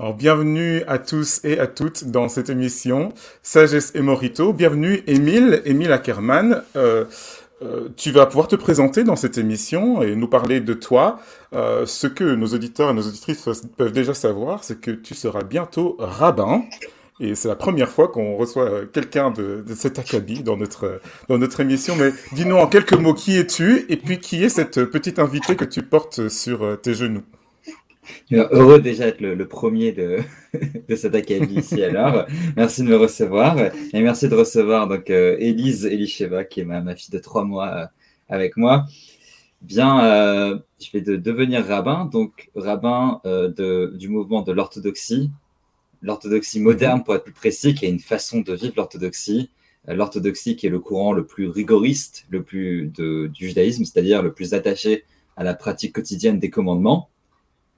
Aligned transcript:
Alors, 0.00 0.14
bienvenue 0.14 0.84
à 0.86 1.00
tous 1.00 1.40
et 1.42 1.58
à 1.58 1.66
toutes 1.66 2.04
dans 2.04 2.28
cette 2.28 2.50
émission 2.50 3.12
Sagesse 3.42 3.90
et 3.96 4.00
Morito. 4.00 4.52
Bienvenue, 4.52 5.02
Émile, 5.08 5.60
Émile 5.64 5.90
Ackerman. 5.90 6.62
Euh, 6.76 7.04
euh, 7.62 7.88
tu 7.96 8.12
vas 8.12 8.26
pouvoir 8.26 8.46
te 8.46 8.54
présenter 8.54 9.02
dans 9.02 9.16
cette 9.16 9.38
émission 9.38 10.00
et 10.00 10.14
nous 10.14 10.28
parler 10.28 10.60
de 10.60 10.72
toi. 10.72 11.18
Euh, 11.52 11.84
ce 11.84 12.06
que 12.06 12.22
nos 12.22 12.46
auditeurs 12.46 12.90
et 12.90 12.94
nos 12.94 13.02
auditrices 13.02 13.44
peuvent 13.76 13.90
déjà 13.90 14.14
savoir, 14.14 14.62
c'est 14.62 14.80
que 14.80 14.92
tu 14.92 15.16
seras 15.16 15.42
bientôt 15.42 15.96
rabbin. 15.98 16.62
Et 17.18 17.34
c'est 17.34 17.48
la 17.48 17.56
première 17.56 17.88
fois 17.88 18.06
qu'on 18.06 18.36
reçoit 18.36 18.86
quelqu'un 18.92 19.32
de, 19.32 19.64
de, 19.66 19.74
cet 19.74 19.98
acabit 19.98 20.44
dans 20.44 20.56
notre, 20.56 21.00
dans 21.28 21.38
notre 21.38 21.58
émission. 21.58 21.96
Mais 21.96 22.12
dis-nous 22.34 22.56
en 22.56 22.68
quelques 22.68 22.92
mots 22.92 23.14
qui 23.14 23.36
es-tu 23.36 23.84
et 23.88 23.96
puis 23.96 24.20
qui 24.20 24.44
est 24.44 24.48
cette 24.48 24.84
petite 24.84 25.18
invitée 25.18 25.56
que 25.56 25.64
tu 25.64 25.82
portes 25.82 26.28
sur 26.28 26.80
tes 26.80 26.94
genoux? 26.94 27.24
Heureux 28.30 28.80
déjà 28.80 29.04
d'être 29.04 29.20
le, 29.20 29.48
premier 29.48 29.92
de, 29.92 30.18
de 30.88 30.96
cet 30.96 31.14
académie 31.14 31.54
ici 31.54 31.82
alors. 31.82 32.26
Merci 32.56 32.82
de 32.82 32.88
me 32.88 32.96
recevoir 32.96 33.58
et 33.58 34.02
merci 34.02 34.28
de 34.28 34.34
recevoir 34.34 34.86
donc 34.88 35.10
euh, 35.10 35.36
Élise 35.38 35.86
Elisheva 35.86 36.44
qui 36.44 36.60
est 36.60 36.64
ma, 36.64 36.94
fille 36.94 37.12
de 37.12 37.18
trois 37.18 37.44
mois 37.44 37.68
euh, 37.68 37.86
avec 38.28 38.56
moi. 38.56 38.84
Bien, 39.62 40.04
euh, 40.04 40.58
je 40.80 40.90
vais 40.92 41.00
de 41.00 41.16
devenir 41.16 41.64
rabbin, 41.66 42.04
donc 42.04 42.50
rabbin 42.54 43.20
euh, 43.26 43.90
du 43.90 44.08
mouvement 44.08 44.42
de 44.42 44.52
l'orthodoxie, 44.52 45.30
l'orthodoxie 46.00 46.60
moderne 46.60 47.02
pour 47.02 47.16
être 47.16 47.24
plus 47.24 47.32
précis, 47.32 47.74
qui 47.74 47.86
est 47.86 47.90
une 47.90 47.98
façon 47.98 48.40
de 48.40 48.52
vivre 48.52 48.74
l'orthodoxie. 48.76 49.50
L'orthodoxie 49.86 50.54
qui 50.54 50.66
est 50.66 50.70
le 50.70 50.80
courant 50.80 51.12
le 51.12 51.24
plus 51.24 51.48
rigoriste, 51.48 52.26
le 52.28 52.42
plus 52.42 52.88
du 52.88 53.30
judaïsme, 53.32 53.84
c'est-à-dire 53.84 54.22
le 54.22 54.32
plus 54.32 54.52
attaché 54.52 55.04
à 55.36 55.44
la 55.44 55.54
pratique 55.54 55.94
quotidienne 55.94 56.38
des 56.38 56.50
commandements 56.50 57.08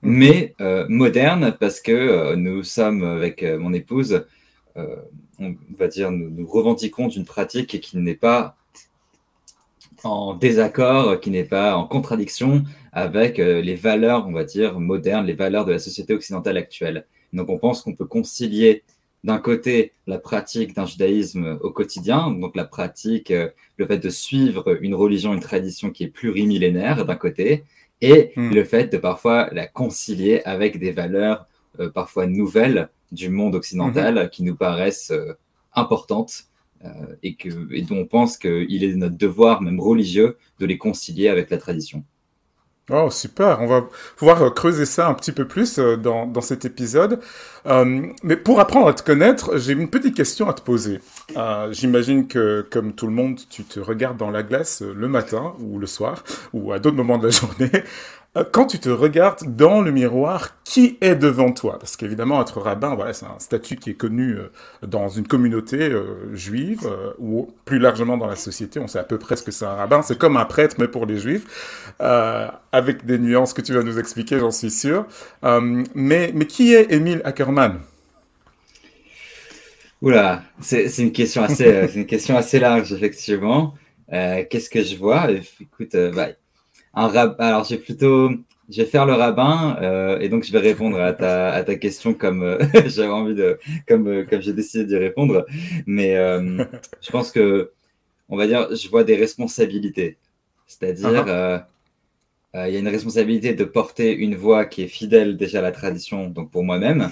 mais 0.01 0.55
euh, 0.61 0.85
moderne 0.89 1.55
parce 1.59 1.79
que 1.79 1.91
euh, 1.91 2.35
nous 2.35 2.63
sommes 2.63 3.03
avec 3.03 3.43
euh, 3.43 3.59
mon 3.59 3.73
épouse, 3.73 4.25
on 4.75 5.55
va 5.77 5.87
dire, 5.87 6.11
nous, 6.11 6.29
nous 6.29 6.47
revendiquons 6.47 7.07
d'une 7.07 7.25
pratique 7.25 7.81
qui 7.81 7.97
n'est 7.97 8.15
pas 8.15 8.55
en 10.03 10.33
désaccord, 10.33 11.19
qui 11.19 11.29
n'est 11.29 11.43
pas 11.43 11.75
en 11.75 11.85
contradiction 11.85 12.63
avec 12.93 13.37
les 13.37 13.75
valeurs, 13.75 14.27
on 14.27 14.31
va 14.31 14.45
dire, 14.45 14.79
modernes, 14.79 15.25
les 15.25 15.33
valeurs 15.33 15.65
de 15.65 15.73
la 15.73 15.79
société 15.79 16.13
occidentale 16.13 16.55
actuelle. 16.57 17.05
Donc 17.33 17.49
on 17.49 17.57
pense 17.57 17.81
qu'on 17.81 17.93
peut 17.93 18.05
concilier 18.05 18.83
d'un 19.25 19.39
côté 19.39 19.91
la 20.07 20.19
pratique 20.19 20.73
d'un 20.73 20.85
judaïsme 20.85 21.59
au 21.61 21.71
quotidien, 21.71 22.31
donc 22.31 22.55
la 22.55 22.65
pratique, 22.65 23.29
le 23.29 23.85
fait 23.85 23.99
de 23.99 24.09
suivre 24.09 24.77
une 24.81 24.95
religion, 24.95 25.33
une 25.33 25.41
tradition 25.41 25.91
qui 25.91 26.05
est 26.05 26.09
plurimillénaire 26.09 27.05
d'un 27.05 27.15
côté, 27.15 27.65
et 28.01 28.31
mmh. 28.35 28.53
le 28.53 28.63
fait 28.63 28.91
de 28.91 28.97
parfois 28.97 29.49
la 29.51 29.67
concilier 29.67 30.41
avec 30.45 30.79
des 30.79 30.91
valeurs 30.91 31.47
euh, 31.79 31.89
parfois 31.89 32.27
nouvelles 32.27 32.89
du 33.11 33.29
monde 33.29 33.55
occidental 33.55 34.25
mmh. 34.25 34.29
qui 34.29 34.43
nous 34.43 34.55
paraissent 34.55 35.11
euh, 35.11 35.33
importantes 35.73 36.45
euh, 36.83 36.89
et, 37.23 37.35
que, 37.35 37.73
et 37.73 37.83
dont 37.83 37.97
on 37.97 38.05
pense 38.05 38.37
qu'il 38.37 38.83
est 38.83 38.95
notre 38.95 39.17
devoir, 39.17 39.61
même 39.61 39.79
religieux, 39.79 40.37
de 40.59 40.65
les 40.65 40.77
concilier 40.77 41.27
avec 41.27 41.49
la 41.49 41.57
tradition. 41.57 42.03
Oh, 42.93 43.09
super. 43.09 43.61
On 43.61 43.67
va 43.67 43.85
pouvoir 44.17 44.53
creuser 44.53 44.85
ça 44.85 45.07
un 45.07 45.13
petit 45.13 45.31
peu 45.31 45.47
plus 45.47 45.79
dans, 45.79 46.25
dans 46.25 46.41
cet 46.41 46.65
épisode. 46.65 47.19
Euh, 47.65 48.07
mais 48.23 48.35
pour 48.35 48.59
apprendre 48.59 48.87
à 48.87 48.93
te 48.93 49.01
connaître, 49.01 49.57
j'ai 49.57 49.71
une 49.73 49.89
petite 49.89 50.15
question 50.15 50.49
à 50.49 50.53
te 50.53 50.61
poser. 50.61 50.99
Euh, 51.37 51.71
J'imagine 51.71 52.27
que, 52.27 52.67
comme 52.69 52.93
tout 52.93 53.07
le 53.07 53.13
monde, 53.13 53.39
tu 53.49 53.63
te 53.63 53.79
regardes 53.79 54.17
dans 54.17 54.29
la 54.29 54.43
glace 54.43 54.81
le 54.81 55.07
matin 55.07 55.53
ou 55.59 55.79
le 55.79 55.87
soir 55.87 56.23
ou 56.51 56.73
à 56.73 56.79
d'autres 56.79 56.97
moments 56.97 57.17
de 57.17 57.27
la 57.27 57.31
journée. 57.31 57.71
Euh, 58.37 58.45
quand 58.49 58.65
tu 58.65 58.79
te 58.79 58.87
regardes 58.87 59.57
dans 59.57 59.81
le 59.81 59.91
miroir, 59.91 60.63
qui 60.63 60.97
est 61.01 61.15
devant 61.15 61.51
toi? 61.51 61.77
Parce 61.79 61.97
qu'évidemment, 61.97 62.41
être 62.41 62.61
rabbin, 62.61 62.95
voilà, 62.95 63.11
c'est 63.11 63.25
un 63.25 63.39
statut 63.39 63.75
qui 63.75 63.89
est 63.89 63.95
connu 63.95 64.37
euh, 64.37 64.49
dans 64.87 65.09
une 65.09 65.27
communauté 65.27 65.89
euh, 65.89 66.33
juive 66.33 66.89
ou 67.19 67.53
plus 67.65 67.77
largement 67.77 68.15
dans 68.15 68.27
la 68.27 68.37
société. 68.37 68.79
On 68.79 68.87
sait 68.87 68.99
à 68.99 69.03
peu 69.03 69.17
près 69.17 69.35
ce 69.35 69.43
que 69.43 69.51
c'est 69.51 69.65
un 69.65 69.75
rabbin. 69.75 70.01
C'est 70.01 70.17
comme 70.17 70.37
un 70.37 70.45
prêtre, 70.45 70.77
mais 70.79 70.87
pour 70.87 71.05
les 71.05 71.17
juifs, 71.17 71.93
avec 71.99 73.05
des 73.05 73.17
nuances 73.19 73.53
que 73.53 73.61
tu 73.61 73.73
vas 73.73 73.83
nous 73.83 73.99
expliquer, 73.99 74.39
j'en 74.39 74.51
suis 74.51 74.71
sûr. 74.71 75.05
mais, 75.43 76.31
mais 76.33 76.45
qui 76.47 76.73
est 76.73 76.91
Émile 76.91 77.21
Ackerman 77.25 77.79
Oula, 80.01 80.41
c'est 80.61 80.97
une 80.97 81.11
question 81.11 81.43
assez, 81.43 81.89
une 81.95 82.05
question 82.05 82.37
assez 82.37 82.59
large 82.59 82.93
effectivement. 82.93 83.75
Qu'est-ce 84.09 84.69
que 84.69 84.83
je 84.83 84.95
vois? 84.95 85.27
Écoute, 85.59 85.95
bah, 86.15 86.29
un 86.93 87.07
rab... 87.07 87.35
Alors, 87.39 87.63
j'ai 87.63 87.77
plutôt, 87.77 88.31
je 88.69 88.81
vais 88.81 88.87
faire 88.87 89.05
le 89.05 89.13
rabbin 89.13 89.77
euh, 89.81 90.19
et 90.19 90.29
donc 90.29 90.43
je 90.43 90.51
vais 90.51 90.59
répondre 90.59 90.99
à 90.99 91.13
ta, 91.13 91.51
à 91.51 91.63
ta 91.63 91.75
question 91.75 92.13
comme 92.13 92.43
euh, 92.43 92.57
j'avais 92.85 93.09
envie 93.09 93.35
de, 93.35 93.59
comme, 93.87 94.07
euh, 94.07 94.25
comme 94.25 94.41
j'ai 94.41 94.53
décidé 94.53 94.85
d'y 94.85 94.97
répondre. 94.97 95.45
Mais 95.85 96.15
euh, 96.15 96.63
je 97.01 97.11
pense 97.11 97.31
que, 97.31 97.71
on 98.29 98.37
va 98.37 98.47
dire, 98.47 98.73
je 98.75 98.87
vois 98.89 99.03
des 99.03 99.15
responsabilités. 99.15 100.17
C'est-à-dire, 100.67 101.09
uh 101.09 101.63
-huh. 102.53 102.67
il 102.67 102.73
y 102.73 102.77
a 102.77 102.79
une 102.79 102.87
responsabilité 102.87 103.53
de 103.53 103.65
porter 103.65 104.09
une 104.25 104.35
voix 104.35 104.65
qui 104.65 104.83
est 104.83 104.87
fidèle 104.87 105.35
déjà 105.37 105.59
à 105.59 105.61
la 105.61 105.71
tradition, 105.71 106.29
donc 106.29 106.49
pour 106.51 106.63
moi-même. 106.63 107.09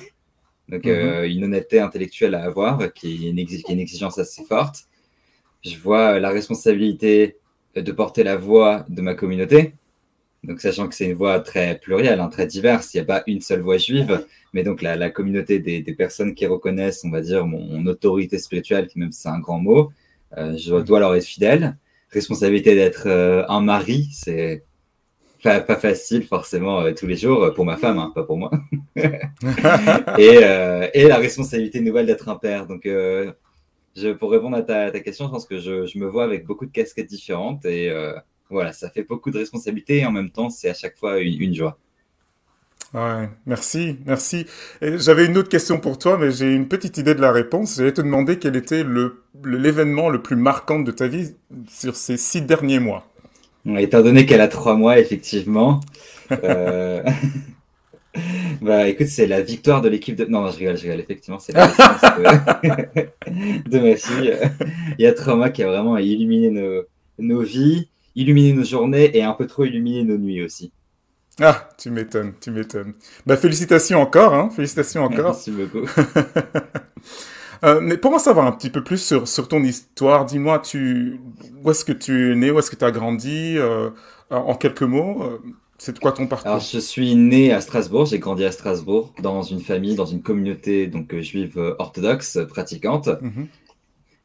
Donc, 0.69 0.85
mm 0.85 0.89
-hmm. 0.89 1.35
une 1.35 1.43
honnêteté 1.43 1.77
intellectuelle 1.87 2.35
à 2.35 2.43
avoir 2.49 2.73
qui 2.93 3.07
est, 3.27 3.29
une 3.31 3.45
qui 3.45 3.55
est 3.55 3.73
une 3.73 3.83
exigence 3.87 4.17
assez 4.23 4.43
forte. 4.53 4.77
Je 5.69 5.75
vois 5.85 6.19
la 6.19 6.29
responsabilité 6.39 7.38
de 7.75 7.91
porter 7.91 8.23
la 8.23 8.35
voix 8.35 8.85
de 8.89 9.01
ma 9.01 9.13
communauté. 9.13 9.73
Donc, 10.43 10.61
sachant 10.61 10.87
que 10.87 10.95
c'est 10.95 11.05
une 11.05 11.15
voix 11.15 11.39
très 11.41 11.77
plurielle, 11.79 12.19
hein, 12.19 12.29
très 12.29 12.47
diverse, 12.47 12.93
il 12.93 12.97
n'y 12.97 13.01
a 13.01 13.05
pas 13.05 13.23
une 13.27 13.41
seule 13.41 13.59
voix 13.59 13.77
juive, 13.77 14.25
mais 14.53 14.63
donc 14.63 14.81
la, 14.81 14.95
la 14.95 15.09
communauté 15.09 15.59
des, 15.59 15.81
des, 15.81 15.93
personnes 15.93 16.33
qui 16.33 16.45
reconnaissent, 16.45 17.03
on 17.03 17.09
va 17.09 17.21
dire, 17.21 17.45
mon, 17.45 17.59
mon 17.59 17.85
autorité 17.87 18.37
spirituelle, 18.39 18.87
qui 18.87 18.99
même 18.99 19.11
c'est 19.11 19.27
un 19.27 19.39
grand 19.39 19.59
mot, 19.59 19.91
euh, 20.37 20.55
je 20.57 20.75
dois 20.75 20.99
leur 20.99 21.15
être 21.15 21.25
fidèle. 21.25 21.77
Responsabilité 22.11 22.73
d'être 22.73 23.07
euh, 23.07 23.43
un 23.49 23.61
mari, 23.61 24.07
c'est 24.13 24.63
pas, 25.43 25.59
pas, 25.61 25.75
facile 25.75 26.23
forcément 26.23 26.81
euh, 26.81 26.93
tous 26.93 27.07
les 27.07 27.15
jours 27.15 27.53
pour 27.53 27.65
ma 27.65 27.77
femme, 27.77 27.99
hein, 27.99 28.11
pas 28.13 28.23
pour 28.23 28.37
moi. 28.37 28.51
et, 28.95 30.39
euh, 30.43 30.87
et, 30.93 31.07
la 31.07 31.17
responsabilité 31.17 31.79
nouvelle 31.81 32.05
d'être 32.05 32.29
un 32.29 32.35
père. 32.35 32.67
Donc, 32.67 32.85
euh, 32.85 33.31
je, 33.95 34.09
pour 34.09 34.31
répondre 34.31 34.57
à 34.57 34.61
ta, 34.61 34.91
question, 34.99 35.25
je 35.25 35.31
pense 35.31 35.45
que 35.45 35.59
je, 35.59 35.85
je, 35.85 35.97
me 35.97 36.07
vois 36.07 36.23
avec 36.23 36.45
beaucoup 36.45 36.65
de 36.65 36.71
casquettes 36.71 37.07
différentes 37.07 37.65
et 37.65 37.89
euh, 37.89 38.13
voilà, 38.49 38.73
ça 38.73 38.89
fait 38.89 39.03
beaucoup 39.03 39.31
de 39.31 39.37
responsabilités 39.37 39.99
et 39.99 40.05
en 40.05 40.11
même 40.11 40.31
temps, 40.31 40.49
c'est 40.49 40.69
à 40.69 40.73
chaque 40.73 40.97
fois 40.97 41.19
une, 41.19 41.41
une 41.41 41.53
joie. 41.53 41.77
Ouais, 42.93 43.29
merci, 43.45 43.97
merci. 44.05 44.47
J'avais 44.81 45.27
une 45.27 45.37
autre 45.37 45.49
question 45.49 45.79
pour 45.79 45.99
toi, 45.99 46.17
mais 46.17 46.31
j'ai 46.31 46.51
une 46.51 46.67
petite 46.67 46.97
idée 46.97 47.13
de 47.13 47.21
la 47.21 47.31
réponse. 47.31 47.75
J'allais 47.77 47.93
te 47.93 48.01
demander 48.01 48.39
quel 48.39 48.55
était 48.55 48.83
l'événement 49.43 50.09
le, 50.09 50.17
le, 50.17 50.23
plus 50.23 50.35
marquant 50.35 50.79
de 50.79 50.91
ta 50.91 51.07
vie 51.07 51.35
sur 51.67 51.95
ces 51.95 52.17
six 52.17 52.41
derniers 52.41 52.79
mois. 52.79 53.05
Étant 53.77 54.01
donné 54.01 54.25
qu'elle 54.25 54.41
a 54.41 54.47
trois 54.47 54.75
mois, 54.75 54.97
effectivement. 54.97 55.81
euh... 56.31 57.03
Bah 58.61 58.87
écoute, 58.87 59.07
c'est 59.07 59.27
la 59.27 59.41
victoire 59.41 59.81
de 59.81 59.89
l'équipe 59.89 60.15
de. 60.15 60.25
Non, 60.25 60.41
non, 60.41 60.51
je 60.51 60.57
rigole, 60.57 60.77
je 60.77 60.83
rigole. 60.83 60.99
Effectivement, 60.99 61.39
c'est 61.39 61.53
la 61.53 61.67
de... 61.67 63.69
de... 63.69 63.79
ma 63.79 63.95
fille. 63.95 64.37
Il 64.97 65.03
y 65.03 65.07
a 65.07 65.13
Trauma 65.13 65.49
qui 65.49 65.63
a 65.63 65.67
vraiment 65.67 65.97
illuminé 65.97 66.49
nos, 66.49 66.83
nos 67.19 67.41
vies, 67.41 67.89
illuminé 68.15 68.53
nos 68.53 68.63
journées 68.63 69.15
et 69.17 69.23
un 69.23 69.33
peu 69.33 69.47
trop 69.47 69.65
illuminé 69.65 70.03
nos 70.03 70.17
nuits 70.17 70.43
aussi. 70.43 70.71
Ah, 71.41 71.69
tu 71.77 71.89
m'étonnes, 71.89 72.33
tu 72.41 72.51
m'étonnes. 72.51 72.93
Bah 73.25 73.37
félicitations 73.37 74.01
encore, 74.01 74.33
hein, 74.33 74.49
félicitations 74.49 75.03
encore. 75.03 75.31
Merci 75.31 75.51
beaucoup. 75.51 75.87
euh, 77.63 77.79
mais 77.79 77.95
pour 77.95 78.13
en 78.13 78.19
savoir 78.19 78.45
un 78.45 78.51
petit 78.51 78.69
peu 78.69 78.83
plus 78.83 79.01
sur, 79.01 79.25
sur 79.25 79.47
ton 79.47 79.63
histoire, 79.63 80.25
dis-moi, 80.25 80.59
tu... 80.59 81.21
où 81.63 81.71
est-ce 81.71 81.85
que 81.85 81.93
tu 81.93 82.33
es 82.33 82.35
né, 82.35 82.51
où 82.51 82.59
est-ce 82.59 82.69
que 82.69 82.75
tu 82.75 82.83
as 82.83 82.91
grandi, 82.91 83.57
euh, 83.57 83.89
en 84.29 84.53
quelques 84.55 84.83
mots 84.83 85.23
euh, 85.23 85.39
c'est 85.79 85.97
quoi 85.97 86.11
ton 86.11 86.27
parcours 86.27 86.51
Alors, 86.51 86.59
je 86.61 86.77
suis 86.77 87.15
né 87.15 87.51
à 87.53 87.61
Strasbourg, 87.61 88.05
j'ai 88.05 88.19
grandi 88.19 88.43
à 88.45 88.51
Strasbourg, 88.51 89.13
dans 89.21 89.41
une 89.41 89.61
famille, 89.61 89.95
dans 89.95 90.05
une 90.05 90.21
communauté 90.21 90.87
donc 90.87 91.13
euh, 91.13 91.21
juive 91.21 91.57
euh, 91.57 91.73
orthodoxe, 91.79 92.37
pratiquante. 92.49 93.07
Mm 93.07 93.29
-hmm. 93.29 93.45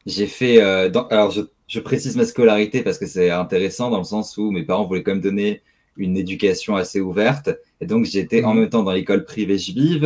J'ai 0.05 0.27
fait. 0.27 0.61
Euh, 0.61 0.89
dans... 0.89 1.07
Alors, 1.07 1.31
je, 1.31 1.41
je, 1.67 1.79
précise 1.79 2.15
ma 2.15 2.25
scolarité 2.25 2.83
parce 2.83 2.97
que 2.99 3.07
c'est 3.07 3.29
intéressant 3.31 3.89
dans 3.89 4.01
le 4.05 4.09
sens 4.15 4.37
où 4.37 4.51
mes 4.51 4.63
parents 4.63 4.85
voulaient 4.85 5.03
quand 5.03 5.15
même 5.15 5.27
donner 5.31 5.61
une 5.97 6.15
éducation 6.17 6.75
assez 6.75 6.99
ouverte. 7.09 7.47
Et 7.81 7.85
donc, 7.91 8.01
j'étais 8.05 8.41
-hmm. 8.41 8.49
en 8.49 8.53
même 8.57 8.69
temps 8.73 8.83
dans 8.83 8.95
l'école 8.99 9.23
privée 9.33 9.57
juive, 9.67 10.05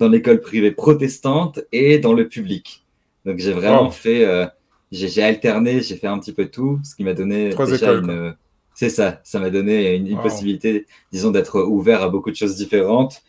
dans 0.00 0.10
l'école 0.14 0.40
privée 0.48 0.72
protestante 0.84 1.56
et 1.72 1.98
dans 2.04 2.14
le 2.20 2.24
public. 2.34 2.64
Donc, 3.26 3.36
j'ai 3.44 3.54
vraiment 3.60 3.88
oh. 3.88 4.02
fait. 4.04 4.22
Euh, 4.24 4.46
j'ai 4.92 5.22
alterné, 5.22 5.72
j'ai 5.86 5.96
fait 6.02 6.08
un 6.14 6.18
petit 6.18 6.34
peu 6.38 6.46
tout, 6.56 6.80
ce 6.82 6.92
qui 6.96 7.04
m'a 7.04 7.14
donné 7.14 7.50
Trois 7.50 7.66
déjà 7.66 7.92
écoles, 7.92 8.10
une. 8.10 8.34
C'est 8.80 8.88
ça, 8.88 9.20
ça 9.24 9.38
m'a 9.38 9.50
donné 9.50 9.94
une, 9.94 10.06
une 10.06 10.16
wow. 10.16 10.22
possibilité, 10.22 10.86
disons, 11.12 11.30
d'être 11.30 11.60
ouvert 11.60 12.02
à 12.02 12.08
beaucoup 12.08 12.30
de 12.30 12.34
choses 12.34 12.56
différentes, 12.56 13.20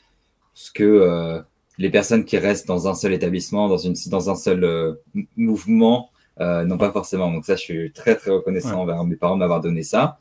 ce 0.54 0.72
que 0.72 0.82
euh, 0.82 1.42
les 1.78 1.90
personnes 1.90 2.24
qui 2.24 2.38
restent 2.38 2.70
dans 2.70 2.88
un 2.88 2.94
seul 2.94 3.12
établissement, 3.12 3.68
dans, 3.68 3.78
une, 3.78 3.94
dans 4.08 4.30
un 4.30 4.36
seul 4.36 4.64
euh, 4.64 4.94
mouvement, 5.36 6.10
euh, 6.40 6.64
n'ont 6.64 6.78
pas 6.78 6.94
forcément. 6.94 7.30
Donc 7.30 7.44
ça, 7.44 7.58
je 7.58 7.64
suis 7.64 7.92
très, 7.92 8.16
très 8.16 8.32
reconnaissant 8.32 8.76
ouais. 8.76 8.94
envers 8.94 9.04
mes 9.04 9.18
parents 9.18 9.36
de 9.36 9.40
m'avoir 9.40 9.60
donné 9.60 9.84
ça. 9.84 10.20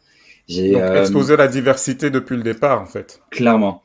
J'ai 0.49 0.75
euh, 0.75 1.00
exposé 1.00 1.37
la 1.37 1.47
diversité 1.47 2.11
depuis 2.11 2.35
le 2.35 2.43
départ, 2.43 2.83
en 2.83 2.87
fait. 2.87 3.23
Clairement. 3.31 3.85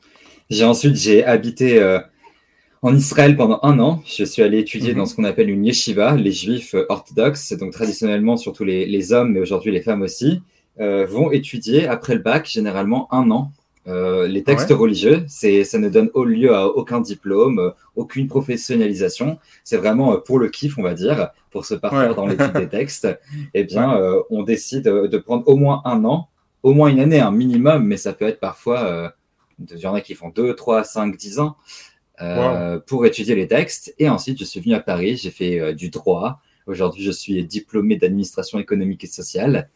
J'ai 0.50 0.64
ensuite, 0.64 0.96
j'ai 0.96 1.24
habité 1.24 1.80
en 2.82 2.92
Israël 2.92 3.36
pendant 3.36 3.60
un 3.62 3.78
an. 3.78 4.02
Je 4.04 4.24
suis 4.24 4.42
allé 4.42 4.58
étudier 4.58 4.94
mhm. 4.94 4.98
dans 4.98 5.06
ce 5.06 5.14
qu'on 5.14 5.22
appelle 5.22 5.48
une 5.48 5.64
yeshiva, 5.64 6.16
les 6.16 6.32
juifs 6.32 6.74
orthodoxes, 6.88 7.52
donc 7.52 7.72
traditionnellement 7.72 8.36
surtout 8.36 8.64
les, 8.64 9.12
hommes, 9.12 9.30
mais 9.30 9.38
aujourd'hui 9.38 9.70
les 9.70 9.80
femmes 9.80 10.02
aussi, 10.02 10.42
vont 10.78 11.30
étudier 11.30 11.86
après 11.86 12.14
le 12.14 12.20
bac 12.20 12.46
généralement 12.46 13.12
un 13.12 13.30
an 13.30 13.52
euh, 13.88 14.26
les 14.26 14.42
textes 14.42 14.72
religieux. 14.72 15.24
C'est, 15.28 15.62
ça 15.62 15.78
ne 15.78 15.88
donne 15.88 16.10
lieu 16.24 16.52
à 16.52 16.66
aucun 16.66 17.00
diplôme, 17.00 17.72
aucune 17.94 18.26
professionnalisation. 18.26 19.38
C'est 19.62 19.76
vraiment 19.76 20.18
pour 20.18 20.40
le 20.40 20.48
kiff, 20.48 20.76
on 20.76 20.82
va 20.82 20.94
dire, 20.94 21.30
pour 21.50 21.64
se 21.64 21.74
parfaire 21.74 22.16
dans 22.16 22.26
l'étude 22.26 22.52
des 22.52 22.68
textes. 22.68 23.08
Eh 23.54 23.62
bien, 23.62 23.96
on 24.28 24.42
décide 24.42 24.84
de 24.84 25.18
prendre 25.18 25.46
au 25.46 25.56
moins 25.56 25.82
un 25.84 26.04
an, 26.04 26.28
au 26.64 26.74
moins 26.74 26.88
une 26.88 26.98
année, 26.98 27.20
un 27.20 27.30
minimum, 27.30 27.84
mais 27.84 27.96
ça 27.96 28.12
peut 28.12 28.26
être 28.26 28.40
parfois, 28.40 29.12
il 29.70 29.78
y 29.78 29.86
en 29.86 29.94
a 29.94 30.00
qui 30.00 30.14
font 30.14 30.30
2, 30.30 30.54
3, 30.54 30.82
5, 30.82 31.16
10 31.16 31.38
ans. 31.38 31.56
Euh, 32.22 32.78
pour 32.78 33.04
étudier 33.04 33.34
les 33.34 33.46
textes. 33.46 33.94
Et 33.98 34.08
ensuite, 34.08 34.38
je 34.38 34.44
suis 34.44 34.60
venu 34.60 34.74
à 34.74 34.80
Paris, 34.80 35.18
j'ai 35.18 35.30
fait 35.30 35.60
euh, 35.60 35.74
du 35.74 35.90
droit. 35.90 36.40
Aujourd'hui, 36.66 37.04
je 37.04 37.10
suis 37.10 37.44
diplômé 37.44 37.96
d'administration 37.96 38.58
économique 38.58 39.04
et 39.04 39.06
sociale. 39.06 39.68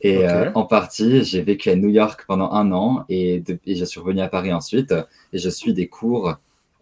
Et 0.00 0.28
euh, 0.28 0.50
en 0.54 0.64
partie, 0.64 1.24
j'ai 1.24 1.42
vécu 1.42 1.70
à 1.70 1.76
New 1.76 1.88
York 1.88 2.24
pendant 2.26 2.52
un 2.52 2.72
an 2.72 3.04
et, 3.08 3.42
je 3.66 3.84
suis 3.84 4.00
revenu 4.00 4.20
à 4.20 4.28
Paris 4.28 4.52
ensuite. 4.52 4.94
Et 5.32 5.38
je 5.38 5.48
suis 5.48 5.72
des 5.72 5.88
cours 5.88 6.34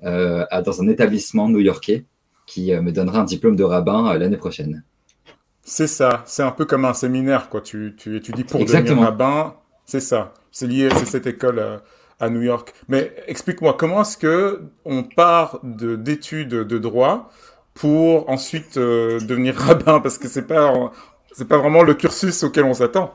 dans 0.03 0.81
un 0.81 0.89
établissement 0.89 1.49
new-yorkais 1.49 2.05
qui 2.47 2.75
me 2.75 2.91
donnera 2.91 3.21
un 3.21 3.25
diplôme 3.25 3.55
de 3.55 3.63
rabbin 3.63 4.19
l'année 4.19 4.37
prochaine. 4.37 4.83
C'est 5.63 5.87
ça, 5.87 6.25
c'est 6.27 6.43
un 6.43 6.51
peu 6.51 6.65
comme 6.65 6.85
un 6.85 6.95
séminaire, 6.95 7.49
quoi. 7.49 7.61
Tu, 7.61 7.95
tu 7.97 8.17
étudies 8.17 8.43
pour 8.43 8.65
devenir 8.65 8.99
rabbin, 8.99 9.55
c'est 9.87 10.01
ça. 10.01 10.35
C'est 10.51 10.67
lié, 10.67 10.89
c'est 10.97 11.07
cette 11.07 11.29
école 11.29 11.81
à 12.23 12.31
New 12.31 12.41
York. 12.41 12.73
Mais 12.89 13.13
explique-moi, 13.27 13.75
comment 13.79 14.03
est-ce 14.03 14.17
que 14.17 14.63
on 14.85 15.03
part 15.03 15.59
d'études 15.63 16.51
de, 16.51 16.79
droit 16.79 17.31
pour 17.75 18.31
ensuite 18.31 18.77
euh, 18.77 19.19
devenir 19.21 19.57
rabbin? 19.59 20.01
Parce 20.01 20.19
que 20.19 20.29
c'est 20.29 20.47
pas 20.47 20.93
c'est 21.35 21.49
pas 21.49 21.59
vraiment 21.59 21.83
le 21.83 21.95
cursus 21.95 22.43
auquel 22.43 22.65
on 22.65 22.75
s'attend. 22.75 23.15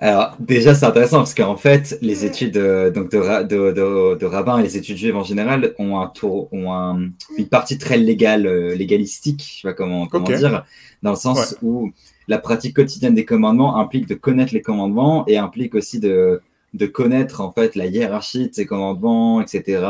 Alors 0.00 0.34
déjà 0.38 0.74
c'est 0.74 0.86
intéressant 0.86 1.18
parce 1.18 1.34
qu'en 1.34 1.56
fait 1.56 1.98
les 2.00 2.24
études 2.24 2.56
euh, 2.56 2.90
donc 2.90 3.10
de, 3.10 3.42
de, 3.42 4.16
de, 4.16 4.26
rabbin 4.26 4.58
et 4.58 4.62
les 4.62 4.78
études 4.78 4.96
juives 4.96 5.16
en 5.16 5.24
général 5.24 5.74
ont 5.78 6.00
un 6.00 6.06
tour 6.06 6.48
ont 6.52 7.10
une 7.36 7.48
partie 7.48 7.76
très 7.76 7.98
légale 7.98 8.46
euh, 8.46 8.74
légalistique 8.74 9.44
je 9.46 9.60
sais 9.60 9.68
pas 9.68 9.74
comment, 9.74 10.06
comment 10.06 10.24
dire 10.24 10.64
dans 11.02 11.10
le 11.10 11.16
sens 11.16 11.54
où 11.60 11.90
la 12.28 12.38
pratique 12.38 12.76
quotidienne 12.76 13.14
des 13.14 13.26
commandements 13.26 13.76
implique 13.76 14.08
de 14.08 14.14
connaître 14.14 14.54
les 14.54 14.62
commandements 14.62 15.24
et 15.26 15.36
implique 15.36 15.74
aussi 15.74 16.00
de 16.00 16.40
de 16.72 16.86
connaître 16.86 17.42
en 17.42 17.52
fait 17.52 17.74
la 17.74 17.84
hiérarchie 17.84 18.48
de 18.48 18.54
ces 18.54 18.64
commandements, 18.64 19.42
etc. 19.42 19.86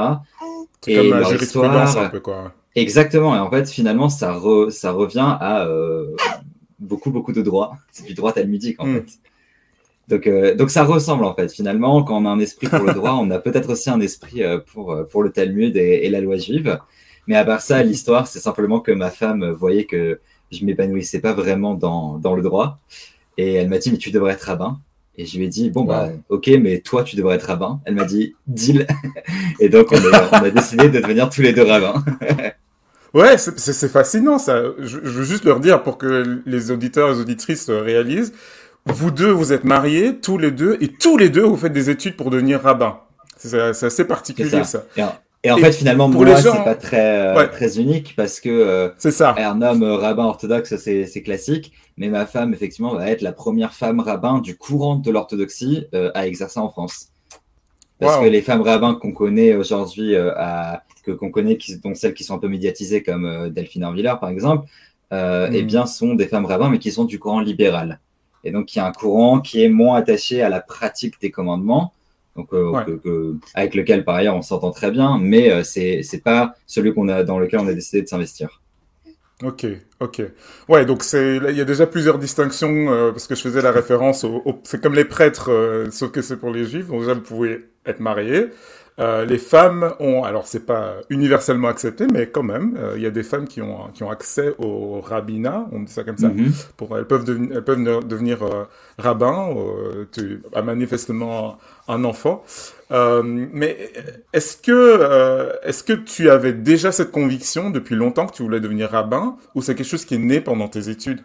C'est 0.81 0.95
comme 0.97 1.11
la 1.11 1.23
jurisprudence 1.23 1.97
un 1.97 2.09
peu 2.09 2.21
quoi. 2.21 2.53
Exactement. 2.75 3.35
Et 3.35 3.39
en 3.39 3.51
fait, 3.51 3.69
finalement, 3.69 4.09
ça, 4.09 4.39
ça 4.71 4.93
revient 4.93 5.37
à 5.41 5.67
euh, 5.67 6.15
beaucoup, 6.81 7.11
beaucoup 7.11 7.33
de 7.33 7.43
droit. 7.43 7.77
C'est 7.93 8.07
du 8.07 8.15
droit 8.15 8.33
talmudique 8.33 8.81
en 8.81 8.87
hmm. 8.87 8.95
fait. 8.95 9.07
Donc, 10.09 10.27
euh, 10.27 10.57
donc 10.57 10.71
ça 10.71 10.83
ressemble 10.83 11.25
en 11.25 11.35
fait. 11.35 11.53
Finalement, 11.53 12.03
quand 12.03 12.21
on 12.21 12.27
a 12.27 12.31
un 12.31 12.41
esprit 12.41 12.67
pour 12.67 12.81
le 12.81 12.95
droit, 12.95 13.13
on 13.13 13.31
a 13.31 13.39
peut-être 13.39 13.71
aussi 13.71 13.91
un 13.91 14.01
esprit 14.01 14.43
euh, 14.43 14.59
pour, 14.59 14.97
pour 15.09 15.23
le 15.23 15.31
Talmud 15.31 15.77
et, 15.77 16.09
la 16.09 16.21
loi 16.21 16.37
juive. 16.37 16.81
Mais 17.27 17.37
à 17.37 17.45
part 17.45 17.61
ça, 17.61 17.83
l'histoire, 17.83 18.27
c'est 18.27 18.41
simplement 18.41 18.81
que 18.81 18.91
ma 18.91 19.11
femme 19.11 19.49
voyait 19.51 19.85
que 19.85 20.21
je 20.51 20.65
m'épanouissais 20.65 21.21
pas 21.21 21.33
vraiment 21.33 21.75
dans, 21.75 22.19
dans 22.19 22.35
le 22.35 22.43
droit. 22.43 22.79
Et 23.37 23.55
elle 23.55 23.69
m'a 23.69 23.79
dit, 23.79 23.93
mais 23.93 23.99
tu 23.99 24.11
devrais 24.11 24.33
être 24.33 24.43
rabbin. 24.43 24.81
Et 25.17 25.27
je 25.27 25.37
lui 25.37 25.45
ai 25.45 25.49
dit, 25.49 25.71
bon, 25.71 25.85
bah, 25.85 26.11
ok, 26.29 26.49
mais 26.61 26.81
toi, 26.81 27.05
tu 27.05 27.17
devrais 27.17 27.37
être 27.37 27.45
rabbin. 27.45 27.81
Elle 27.85 27.95
m'a 27.95 28.05
dit, 28.05 28.35
deal. 28.47 28.87
Et 29.61 29.69
donc, 29.69 29.93
on, 29.93 29.97
a 29.97 30.51
décidé 30.51 30.89
de 30.89 31.01
devenir 31.01 31.29
tous 31.29 31.43
les 31.43 31.53
deux 31.53 31.65
rabbins. 31.65 32.03
Ouais, 33.15 33.39
c'est 33.39 33.89
fascinant, 33.89 34.39
ça. 34.39 34.63
Je, 34.79 34.99
veux 34.99 35.25
juste 35.25 35.45
leur 35.45 35.61
dire 35.61 35.83
pour 35.83 35.99
que 35.99 36.43
les 36.47 36.71
auditeurs 36.71 37.11
et 37.11 37.15
les 37.15 37.21
auditrices 37.21 37.71
réalisent. 37.71 38.33
Vous 38.87 39.11
deux, 39.11 39.31
vous 39.31 39.53
êtes 39.53 39.65
mariés, 39.65 40.19
tous 40.21 40.39
les 40.39 40.51
deux, 40.51 40.79
et 40.81 40.89
tous 40.89 41.19
les 41.19 41.29
deux, 41.29 41.43
vous 41.43 41.57
faites 41.57 41.73
des 41.73 41.91
études 41.91 42.17
pour 42.17 42.31
devenir 42.31 42.63
rabbin. 42.63 43.01
C'est 43.37 43.59
assez 43.61 44.05
particulier, 44.05 44.65
ça. 44.65 44.85
Et 45.43 45.51
en 45.51 45.57
fait, 45.57 45.73
finalement, 45.73 46.11
pour 46.11 46.25
moi, 46.25 46.37
c'est 46.37 46.51
pas 46.51 46.75
très, 46.75 47.29
euh, 47.29 47.47
très 47.47 47.79
unique 47.79 48.15
parce 48.15 48.41
que 48.41 48.51
euh, 48.51 48.91
c'est 48.99 49.11
ça. 49.11 49.35
un 49.39 49.63
homme 49.63 49.83
rabbin 49.83 50.25
orthodoxe, 50.25 50.77
c'est 50.77 51.23
classique. 51.23 51.73
Mais 51.97 52.09
ma 52.09 52.27
femme, 52.27 52.55
effectivement, 52.55 52.95
va 52.95 53.11
être 53.11 53.23
la 53.23 53.33
première 53.33 53.75
femme 53.75 54.01
rabbin 54.01 54.39
du 54.39 54.57
courant 54.57 54.97
de 54.97 55.11
l'orthodoxie 55.11 55.87
euh, 55.95 56.11
à 56.15 56.27
exercer 56.27 56.59
en 56.59 56.69
France. 56.69 57.10
Parce 58.01 58.19
que 58.19 58.27
les 58.27 58.43
femmes 58.43 58.63
rabbins 58.63 58.95
qu'on 58.95 59.13
connaît 59.13 59.55
aujourd'hui, 59.55 60.15
que 61.05 61.11
qu'on 61.13 61.31
connaît, 61.31 61.57
qui, 61.57 61.79
dont 61.79 61.95
celles 61.95 62.15
qui 62.15 62.25
sont 62.25 62.35
un 62.35 62.39
peu 62.39 62.49
médiatisées 62.49 63.03
comme 63.03 63.51
Delphine 63.51 63.85
Arvillard, 63.85 64.19
par 64.19 64.31
exemple, 64.31 64.67
eh 65.13 65.17
mm. 65.17 65.67
bien, 65.67 65.87
sont 65.87 66.15
des 66.15 66.27
femmes 66.27 66.47
rabbins, 66.47 66.71
mais 66.71 66.79
qui 66.79 66.91
sont 66.91 67.05
du 67.05 67.19
courant 67.19 67.41
libéral. 67.41 68.01
Et 68.43 68.53
donc, 68.53 68.75
il 68.75 68.79
y 68.79 68.81
a 68.81 68.87
un 68.87 68.93
courant 68.93 69.41
qui 69.41 69.63
est 69.63 69.69
moins 69.69 69.97
attaché 69.97 70.43
à 70.43 70.49
la 70.49 70.61
pratique 70.61 71.21
des 71.21 71.31
commandements 71.31 71.93
donc 72.37 72.53
euh, 72.53 73.35
avec 73.55 73.75
lequel 73.75 74.05
par 74.05 74.15
ailleurs 74.15 74.37
on 74.37 74.43
s'entend 74.43 74.71
très 74.71 74.91
bien, 74.91 75.19
mais 75.19 75.51
euh, 75.51 75.65
c'est 75.65 76.03
c'est 76.03 76.23
pas 76.23 76.55
celui 76.67 76.95
qu'on 76.95 77.09
a 77.09 77.25
dans 77.25 77.39
lequel 77.39 77.61
on 77.61 77.67
a 77.67 77.75
décidé 77.75 78.03
de 78.03 78.09
s'investir. 78.09 78.63
Ok, 79.43 79.65
ok. 80.01 80.23
Ouais, 80.69 80.85
donc 80.85 81.03
c'est 81.03 81.37
il 81.37 81.57
y 81.57 81.63
a 81.63 81.65
déjà 81.65 81.87
plusieurs 81.87 82.19
distinctions 82.19 82.93
euh, 82.93 83.11
parce 83.11 83.27
que 83.27 83.35
je 83.35 83.41
faisais 83.41 83.63
la 83.63 83.71
référence 83.73 84.23
au, 84.25 84.43
c'est 84.65 84.83
comme 84.83 84.95
les 84.95 85.07
prêtres, 85.07 85.51
sauf 85.91 86.11
que 86.11 86.21
c'est 86.21 86.37
pour 86.37 86.51
les 86.51 86.67
juifs. 86.67 86.89
Donc 86.89 87.01
déjà 87.01 87.15
vous 87.15 87.23
pouvez 87.23 87.71
être 87.87 88.01
marié, 88.01 88.49
euh, 88.99 89.25
les 89.25 89.39
femmes 89.39 89.95
ont, 89.99 90.25
alors 90.25 90.47
c'est 90.47 90.67
pas 90.67 90.97
universellement 91.09 91.69
accepté, 91.69 92.07
mais 92.13 92.27
quand 92.27 92.43
même, 92.43 92.77
euh, 92.79 92.95
il 92.97 93.03
y 93.03 93.07
a 93.07 93.11
des 93.11 93.23
femmes 93.23 93.47
qui 93.47 93.63
ont, 93.63 93.89
qui 93.95 94.03
ont 94.03 94.11
accès 94.11 94.53
au 94.59 95.01
rabbinat, 95.01 95.69
on 95.73 95.81
dit 95.81 95.93
ça 95.93 96.05
comme 96.05 96.19
ça. 96.19 96.29
Mhm. 96.29 96.53
Pour, 96.77 96.99
elles 96.99 97.07
peuvent, 97.07 97.25
elles 97.29 97.65
peuvent 97.65 98.07
devenir 98.07 98.43
euh, 98.43 98.65
rabbins, 98.99 99.55
tu 100.13 100.43
as 100.53 100.63
manifestement 100.63 101.59
un 101.89 102.05
enfant. 102.05 102.45
mais 102.91 103.91
est-ce 104.33 104.57
que, 104.57 105.51
est-ce 105.65 105.83
que 105.83 105.95
tu 105.95 106.29
avais 106.29 106.53
déjà 106.53 106.93
cette 106.93 107.11
conviction 107.11 107.71
depuis 107.71 107.95
longtemps 107.95 108.27
que 108.27 108.35
tu 108.35 108.43
voulais 108.43 108.61
devenir 108.61 108.91
rabbin, 108.91 109.37
ou 109.55 109.63
c'est 109.63 109.75
quelque 109.75 109.89
chose 109.89 110.05
qui 110.05 110.17
est 110.17 110.19
né 110.19 110.41
pendant 110.41 110.69
tes 110.69 110.91
études? 110.91 111.21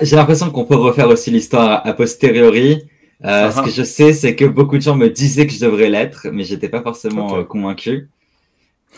J'ai 0.00 0.16
l'impression 0.16 0.50
qu'on 0.50 0.64
peut 0.64 0.76
refaire 0.76 1.08
aussi 1.08 1.30
l'histoire 1.30 1.86
a 1.86 1.92
posteriori. 1.92 2.88
Euh, 3.24 3.50
ce 3.50 3.62
que 3.62 3.70
je 3.70 3.82
sais, 3.82 4.12
c'est 4.12 4.34
que 4.34 4.44
beaucoup 4.44 4.76
de 4.76 4.82
gens 4.82 4.96
me 4.96 5.08
disaient 5.08 5.46
que 5.46 5.52
je 5.52 5.60
devrais 5.60 5.90
l'être, 5.90 6.28
mais 6.32 6.44
j'étais 6.44 6.68
pas 6.68 6.82
forcément 6.82 7.36
euh, 7.36 7.44
convaincu. 7.44 8.08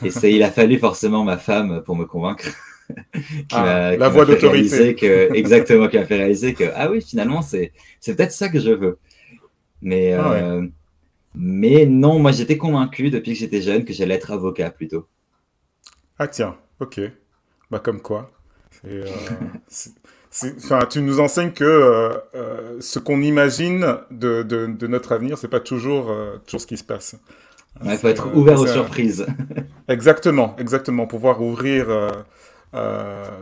Et 0.02 0.10
il 0.30 0.42
a 0.42 0.50
fallu 0.52 0.78
forcément 0.78 1.24
ma 1.24 1.38
femme 1.38 1.82
pour 1.84 1.96
me 1.96 2.04
convaincre. 2.04 2.44
qui 3.14 3.54
ah, 3.54 3.96
la 3.96 4.08
voix 4.08 4.24
d'autorité. 4.24 4.94
Que, 4.94 5.30
exactement, 5.34 5.88
qui 5.88 5.96
m'a 5.98 6.04
fait 6.04 6.16
réaliser 6.16 6.54
que, 6.54 6.64
ah 6.74 6.90
oui, 6.90 7.02
finalement, 7.02 7.42
c'est, 7.42 7.72
peut-être 8.04 8.32
ça 8.32 8.48
que 8.48 8.60
je 8.60 8.70
veux. 8.70 8.98
Mais, 9.80 10.12
ah 10.12 10.32
euh, 10.32 10.66
mais 11.34 11.86
non, 11.86 12.18
moi, 12.18 12.30
j'étais 12.30 12.56
convaincu 12.56 13.10
depuis 13.10 13.32
que 13.32 13.38
j'étais 13.38 13.62
jeune 13.62 13.84
que 13.84 13.92
j'allais 13.92 14.14
être 14.14 14.30
avocat 14.30 14.70
plutôt. 14.70 15.06
Ah 16.18 16.28
tiens, 16.28 16.56
ok. 16.78 17.00
Bah 17.70 17.80
comme 17.80 18.00
quoi. 18.00 18.30
C'est, 19.68 19.90
Enfin, 20.56 20.80
tu 20.88 21.02
nous 21.02 21.20
enseignes 21.20 21.52
que 21.52 21.64
euh, 21.64 22.10
euh, 22.34 22.76
ce 22.80 22.98
qu'on 22.98 23.20
imagine 23.20 23.98
de, 24.10 24.42
de, 24.42 24.66
de, 24.66 24.86
notre 24.86 25.12
avenir, 25.12 25.36
c'est 25.36 25.48
pas 25.48 25.60
toujours, 25.60 26.10
euh, 26.10 26.38
toujours 26.46 26.62
ce 26.62 26.66
qui 26.66 26.78
se 26.78 26.84
passe. 26.84 27.16
Il 27.84 27.96
faut 27.98 28.08
être 28.08 28.34
ouvert 28.34 28.58
aux 28.58 28.66
surprises. 28.66 29.26
exactement, 29.88 30.56
exactement. 30.58 31.06
Pouvoir 31.06 31.42
ouvrir, 31.42 31.86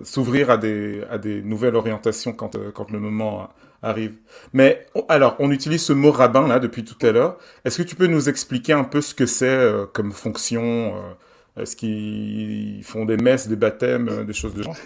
s'ouvrir 0.03 0.51
à 0.51 0.57
des, 0.57 1.03
à 1.11 1.19
des 1.19 1.43
nouvelles 1.43 1.75
orientations 1.75 2.33
quand, 2.33 2.57
quand 2.73 2.91
le 2.91 3.01
moment 3.01 3.51
arrive. 3.83 4.15
Mais 4.53 4.87
alors, 5.09 5.37
on 5.41 5.51
utilise 5.51 5.83
ce 5.83 5.93
mot 5.93 6.13
rabbin 6.13 6.47
là 6.47 6.61
depuis 6.61 6.85
tout 6.85 7.05
à 7.05 7.11
l'heure. 7.11 7.39
Est-ce 7.65 7.79
que 7.79 7.83
tu 7.83 7.97
peux 7.97 8.07
nous 8.07 8.29
expliquer 8.29 8.73
un 8.73 8.85
peu 8.85 9.01
ce 9.01 9.15
que 9.15 9.27
c'est 9.27 9.73
comme 9.93 10.13
fonction 10.13 10.95
Est-ce 11.57 11.75
qu'ils 11.75 12.85
font 12.85 13.05
des 13.05 13.17
messes, 13.17 13.49
des 13.49 13.57
baptêmes, 13.57 14.25
des 14.25 14.33
choses 14.33 14.55
de 14.55 14.63
genre? 14.63 14.77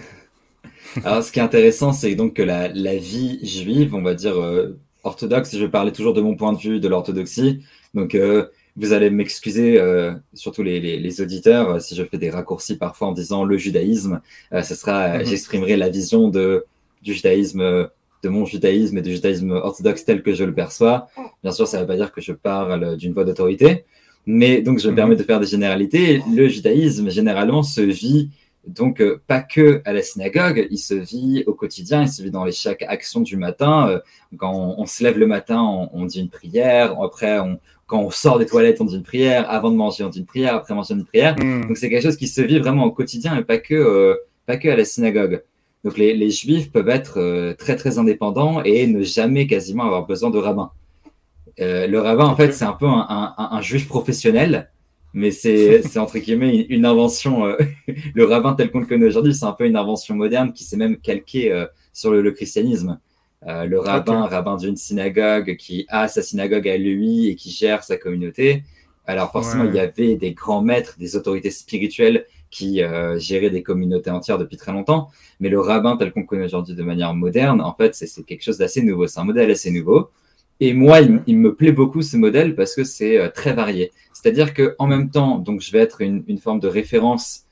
Alors, 1.04 1.22
ce 1.22 1.32
qui 1.32 1.38
est 1.38 1.42
intéressant, 1.42 1.92
c'est 1.92 2.14
donc 2.14 2.34
que 2.34 2.42
la, 2.42 2.68
vie 2.96 3.40
juive, 3.42 3.94
on 3.94 4.02
va 4.02 4.14
dire 4.14 4.40
euh, 4.40 4.78
orthodoxe, 5.02 5.56
je 5.56 5.64
vais 5.64 5.70
parler 5.70 5.92
toujours 5.92 6.14
de 6.14 6.20
mon 6.20 6.36
point 6.36 6.52
de 6.52 6.58
vue 6.58 6.80
de 6.80 6.88
l'orthodoxie. 6.88 7.60
Donc, 7.94 8.14
euh, 8.14 8.46
vous 8.76 8.92
allez 8.92 9.10
m'excuser, 9.10 9.80
euh, 9.80 10.12
surtout 10.34 10.62
les, 10.62 11.20
auditeurs, 11.20 11.80
si 11.80 11.94
je 11.94 12.04
fais 12.04 12.18
des 12.18 12.30
raccourcis 12.30 12.76
parfois 12.76 13.08
en 13.08 13.12
disant 13.12 13.44
le 13.44 13.56
judaïsme. 13.56 14.20
ce 14.52 14.74
sera, 14.74 15.18
mhm. 15.18 15.26
j'exprimerai 15.26 15.76
la 15.76 15.88
vision 15.88 16.28
de, 16.28 16.64
du 17.02 17.14
judaïsme, 17.14 17.88
de 18.22 18.28
mon 18.28 18.44
judaïsme 18.44 18.98
et 18.98 19.02
du 19.02 19.12
judaïsme 19.12 19.52
orthodoxe 19.52 20.04
tel 20.04 20.22
que 20.22 20.34
je 20.34 20.44
le 20.44 20.54
perçois. 20.54 21.08
Bien 21.42 21.52
sûr, 21.52 21.68
ça 21.68 21.76
ne 21.76 21.82
veut 21.82 21.88
pas 21.88 21.96
dire 21.96 22.10
que 22.10 22.20
je 22.20 22.32
parle 22.32 22.96
d'une 22.96 23.12
voix 23.12 23.24
d'autorité, 23.24 23.84
mais 24.26 24.60
donc 24.60 24.80
je 24.80 24.86
me 24.86 24.92
mhm. 24.92 24.96
permets 24.96 25.16
de 25.16 25.22
faire 25.22 25.38
des 25.38 25.46
généralités. 25.46 26.22
Le 26.34 26.48
judaïsme, 26.48 27.10
généralement, 27.10 27.62
se 27.62 27.80
vit 27.80 28.30
donc, 28.66 29.00
euh, 29.00 29.20
pas 29.26 29.40
que 29.40 29.82
à 29.84 29.92
la 29.92 30.02
synagogue, 30.02 30.66
il 30.70 30.78
se 30.78 30.94
vit 30.94 31.44
au 31.46 31.54
quotidien, 31.54 32.02
il 32.02 32.08
se 32.08 32.22
vit 32.22 32.30
dans 32.30 32.44
les 32.44 32.52
chaque 32.52 32.82
action 32.82 33.20
du 33.20 33.36
matin. 33.36 33.88
Euh, 33.88 34.00
quand 34.36 34.52
on, 34.54 34.86
se 34.86 35.02
lève 35.02 35.18
le 35.18 35.26
matin, 35.26 35.60
on, 35.92 36.04
dit 36.06 36.20
une 36.20 36.30
prière. 36.30 37.00
Après, 37.00 37.38
on, 37.38 37.58
quand 37.86 38.00
on 38.00 38.10
sort 38.10 38.38
des 38.38 38.46
toilettes, 38.46 38.80
on 38.80 38.84
dit 38.84 38.96
une 38.96 39.02
prière. 39.02 39.48
Avant 39.50 39.70
de 39.70 39.76
manger, 39.76 40.04
on 40.04 40.08
dit 40.08 40.20
une 40.20 40.26
prière. 40.26 40.54
Après 40.54 40.74
manger, 40.74 40.94
on 40.94 40.96
dit 40.96 41.02
une 41.02 41.06
prière. 41.06 41.36
Hmm. 41.38 41.66
Donc 41.66 41.76
c'est 41.76 41.90
quelque 41.90 42.02
chose 42.02 42.16
qui 42.16 42.28
se 42.28 42.40
vit 42.40 42.58
vraiment 42.58 42.84
au 42.84 42.90
quotidien 42.90 43.36
et 43.36 43.44
pas 43.44 43.58
que, 43.58 43.74
euh, 43.74 44.16
pas 44.46 44.56
que 44.56 44.68
à 44.68 44.76
la 44.76 44.84
synagogue. 44.84 45.42
Donc 45.84 45.98
les, 45.98 46.14
les 46.14 46.30
juifs 46.30 46.72
peuvent 46.72 46.88
être 46.88 47.20
euh, 47.20 47.52
très 47.54 47.76
très 47.76 47.98
indépendants 47.98 48.62
et 48.62 48.86
ne 48.86 49.02
jamais 49.02 49.46
quasiment 49.46 49.84
avoir 49.84 50.06
besoin 50.06 50.30
de 50.30 50.38
rabbin. 50.38 50.70
Euh, 51.60 51.86
le 51.86 52.00
rabbin, 52.00 52.24
en 52.24 52.34
fait, 52.34 52.52
c'est 52.52 52.64
un 52.64 52.72
peu 52.72 52.86
un, 52.86 53.06
un, 53.08 53.34
un, 53.36 53.60
juif 53.60 53.86
professionnel, 53.86 54.70
mais 55.14 55.30
c'est 55.30 55.98
entre 55.98 56.18
guillemets 56.18 56.58
une, 56.60 56.66
une 56.78 56.84
invention. 56.84 57.46
euh, 57.46 57.56
le 58.14 58.24
rabbin 58.24 58.54
tel 58.54 58.70
qu'on 58.70 58.80
le 58.80 58.86
connaît 58.86 59.06
aujourd'hui, 59.06 59.34
c'est 59.34 59.46
un 59.46 59.52
peu 59.52 59.66
une 59.66 59.76
invention 59.76 60.14
moderne 60.14 60.52
qui 60.52 60.64
s'est 60.64 60.76
même 60.76 60.98
calquée 60.98 61.50
euh, 61.52 61.66
sur 61.92 62.10
le, 62.12 62.20
le 62.20 62.30
christianisme. 62.32 62.98
Euh, 63.46 63.64
le 63.66 63.78
rabbin, 63.78 64.26
rabbin 64.26 64.56
d'une 64.56 64.76
synagogue 64.76 65.56
qui 65.56 65.84
a 65.88 66.08
sa 66.08 66.22
synagogue 66.22 66.66
à 66.68 66.76
lui 66.78 67.28
et 67.28 67.34
qui 67.36 67.50
gère 67.50 67.84
sa 67.84 67.96
communauté. 67.98 68.62
Alors 69.06 69.30
forcément, 69.32 69.64
Ouais. 69.64 69.70
il 69.70 69.76
y 69.76 69.80
avait 69.80 70.16
des 70.16 70.32
grands 70.32 70.62
maîtres, 70.62 70.96
des 70.98 71.14
autorités 71.14 71.50
spirituelles 71.50 72.24
qui 72.50 72.82
euh, 72.82 73.18
géraient 73.18 73.50
des 73.50 73.62
communautés 73.62 74.08
entières 74.10 74.38
depuis 74.38 74.56
très 74.56 74.72
longtemps. 74.72 75.10
Mais 75.40 75.50
le 75.50 75.60
rabbin 75.60 75.96
tel 75.98 76.10
qu'on 76.12 76.20
le 76.20 76.26
connaît 76.26 76.44
aujourd'hui 76.46 76.74
de 76.74 76.82
manière 76.82 77.12
moderne, 77.14 77.60
en 77.60 77.74
fait, 77.74 77.94
c'est 77.94 78.06
c'est 78.06 78.22
quelque 78.22 78.42
chose 78.42 78.56
d'assez 78.58 78.80
nouveau. 78.82 79.06
C'est 79.06 79.20
un 79.20 79.24
modèle 79.24 79.50
assez 79.50 79.70
nouveau. 79.70 80.08
Et 80.60 80.72
moi, 80.72 81.00
il, 81.00 81.36
me 81.36 81.54
plaît 81.54 81.72
beaucoup 81.72 82.02
ce 82.02 82.16
modèle 82.16 82.54
parce 82.54 82.74
que 82.74 82.84
c'est 82.84 83.18
euh, 83.18 83.28
très 83.28 83.52
varié. 83.52 83.92
C'est-à-dire 84.12 84.54
que 84.54 84.76
en 84.78 84.86
même 84.86 85.10
temps, 85.10 85.38
donc 85.38 85.60
je 85.60 85.72
vais 85.72 85.80
être 85.80 86.00
une, 86.00 86.24
une 86.28 86.38
forme 86.38 86.60
de 86.60 86.68
référence 86.68 87.42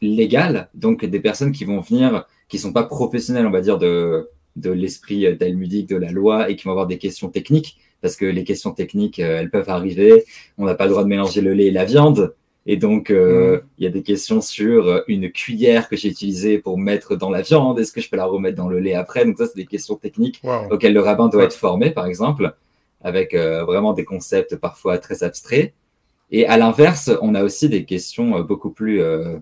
légale, 0.00 0.70
donc 0.74 1.04
des 1.04 1.20
personnes 1.20 1.52
qui 1.52 1.64
vont 1.64 1.80
venir, 1.80 2.26
qui 2.48 2.58
sont 2.58 2.72
pas 2.72 2.84
professionnelles, 2.84 3.46
on 3.46 3.50
va 3.50 3.60
dire 3.60 3.78
de 3.78 4.28
de 4.56 4.70
l'esprit 4.70 5.26
euh, 5.26 5.34
talmudique 5.36 5.88
de 5.88 5.96
la 5.96 6.10
loi 6.10 6.50
et 6.50 6.56
qui 6.56 6.64
vont 6.64 6.72
avoir 6.72 6.86
des 6.86 6.98
questions 6.98 7.30
techniques 7.30 7.78
parce 8.00 8.16
que 8.16 8.26
les 8.26 8.44
questions 8.44 8.72
techniques, 8.72 9.20
euh, 9.20 9.38
elles 9.38 9.50
peuvent 9.50 9.70
arriver. 9.70 10.24
On 10.58 10.66
n'a 10.66 10.74
pas 10.74 10.84
le 10.84 10.90
droit 10.90 11.04
de 11.04 11.08
mélanger 11.08 11.40
le 11.40 11.54
lait 11.54 11.66
et 11.66 11.70
la 11.70 11.84
viande. 11.84 12.34
Et 12.64 12.76
donc, 12.76 13.10
euh, 13.10 13.60
il 13.78 13.84
y 13.84 13.86
a 13.88 13.90
des 13.90 14.02
questions 14.02 14.40
sur 14.40 14.86
euh, 14.86 15.00
une 15.08 15.32
cuillère 15.32 15.88
que 15.88 15.96
j'ai 15.96 16.08
utilisée 16.08 16.58
pour 16.58 16.78
mettre 16.78 17.16
dans 17.16 17.28
la 17.30 17.42
viande. 17.42 17.78
Est-ce 17.80 17.92
que 17.92 18.00
je 18.00 18.08
peux 18.08 18.16
la 18.16 18.24
remettre 18.26 18.56
dans 18.56 18.68
le 18.68 18.78
lait 18.78 18.94
après? 18.94 19.24
Donc 19.24 19.36
ça, 19.38 19.46
c'est 19.46 19.56
des 19.56 19.66
questions 19.66 19.96
techniques 19.96 20.40
Wow. 20.44 20.68
auxquelles 20.70 20.94
le 20.94 21.00
rabbin 21.00 21.28
doit 21.28 21.40
Ouais. 21.40 21.46
être 21.46 21.56
formé, 21.56 21.90
par 21.90 22.06
exemple, 22.06 22.54
avec 23.02 23.34
euh, 23.34 23.64
vraiment 23.64 23.92
des 23.94 24.04
concepts 24.04 24.54
parfois 24.56 24.98
très 24.98 25.24
abstraits. 25.24 25.72
Et 26.30 26.46
à 26.46 26.56
l'inverse, 26.56 27.10
on 27.20 27.34
a 27.34 27.42
aussi 27.42 27.68
des 27.68 27.84
questions 27.84 28.40
beaucoup 28.42 28.70
plus, 28.70 29.02
euh, 29.02 29.38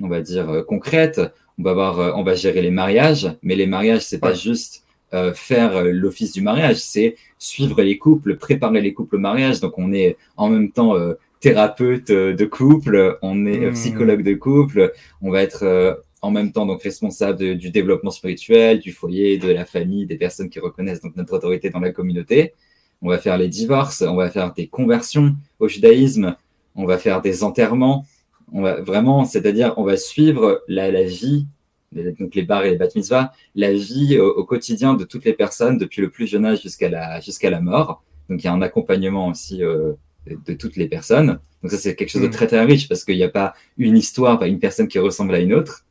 on 0.00 0.08
va 0.08 0.22
dire, 0.22 0.64
concrètes. 0.66 1.20
On 1.58 1.62
va, 1.64 1.72
avoir, 1.72 2.18
on 2.18 2.24
va 2.24 2.34
gérer 2.34 2.62
les 2.62 2.70
mariages, 2.70 3.36
mais 3.42 3.54
les 3.54 3.66
mariages, 3.66 4.00
c'est 4.00 4.18
pas 4.18 4.30
Ouais. 4.30 4.34
juste 4.34 4.84
euh, 5.12 5.34
faire 5.34 5.84
l'office 5.84 6.32
du 6.32 6.40
mariage, 6.40 6.76
c'est 6.76 7.16
suivre 7.38 7.82
les 7.82 7.98
couples, 7.98 8.36
préparer 8.38 8.80
les 8.80 8.94
couples 8.94 9.16
au 9.16 9.18
mariage. 9.18 9.60
Donc, 9.60 9.74
on 9.78 9.92
est 9.92 10.16
en 10.38 10.48
même 10.48 10.72
temps 10.72 10.96
euh, 10.96 11.12
thérapeute 11.42 12.10
euh, 12.10 12.32
de 12.34 12.44
couple, 12.58 13.18
on 13.20 13.44
est 13.46 13.64
euh, 13.64 13.70
Hmm. 13.70 13.74
psychologue 13.74 14.22
de 14.22 14.34
couple, 14.34 14.92
on 15.20 15.30
va 15.30 15.42
être 15.42 15.64
euh, 15.64 15.94
en 16.22 16.30
même 16.30 16.50
temps 16.52 16.66
donc 16.70 16.82
responsable 16.82 17.38
de- 17.38 17.54
du 17.54 17.70
développement 17.70 18.12
spirituel, 18.12 18.78
du 18.86 18.92
foyer, 18.92 19.38
de 19.38 19.50
la 19.60 19.64
famille, 19.74 20.06
des 20.06 20.16
personnes 20.16 20.48
qui 20.48 20.60
reconnaissent 20.60 21.02
donc 21.02 21.16
notre 21.16 21.34
autorité 21.38 21.68
dans 21.70 21.80
la 21.80 21.90
communauté. 21.90 22.54
On 23.02 23.08
va 23.08 23.18
faire 23.18 23.36
les 23.36 23.48
divorces, 23.48 24.02
on 24.02 24.14
va 24.14 24.30
faire 24.30 24.52
des 24.54 24.68
conversions 24.68 25.34
au 25.58 25.66
judaïsme, 25.68 26.36
on 26.76 26.86
va 26.86 26.96
faire 26.98 27.20
des 27.20 27.42
enterrements. 27.42 28.06
On 28.52 28.60
va 28.62 28.80
vraiment, 28.80 29.24
c'est-à-dire, 29.24 29.74
on 29.78 29.84
va 29.84 29.96
suivre 29.96 30.62
la, 30.68 30.90
la 30.92 31.02
vie, 31.02 31.46
les- 31.92 32.12
donc 32.12 32.34
les 32.36 32.42
bars 32.50 32.64
et 32.66 32.70
les 32.70 32.76
bat 32.76 32.88
mitzvahs, 32.94 33.32
la 33.56 33.72
vie 33.72 34.18
au, 34.20 34.28
au 34.40 34.44
quotidien 34.44 34.94
de 34.94 35.04
toutes 35.04 35.24
les 35.24 35.32
personnes 35.44 35.76
depuis 35.78 36.00
le 36.02 36.10
plus 36.10 36.26
jeune 36.32 36.44
âge 36.44 36.62
jusqu'à 36.62 36.88
la, 36.88 37.18
jusqu'à 37.20 37.50
la 37.50 37.60
mort. 37.60 38.02
Donc 38.28 38.42
il 38.42 38.46
y 38.46 38.48
a 38.48 38.52
un 38.52 38.62
accompagnement 38.62 39.26
aussi 39.28 39.64
euh, 39.64 39.92
de, 40.26 40.54
toutes 40.54 40.76
les 40.76 40.88
personnes. 40.88 41.38
Donc 41.62 41.70
ça, 41.70 41.78
c'est 41.78 41.94
quelque 41.94 42.10
chose 42.10 42.22
de 42.22 42.28
Mm. 42.28 42.32
très 42.32 42.46
très 42.46 42.64
riche 42.64 42.88
parce 42.88 43.04
qu'il 43.04 43.16
n'y 43.16 43.22
a 43.24 43.28
pas 43.28 43.54
une 43.78 43.96
histoire, 43.96 44.38
pas 44.38 44.46
une 44.48 44.58
personne 44.58 44.88
qui 44.88 44.98
ressemble 44.98 45.34
à 45.34 45.40
une 45.40 45.52
autre. 45.54 45.84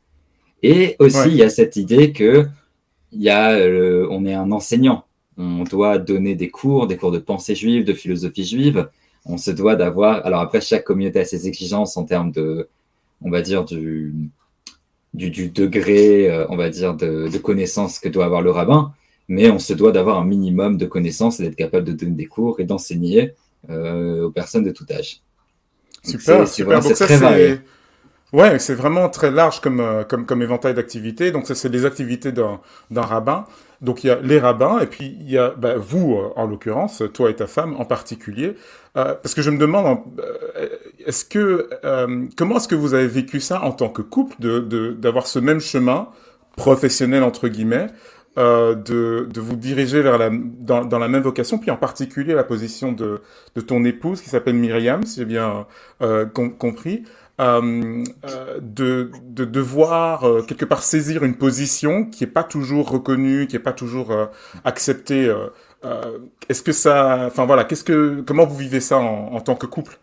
Et 0.62 0.96
aussi, 0.98 1.16
Ouais. 1.18 1.28
il 1.28 1.36
y 1.36 1.42
a 1.42 1.50
cette 1.50 1.76
idée 1.76 2.12
que 2.12 2.46
il 3.12 3.20
y 3.22 3.28
a, 3.28 3.52
euh, 3.52 4.06
on 4.10 4.24
est 4.24 4.32
un 4.34 4.50
enseignant. 4.52 5.04
On 5.36 5.64
doit 5.64 5.98
donner 5.98 6.34
des 6.34 6.48
cours, 6.50 6.86
des 6.86 6.96
cours 6.96 7.10
de 7.12 7.18
pensée 7.18 7.54
juive, 7.54 7.84
de 7.84 7.92
philosophie 7.94 8.44
juive. 8.44 8.88
On 9.26 9.36
se 9.36 9.50
doit 9.50 9.76
d'avoir. 9.76 10.24
Alors 10.26 10.40
après, 10.40 10.60
chaque 10.60 10.84
communauté 10.84 11.20
a 11.20 11.24
ses 11.24 11.46
exigences 11.46 11.96
en 11.96 12.04
termes 12.04 12.32
de, 12.32 12.68
on 13.20 13.30
va 13.30 13.42
dire 13.42 13.64
du, 13.64 14.14
du, 15.14 15.30
du 15.30 15.48
degré, 15.50 16.30
euh, 16.30 16.46
on 16.48 16.56
va 16.56 16.70
dire 16.70 16.94
de, 16.94 17.28
de 17.28 17.38
connaissances 17.38 17.98
que 17.98 18.08
doit 18.08 18.24
avoir 18.24 18.40
le 18.42 18.50
rabbin. 18.50 18.92
Mais 19.28 19.50
on 19.50 19.58
se 19.58 19.72
doit 19.74 19.92
d'avoir 19.92 20.18
un 20.18 20.24
minimum 20.24 20.76
de 20.76 20.86
connaissances 20.86 21.38
et 21.40 21.44
d'être 21.44 21.56
capable 21.56 21.86
de 21.86 21.92
donner 21.92 22.12
des 22.16 22.26
cours 22.26 22.60
et 22.60 22.64
d'enseigner 22.64 23.32
aux 23.68 24.30
personnes 24.30 24.64
de 24.64 24.70
tout 24.72 24.86
âge. 24.90 25.20
Donc 26.04 26.20
Super, 26.20 26.48
super. 26.48 26.80
vraiment- 26.80 26.88
Donc 26.88 26.96
ça, 26.96 27.06
très 27.06 27.16
varié. 27.16 27.56
c'est... 27.56 28.36
Ouais, 28.36 28.58
c'est 28.58 28.74
vraiment 28.74 29.10
très 29.10 29.30
large 29.30 29.60
comme, 29.60 29.80
euh, 29.80 30.04
comme, 30.04 30.24
comme 30.24 30.40
éventail 30.42 30.72
d'activités. 30.74 31.30
Donc 31.32 31.46
ça, 31.46 31.54
c'est 31.54 31.68
les 31.68 31.84
activités 31.84 32.32
d'un, 32.32 32.60
d'un 32.90 33.02
rabbin. 33.02 33.44
Donc 33.82 34.04
il 34.04 34.06
y 34.06 34.10
a 34.10 34.18
les 34.20 34.38
rabbins, 34.38 34.78
et 34.80 34.86
puis 34.86 35.16
il 35.20 35.30
y 35.30 35.36
a 35.38 35.50
bah, 35.50 35.74
vous, 35.76 36.14
euh, 36.14 36.30
en 36.36 36.46
l'occurrence, 36.46 37.02
toi 37.12 37.30
et 37.30 37.36
ta 37.36 37.46
femme 37.46 37.76
en 37.78 37.84
particulier. 37.84 38.56
Euh, 38.96 39.14
parce 39.14 39.34
que 39.34 39.42
je 39.42 39.50
me 39.50 39.58
demande, 39.58 39.98
euh, 40.20 40.68
est-ce 41.06 41.24
que, 41.26 41.68
euh, 41.84 42.26
comment 42.36 42.56
est-ce 42.56 42.68
que 42.68 42.74
vous 42.74 42.94
avez 42.94 43.06
vécu 43.06 43.38
ça 43.40 43.62
en 43.62 43.72
tant 43.72 43.88
que 43.90 44.02
couple, 44.02 44.36
de, 44.40 44.60
de, 44.60 44.92
d'avoir 44.92 45.26
ce 45.26 45.38
même 45.38 45.60
chemin 45.60 46.08
professionnel, 46.56 47.22
entre 47.22 47.48
guillemets, 47.48 47.88
euh, 48.38 48.74
de, 48.74 49.28
de 49.32 49.40
vous 49.40 49.56
diriger 49.56 50.00
vers 50.02 50.18
la, 50.18 50.30
dans, 50.30 50.84
dans 50.84 50.98
la 50.98 51.08
même 51.08 51.22
vocation, 51.22 51.58
puis 51.58 51.70
en 51.70 51.76
particulier 51.76 52.34
la 52.34 52.44
position 52.44 52.92
de, 52.92 53.20
de 53.54 53.60
ton 53.60 53.84
épouse 53.84 54.22
qui 54.22 54.30
s'appelle 54.30 54.54
Myriam, 54.54 55.02
si 55.04 55.20
j'ai 55.20 55.24
bien 55.26 55.66
euh, 56.00 56.24
com- 56.26 56.56
compris, 56.56 57.04
euh, 57.40 58.04
euh, 58.24 58.58
de, 58.60 59.10
de 59.28 59.44
devoir 59.44 60.24
euh, 60.24 60.42
quelque 60.42 60.64
part 60.64 60.82
saisir 60.82 61.24
une 61.24 61.34
position 61.34 62.04
qui 62.04 62.24
est 62.24 62.26
pas 62.28 62.44
toujours 62.44 62.90
reconnue, 62.90 63.46
qui 63.46 63.56
est 63.56 63.58
pas 63.58 63.72
toujours 63.72 64.10
euh, 64.12 64.26
acceptée. 64.64 65.34
Est-ce 66.48 66.62
que 66.62 66.72
ça, 66.72 67.24
enfin 67.26 67.44
voilà, 67.44 67.64
qu'est-ce 67.64 67.84
que, 67.84 68.22
comment 68.24 68.46
vous 68.46 68.56
vivez 68.56 68.80
ça 68.80 68.98
en, 68.98 69.34
en 69.34 69.40
tant 69.40 69.56
que 69.56 69.66
couple? 69.66 69.98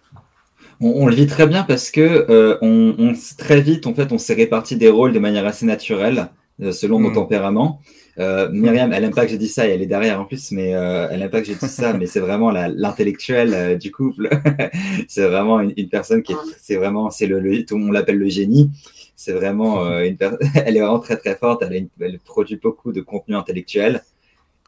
On, 0.81 1.03
on 1.03 1.07
le 1.07 1.15
vit 1.15 1.27
très 1.27 1.47
bien 1.47 1.63
parce 1.63 1.89
que 1.89 2.57
on, 2.61 2.95
on 2.99 3.13
très 3.37 3.61
vite, 3.61 3.87
en 3.87 3.93
fait, 3.93 4.11
on 4.11 4.17
s'est 4.17 4.33
réparti 4.33 4.75
des 4.75 4.89
rôles 4.89 5.13
de 5.13 5.19
manière 5.19 5.45
assez 5.45 5.65
naturelle 5.65 6.27
selon 6.71 6.99
nos 6.99 7.09
Mm. 7.11 7.13
tempéraments. 7.15 7.81
Euh, 8.19 8.49
Myriam, 8.51 8.91
elle 8.91 9.05
aime 9.05 9.13
pas 9.13 9.25
que 9.25 9.31
je 9.31 9.37
dise 9.37 9.53
ça, 9.53 9.65
et 9.67 9.71
elle 9.71 9.81
est 9.81 9.85
derrière 9.85 10.19
en 10.19 10.25
plus, 10.25 10.51
mais 10.51 10.75
euh, 10.75 11.07
elle 11.09 11.21
aime 11.21 11.29
pas 11.29 11.39
que 11.41 11.47
je 11.47 11.53
dise 11.53 11.69
ça, 11.69 11.93
mais 11.93 12.05
c'est 12.05 12.19
vraiment 12.19 12.51
la- 12.51 12.67
l'intellectuelle 12.67 13.53
euh, 13.53 13.75
du 13.77 13.91
couple. 13.91 14.29
c'est 15.07 15.25
vraiment 15.25 15.61
une, 15.61 15.73
une 15.77 15.87
personne 15.89 16.21
qui 16.21 16.33
est, 16.33 16.37
c'est 16.59 16.75
vraiment, 16.75 17.09
c'est 17.11 17.27
le, 17.27 17.39
le- 17.39 17.65
tout 17.65 17.77
le 17.77 17.83
monde 17.85 17.93
l'appelle 17.93 18.17
le 18.17 18.27
génie. 18.27 18.71
C'est 19.15 19.31
vraiment 19.31 19.85
euh, 19.85 20.03
une 20.05 20.17
elle 20.65 20.75
est 20.75 20.81
vraiment 20.81 20.99
très 20.99 21.15
très 21.17 21.35
forte. 21.35 21.63
Elle, 21.63 21.73
a 21.73 21.77
une- 21.77 21.89
elle 22.01 22.19
produit 22.19 22.57
beaucoup 22.57 22.91
de 22.91 23.01
contenu 23.01 23.35
intellectuel. 23.35 24.01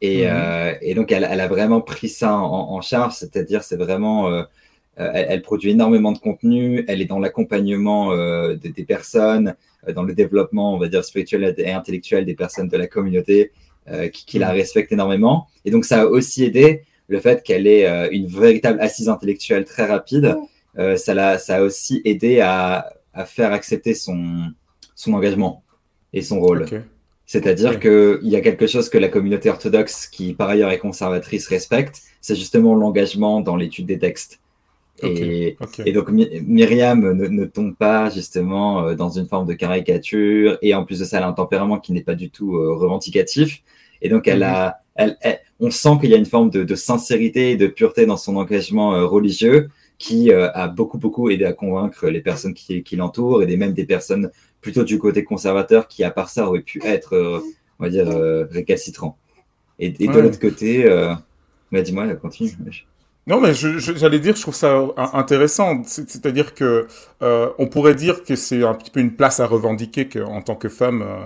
Et, 0.03 0.24
euh, 0.25 0.74
et 0.81 0.95
donc, 0.95 1.12
elle, 1.12 1.27
elle 1.29 1.41
a 1.41 1.48
vraiment 1.48 1.79
pris 1.81 2.10
ça 2.10 2.36
en, 2.36 2.71
en 2.75 2.81
charge, 2.81 3.13
c'est-à-dire, 3.13 3.62
c'est 3.63 3.75
vraiment, 3.75 4.29
euh, 4.29 4.39
euh, 4.39 4.43
elle, 5.13 5.25
elle 5.29 5.41
produit 5.41 5.72
énormément 5.72 6.12
de 6.12 6.17
contenu, 6.20 6.84
elle 6.88 7.01
est 7.01 7.05
dans 7.05 7.20
l'accompagnement 7.20 8.12
euh, 8.13 8.55
de- 8.55 8.70
des 8.70 8.84
personnes, 8.86 9.55
euh, 9.88 9.93
dans 9.93 10.03
le 10.03 10.13
développement, 10.13 10.74
on 10.75 10.77
va 10.79 10.88
dire, 10.88 11.03
spirituel 11.03 11.53
et 11.58 11.72
intellectuel 11.72 12.25
des 12.25 12.36
personnes 12.36 12.67
de 12.67 12.77
la 12.77 12.88
communauté, 12.88 13.51
euh, 13.89 14.08
qui, 14.10 14.25
qui 14.25 14.39
la 14.39 14.50
Mhm. 14.50 14.55
respectent 14.55 14.91
énormément. 14.91 15.48
Et 15.65 15.72
donc, 15.72 15.86
ça 15.86 16.01
a 16.01 16.05
aussi 16.05 16.43
aidé 16.43 16.84
le 17.08 17.20
fait 17.20 17.43
qu'elle 17.43 17.67
ait 17.67 17.86
euh, 17.88 18.08
une 18.12 18.27
véritable 18.27 18.79
assise 18.79 19.10
intellectuelle 19.10 19.65
très 19.65 19.86
rapide. 19.86 20.36
Euh, 20.79 20.96
ça, 20.96 21.13
l'a- 21.13 21.38
ça 21.38 21.58
a 21.58 21.62
aussi 21.63 22.01
aidé 22.05 22.39
à, 22.39 22.93
à 23.13 23.25
faire 23.25 23.51
accepter 23.51 23.93
son, 23.93 24.51
son 24.96 25.13
engagement 25.13 25.63
et 26.13 26.22
son 26.22 26.39
rôle. 26.39 26.65
C'est-à-dire 27.25 27.72
Ok. 27.72 27.79
qu'il 27.81 28.29
y 28.29 28.36
a 28.36 28.41
quelque 28.41 28.67
chose 28.67 28.89
que 28.89 28.98
la 28.98 29.08
communauté 29.08 29.50
orthodoxe, 29.50 30.05
qui 30.08 30.34
par 30.34 30.50
ailleurs 30.50 30.70
est 30.72 30.77
conservatrice, 30.79 31.48
respecte, 31.48 32.01
c'est 32.20 32.36
justement 32.36 32.75
l'engagement 32.75 33.39
dans 33.41 33.55
l'étude 33.55 33.86
des 33.86 33.98
textes. 34.00 34.39
Et, 35.03 35.60
donc 35.93 36.10
My- 36.10 36.41
Myriam 36.46 37.01
ne, 37.13 37.27
ne 37.27 37.46
tombe 37.46 37.75
pas 37.75 38.10
justement 38.10 38.84
euh, 38.88 38.96
dans 38.96 39.10
une 39.10 39.25
forme 39.27 39.48
de 39.48 39.53
caricature, 39.53 40.58
et 40.62 40.74
en 40.75 40.86
plus 40.86 41.00
de 41.00 41.05
ça, 41.05 41.17
elle 41.17 41.24
a 41.24 41.27
un 41.27 41.34
tempérament 41.34 41.79
qui 41.79 41.91
n'est 41.93 42.03
pas 42.03 42.15
du 42.15 42.29
tout 42.29 42.55
euh, 42.55 42.75
revendicatif. 42.75 43.63
Et 44.01 44.10
donc 44.10 44.27
elle 44.27 44.39
Mhm. 44.39 44.43
a, 44.43 44.77
elle, 44.96 45.17
elle- 45.22 45.39
on 45.60 45.70
sent 45.72 45.98
qu'il 46.01 46.10
y 46.10 46.13
a 46.13 46.17
une 46.17 46.25
forme 46.25 46.50
de, 46.50 46.63
de 46.63 46.75
sincérité 46.75 47.51
et 47.51 47.55
de 47.58 47.67
pureté 47.67 48.05
dans 48.05 48.17
son 48.17 48.36
engagement 48.36 48.93
euh, 48.96 49.05
religieux 49.05 49.70
qui 49.98 50.31
a 50.34 50.67
beaucoup 50.67 50.98
beaucoup 50.98 51.29
aidé 51.29 51.46
à 51.46 51.53
convaincre 51.53 52.08
les 52.10 52.22
personnes 52.22 52.55
qui, 52.55 52.81
qui 52.81 52.96
l'entourent 52.96 53.43
et 53.43 53.46
des, 53.46 53.55
même 53.55 53.74
des 53.74 53.86
personnes 53.86 54.31
plutôt 54.60 54.84
du 54.84 54.98
côté 54.98 55.24
conservateur 55.24 55.88
qui, 55.88 56.03
à 56.03 56.10
part 56.10 56.29
ça, 56.29 56.48
auraient 56.48 56.62
pu 56.63 56.81
être, 56.84 57.43
on 57.79 57.84
va 57.84 57.89
dire, 57.91 58.08
récalcitrants. 58.50 59.20
Et, 59.79 59.93
et 60.03 60.08
de 60.08 60.20
l'autre 60.20 60.39
côté, 60.39 60.86
bah, 61.72 61.81
dis-moi, 61.81 62.15
continue. 62.15 62.51
Non, 63.28 63.40
mais 63.40 63.54
j'allais 63.54 64.20
dire, 64.20 64.36
je 64.36 64.42
trouve 64.42 64.56
ça 64.56 64.78
euh, 64.80 64.88
intéressant. 65.13 65.84
C'est- 65.86 66.10
C'est-à-dire 66.10 66.56
que 66.56 66.88
euh, 67.22 67.50
on 67.60 67.68
pourrait 67.68 67.94
dire 67.96 68.24
que 68.24 68.36
c'est 68.36 68.63
un 68.63 68.74
petit 68.74 68.90
peu 68.92 69.00
une 69.00 69.16
place 69.16 69.40
à 69.40 69.46
revendiquer 69.46 70.08
que, 70.08 70.20
en 70.20 70.42
tant 70.42 70.56
que 70.56 70.70
femme 70.70 71.04
euh, 71.04 71.18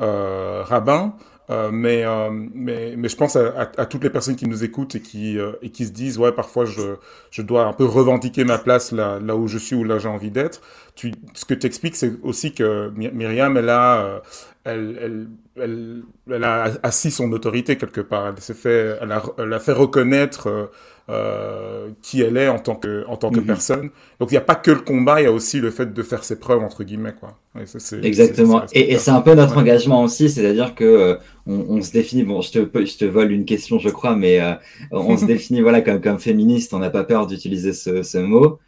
euh, 0.00 0.62
rabbin. 0.64 1.14
Euh, 1.50 1.70
mais, 1.72 2.04
euh, 2.04 2.30
mais, 2.54 2.94
mais 2.96 3.08
je 3.08 3.16
pense 3.16 3.36
à, 3.36 3.70
à, 3.76 3.84
toutes 3.86 4.04
les 4.04 4.10
personnes 4.10 4.36
qui 4.36 4.46
nous 4.48 4.64
écoutent 4.64 4.94
et 4.94 5.00
qui, 5.02 5.38
euh, 5.38 5.52
et 5.60 5.70
qui 5.70 5.84
se 5.84 5.90
disent, 5.90 6.16
ouais, 6.18 6.32
parfois 6.32 6.64
je, 6.64 6.94
je 7.30 7.42
dois 7.42 7.64
un 7.66 7.72
peu 7.74 7.84
revendiquer 7.84 8.44
ma 8.44 8.58
place 8.58 8.92
là, 8.92 9.18
là 9.20 9.36
où 9.36 9.48
je 9.48 9.58
suis, 9.58 9.74
où 9.76 9.84
là 9.84 9.98
j'ai 9.98 10.08
envie 10.08 10.30
d'être. 10.30 10.62
Tu, 10.94 11.12
ce 11.34 11.44
que 11.44 11.52
tu 11.54 11.66
expliques, 11.66 11.96
c'est 11.96 12.12
aussi 12.22 12.54
que 12.54 12.90
Myriam, 12.96 13.56
elle 13.56 13.68
a, 13.70 14.22
elle, 14.64 14.98
elle, 15.02 15.26
elle, 15.56 16.02
elle, 16.30 16.44
a 16.44 16.72
assis 16.82 17.10
son 17.10 17.30
autorité 17.32 17.76
quelque 17.76 18.00
part. 18.00 18.28
Elle 18.28 18.40
s'est 18.40 18.54
fait, 18.54 18.98
elle 19.00 19.12
a, 19.12 19.22
elle 19.38 19.52
a 19.52 19.58
fait 19.58 19.72
reconnaître 19.72 20.70
euh, 21.08 21.88
qui 22.00 22.22
elle 22.22 22.36
est 22.36 22.46
en 22.46 22.60
tant 22.60 22.76
que, 22.76 23.04
en 23.08 23.16
tant 23.16 23.30
que 23.30 23.40
mhm. 23.40 23.46
personne. 23.46 23.90
Donc 24.20 24.30
il 24.30 24.34
n'y 24.34 24.38
a 24.38 24.42
pas 24.42 24.54
que 24.54 24.70
le 24.70 24.80
combat, 24.80 25.20
il 25.20 25.24
y 25.24 25.26
a 25.26 25.32
aussi 25.32 25.58
le 25.58 25.72
fait 25.72 25.92
de 25.92 26.02
faire 26.02 26.22
ses 26.22 26.38
preuves, 26.38 26.62
entre 26.62 26.84
guillemets. 26.84 27.14
Quoi. 27.18 27.36
Exactement. 28.02 28.62
et, 28.72 28.92
et 28.92 28.98
c'est 28.98 29.10
un 29.10 29.20
peu 29.20 29.34
notre 29.34 29.58
engagement 29.58 30.04
aussi, 30.04 30.30
c'est-à-dire 30.30 30.76
que 30.76 30.84
euh, 30.84 31.16
on, 31.46 31.76
on, 31.76 31.82
se 31.82 31.90
définit, 31.90 32.22
bon, 32.22 32.40
je 32.40 32.52
te, 32.52 32.84
je 32.84 32.96
te 32.96 33.04
vole 33.04 33.32
une 33.32 33.44
question, 33.44 33.80
je 33.80 33.88
crois, 33.88 34.14
mais 34.14 34.40
euh, 34.40 34.54
on 34.92 35.16
se 35.16 35.24
définit 35.26 35.60
voilà, 35.60 35.80
comme, 35.80 36.00
comme 36.00 36.20
féministe, 36.20 36.72
on 36.72 36.78
n'a 36.78 36.90
pas 36.90 37.02
peur 37.02 37.26
d'utiliser 37.26 37.72
ce, 37.72 38.04
ce, 38.04 38.18
mot. 38.18 38.60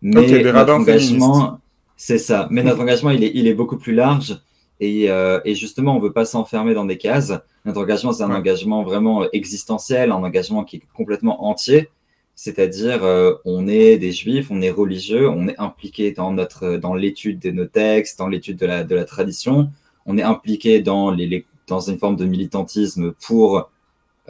Mais 0.00 0.44
notre 0.44 0.72
engagement, 0.72 1.58
c'est 1.96 2.18
ça. 2.18 2.46
Mais 2.52 2.62
notre 2.62 2.80
engagement, 2.80 3.10
il 3.10 3.24
est, 3.24 3.32
il 3.34 3.48
est 3.48 3.54
beaucoup 3.54 3.76
plus 3.78 3.94
large. 3.94 4.40
Et, 4.80 5.10
euh, 5.10 5.40
et, 5.44 5.54
justement, 5.54 5.96
on 5.96 6.00
veut 6.00 6.12
pas 6.12 6.24
s'enfermer 6.24 6.74
dans 6.74 6.86
des 6.86 6.96
cases. 6.98 7.32
Notre 7.64 7.80
engagement, 7.82 8.12
c'est 8.12 8.22
un 8.22 8.34
engagement 8.34 8.82
vraiment 8.82 9.30
existentiel, 9.32 10.10
un 10.10 10.22
engagement 10.22 10.64
qui 10.64 10.76
est 10.76 10.82
complètement 10.94 11.44
entier. 11.44 11.90
C'est-à-dire, 12.34 13.04
euh, 13.04 13.34
on 13.44 13.68
est 13.68 13.98
des 13.98 14.12
juifs, 14.12 14.50
on 14.50 14.62
est 14.62 14.70
religieux, 14.70 15.28
on 15.28 15.46
est 15.48 15.58
impliqué 15.58 16.12
dans 16.12 16.32
notre, 16.32 16.76
dans 16.76 16.94
l'étude 16.94 17.38
de 17.38 17.50
nos 17.50 17.66
textes, 17.66 18.18
dans 18.18 18.28
l'étude 18.28 18.56
de 18.56 18.64
la, 18.64 18.82
de 18.82 18.94
la 18.94 19.04
tradition. 19.04 19.70
On 20.06 20.16
est 20.16 20.22
impliqué 20.22 20.80
dans, 20.80 21.10
les, 21.10 21.44
dans 21.66 21.80
une 21.80 21.98
forme 21.98 22.16
de 22.16 22.24
militantisme 22.24 23.12
pour, 23.26 23.70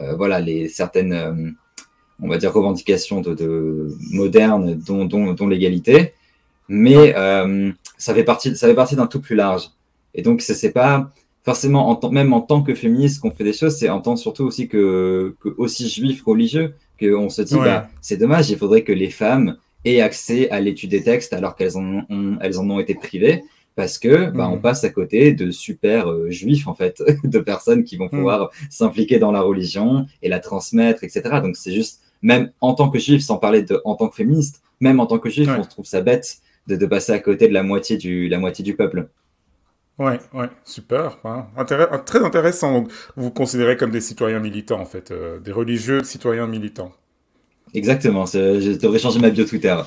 euh, 0.01 0.15
voilà, 0.15 0.41
les 0.41 0.67
certaines, 0.67 1.13
euh, 1.13 1.51
on 2.21 2.27
va 2.27 2.37
dire, 2.37 2.53
revendications 2.53 3.21
de, 3.21 3.33
de 3.33 3.95
modernes, 4.11 4.75
dont, 4.75 5.05
dont, 5.05 5.33
dont 5.33 5.47
l'égalité. 5.47 6.13
Mais 6.67 7.13
euh, 7.15 7.71
ça 7.97 8.13
fait 8.13 8.23
partie, 8.23 8.55
ça 8.55 8.67
fait 8.67 8.75
partie 8.75 8.95
d'un 8.95 9.07
tout 9.07 9.21
plus 9.21 9.35
large. 9.35 9.69
Et 10.13 10.21
donc, 10.21 10.41
ce 10.41 10.53
n'est 10.65 10.71
pas 10.71 11.11
forcément, 11.43 11.89
en 11.89 12.09
même 12.09 12.33
en 12.33 12.41
tant 12.41 12.61
que 12.61 12.75
féministe 12.75 13.21
qu'on 13.21 13.31
fait 13.31 13.43
des 13.43 13.53
choses, 13.53 13.75
c'est 13.75 13.89
en 13.89 14.01
tant 14.01 14.15
surtout 14.15 14.43
aussi 14.43 14.67
que, 14.67 15.35
que 15.39 15.49
aussi 15.57 15.89
juif 15.89 16.23
religieux, 16.23 16.75
qu'on 16.99 17.29
se 17.29 17.41
dit, 17.41 17.55
bah, 17.55 17.89
c'est 18.01 18.17
dommage, 18.17 18.49
il 18.49 18.57
faudrait 18.57 18.83
que 18.83 18.91
les 18.91 19.09
femmes 19.09 19.57
aient 19.85 20.01
accès 20.01 20.49
à 20.51 20.59
l'étude 20.59 20.91
des 20.91 21.03
textes 21.03 21.33
alors 21.33 21.55
qu'elles 21.55 21.77
en, 21.77 22.05
ont, 22.09 22.37
elles 22.41 22.59
en 22.59 22.69
ont 22.69 22.79
été 22.79 22.95
privées. 22.95 23.43
Parce 23.75 23.97
que 23.97 24.29
bah, 24.29 24.49
on 24.51 24.57
mm. 24.57 24.61
passe 24.61 24.83
à 24.83 24.89
côté 24.89 25.31
de 25.31 25.49
super 25.49 26.11
euh, 26.11 26.29
juifs, 26.29 26.67
en 26.67 26.73
fait, 26.73 27.01
de 27.23 27.39
personnes 27.39 27.83
qui 27.85 27.95
vont 27.95 28.07
mm. 28.07 28.09
pouvoir 28.09 28.51
s'impliquer 28.69 29.17
dans 29.17 29.31
la 29.31 29.41
religion 29.41 30.05
et 30.21 30.29
la 30.29 30.39
transmettre, 30.39 31.03
etc. 31.03 31.21
Donc 31.41 31.55
c'est 31.55 31.71
juste, 31.71 32.01
même 32.21 32.51
en 32.59 32.73
tant 32.73 32.89
que 32.89 32.99
juif, 32.99 33.23
sans 33.23 33.37
parler 33.37 33.63
de 33.63 33.81
en 33.85 33.95
tant 33.95 34.09
que 34.09 34.15
féministe, 34.15 34.61
même 34.81 34.99
en 34.99 35.05
tant 35.05 35.19
que 35.19 35.29
juif, 35.29 35.49
on 35.57 35.63
se 35.63 35.69
trouve 35.69 35.85
ça 35.85 36.01
bête 36.01 36.39
de, 36.67 36.75
de, 36.75 36.85
passer 36.85 37.13
à 37.13 37.19
côté 37.19 37.47
de 37.47 37.53
la 37.53 37.63
moitié 37.63 37.97
du, 37.97 38.27
la 38.27 38.39
moitié 38.39 38.63
du 38.63 38.75
peuple. 38.75 39.07
Ouais, 40.01 40.19
ouais, 40.33 40.49
super. 40.65 41.19
Hein. 41.23 41.45
très 42.07 42.23
intéressant. 42.23 42.81
Vous 42.81 43.25
vous 43.25 43.29
considérez 43.29 43.77
comme 43.77 43.91
des 43.91 44.01
citoyens 44.01 44.39
militants, 44.39 44.79
en 44.79 44.85
fait, 44.85 45.11
euh, 45.11 45.39
des 45.39 45.51
religieux 45.51 46.03
citoyens 46.03 46.47
militants. 46.47 46.91
Exactement. 47.75 48.25
Je 48.25 48.79
devrais 48.79 48.97
changer 48.97 49.19
ma 49.19 49.29
bio 49.29 49.45
Twitter. 49.45 49.77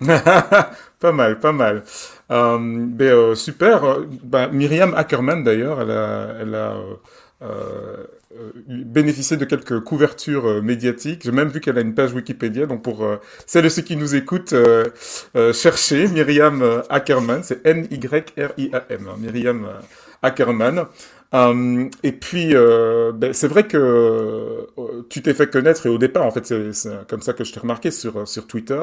pas 0.06 1.12
mal, 1.12 1.38
pas 1.38 1.52
mal. 1.52 1.84
Euh, 2.30 2.58
ben, 2.58 3.08
euh, 3.08 3.34
super. 3.34 3.98
Ben, 4.24 4.48
Myriam 4.48 4.94
Ackerman, 4.94 5.44
d'ailleurs, 5.44 5.82
elle 5.82 5.90
a, 5.90 6.34
elle 6.40 6.54
a 6.54 6.80
euh, 8.34 8.50
bénéficier 8.66 9.36
de 9.36 9.44
quelques 9.44 9.78
couvertures 9.80 10.46
euh, 10.46 10.60
médiatiques. 10.60 11.22
J'ai 11.24 11.30
même 11.30 11.48
vu 11.48 11.60
qu'elle 11.60 11.78
a 11.78 11.80
une 11.80 11.94
page 11.94 12.12
Wikipédia. 12.12 12.66
Donc 12.66 12.82
pour 12.82 13.04
euh, 13.04 13.18
celles 13.46 13.66
et 13.66 13.70
ceux 13.70 13.82
qui 13.82 13.96
nous 13.96 14.16
écoutent, 14.16 14.54
cherchez 15.52 16.08
Myriam 16.08 16.82
Ackerman. 16.88 17.42
C'est 17.44 17.64
M-Y-R-I-A-M. 17.64 19.08
Hein, 19.08 19.16
Myriam 19.18 19.68
Ackerman. 20.22 20.86
et 22.02 22.12
puis, 22.12 22.52
ben, 22.54 23.32
c'est 23.32 23.48
vrai 23.48 23.68
que 23.68 24.66
tu 25.08 25.22
t'es 25.22 25.34
fait 25.34 25.48
connaître 25.48 25.86
et 25.86 25.88
au 25.88 25.98
départ, 25.98 26.26
en 26.26 26.32
fait, 26.32 26.46
c'est 26.46 27.06
comme 27.06 27.22
ça 27.22 27.32
que 27.32 27.44
je 27.44 27.52
t'ai 27.52 27.60
remarqué 27.60 27.92
sur, 27.92 28.26
sur 28.26 28.48
Twitter. 28.48 28.82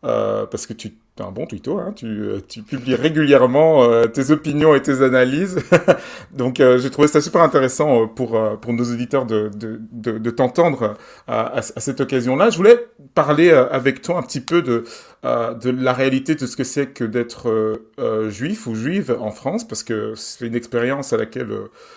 Parce 0.00 0.66
que 0.66 0.72
tu 0.72 0.94
es 1.22 1.26
un 1.26 1.30
bon 1.30 1.46
twitto, 1.46 1.78
hein, 1.78 1.92
tu, 1.94 2.06
euh, 2.06 2.40
tu, 2.46 2.62
publies 2.62 2.94
régulièrement 2.94 3.84
euh, 3.84 4.06
tes 4.06 4.30
opinions 4.30 4.74
et 4.74 4.82
tes 4.82 5.02
analyses. 5.02 5.58
Donc 6.32 6.58
j'ai 6.58 6.90
trouvé 6.90 7.08
ça 7.08 7.20
super 7.20 7.42
intéressant 7.42 8.06
pour, 8.06 8.38
pour 8.60 8.72
nos 8.72 8.84
auditeurs 8.84 9.26
de, 9.26 9.50
de, 9.54 9.78
de, 10.18 10.30
t'entendre 10.30 10.96
à, 11.26 11.58
à, 11.58 11.62
cette 11.62 12.00
occasion-là. 12.00 12.50
Je 12.50 12.56
voulais 12.56 12.88
parler 13.14 13.50
avec 13.50 14.02
toi 14.02 14.18
un 14.18 14.22
petit 14.22 14.40
peu 14.40 14.62
de, 14.62 14.84
de 15.24 15.70
la 15.70 15.92
réalité 15.92 16.34
de 16.34 16.46
ce 16.46 16.56
que 16.56 16.64
c'est 16.64 16.88
que 16.88 17.04
d'être 17.04 17.80
juif 18.28 18.66
ou 18.66 18.74
juive 18.74 19.16
en 19.20 19.30
France, 19.30 19.66
parce 19.66 19.82
que 19.82 20.14
c'est 20.14 20.46
une 20.46 20.54
expérience 20.54 21.12
à 21.12 21.16
laquelle 21.16 21.48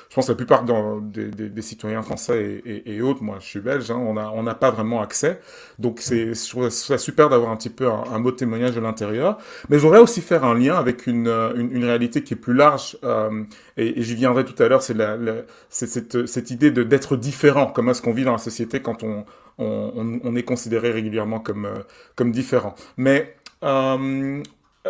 je 0.10 0.16
pense 0.16 0.30
la 0.30 0.36
plupart 0.36 0.64
des, 0.64 1.28
des, 1.28 1.62
citoyens 1.62 2.02
français 2.02 2.62
et, 2.66 2.96
et, 2.96 3.02
autres, 3.02 3.24
moi 3.24 3.38
je 3.40 3.46
suis 3.46 3.60
belge, 3.60 3.92
hein, 3.92 3.98
on 3.98 4.14
n'a 4.14 4.32
on 4.34 4.44
pas 4.56 4.72
vraiment 4.72 5.02
accès. 5.02 5.40
Donc 5.80 6.02
je 6.02 6.50
trouve 6.50 6.70
ça 6.70 6.98
super 6.98 7.30
d'avoir 7.30 7.52
un 7.52 7.58
petit 7.58 7.70
peu 7.70 7.90
un, 7.90 8.20
mot 8.20 8.32
de 8.32 8.36
témoignage 8.36 8.76
de 8.76 8.82
l'intérieur. 8.82 9.11
Mais 9.70 9.78
je 9.78 9.84
voudrais 9.84 10.00
aussi 10.00 10.22
faire 10.22 10.44
un 10.44 10.58
lien 10.58 10.76
avec 10.76 11.08
une, 11.08 11.28
euh, 11.28 11.54
une, 11.56 11.76
une 11.76 11.86
réalité 11.86 12.24
qui 12.24 12.34
est 12.34 12.38
plus 12.38 12.54
large, 12.54 12.98
euh, 13.04 13.44
et, 13.78 14.02
j'y 14.02 14.16
viendrai 14.16 14.46
tout 14.46 14.62
à 14.62 14.68
l'heure, 14.68 14.82
c'est, 14.82 14.94
la, 14.94 15.18
c'est 15.70 15.88
cette, 15.88 16.26
cette 16.26 16.52
idée 16.52 16.72
d'être 16.72 17.16
différent. 17.18 17.68
Comment 17.68 17.92
est-ce 17.92 18.02
qu'on 18.02 18.14
vit 18.14 18.24
dans 18.24 18.34
la 18.34 18.38
société 18.38 18.82
quand 18.82 19.04
on, 19.04 19.26
on, 19.58 20.36
est 20.36 20.44
considéré 20.44 20.92
régulièrement 20.92 21.40
comme, 21.40 21.66
euh, 21.66 21.80
comme 22.16 22.32
différent. 22.32 22.76
Mais 22.98 23.36
euh, 23.64 24.42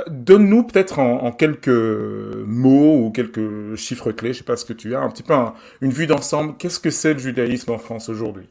Donne-nous 0.08 0.64
peut-être 0.64 1.00
en, 1.00 1.32
quelques 1.34 1.68
mots 1.68 3.06
ou 3.06 3.12
quelques 3.12 3.76
chiffres 3.76 4.14
clés, 4.14 4.32
je 4.32 4.38
sais 4.40 4.46
pas 4.46 4.56
ce 4.56 4.64
que 4.64 4.72
tu 4.72 4.96
as, 4.96 5.02
un 5.02 5.10
petit 5.10 5.24
peu 5.24 5.34
un, 5.34 5.54
une 5.82 5.92
vue 5.92 6.08
d'ensemble. 6.08 6.56
Qu'est-ce 6.58 6.80
que 6.80 6.90
c'est 6.90 7.14
le 7.14 7.20
judaïsme 7.20 7.72
en 7.72 7.78
France 7.78 8.08
aujourd'hui? 8.08 8.48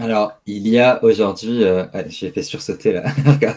Alors, 0.00 0.40
il 0.46 0.66
y 0.66 0.78
a 0.78 1.02
aujourd'hui, 1.04 1.62
euh, 1.62 1.84
j'ai 2.08 2.30
fait 2.30 2.42
sursauter 2.42 2.92
là, 2.92 3.04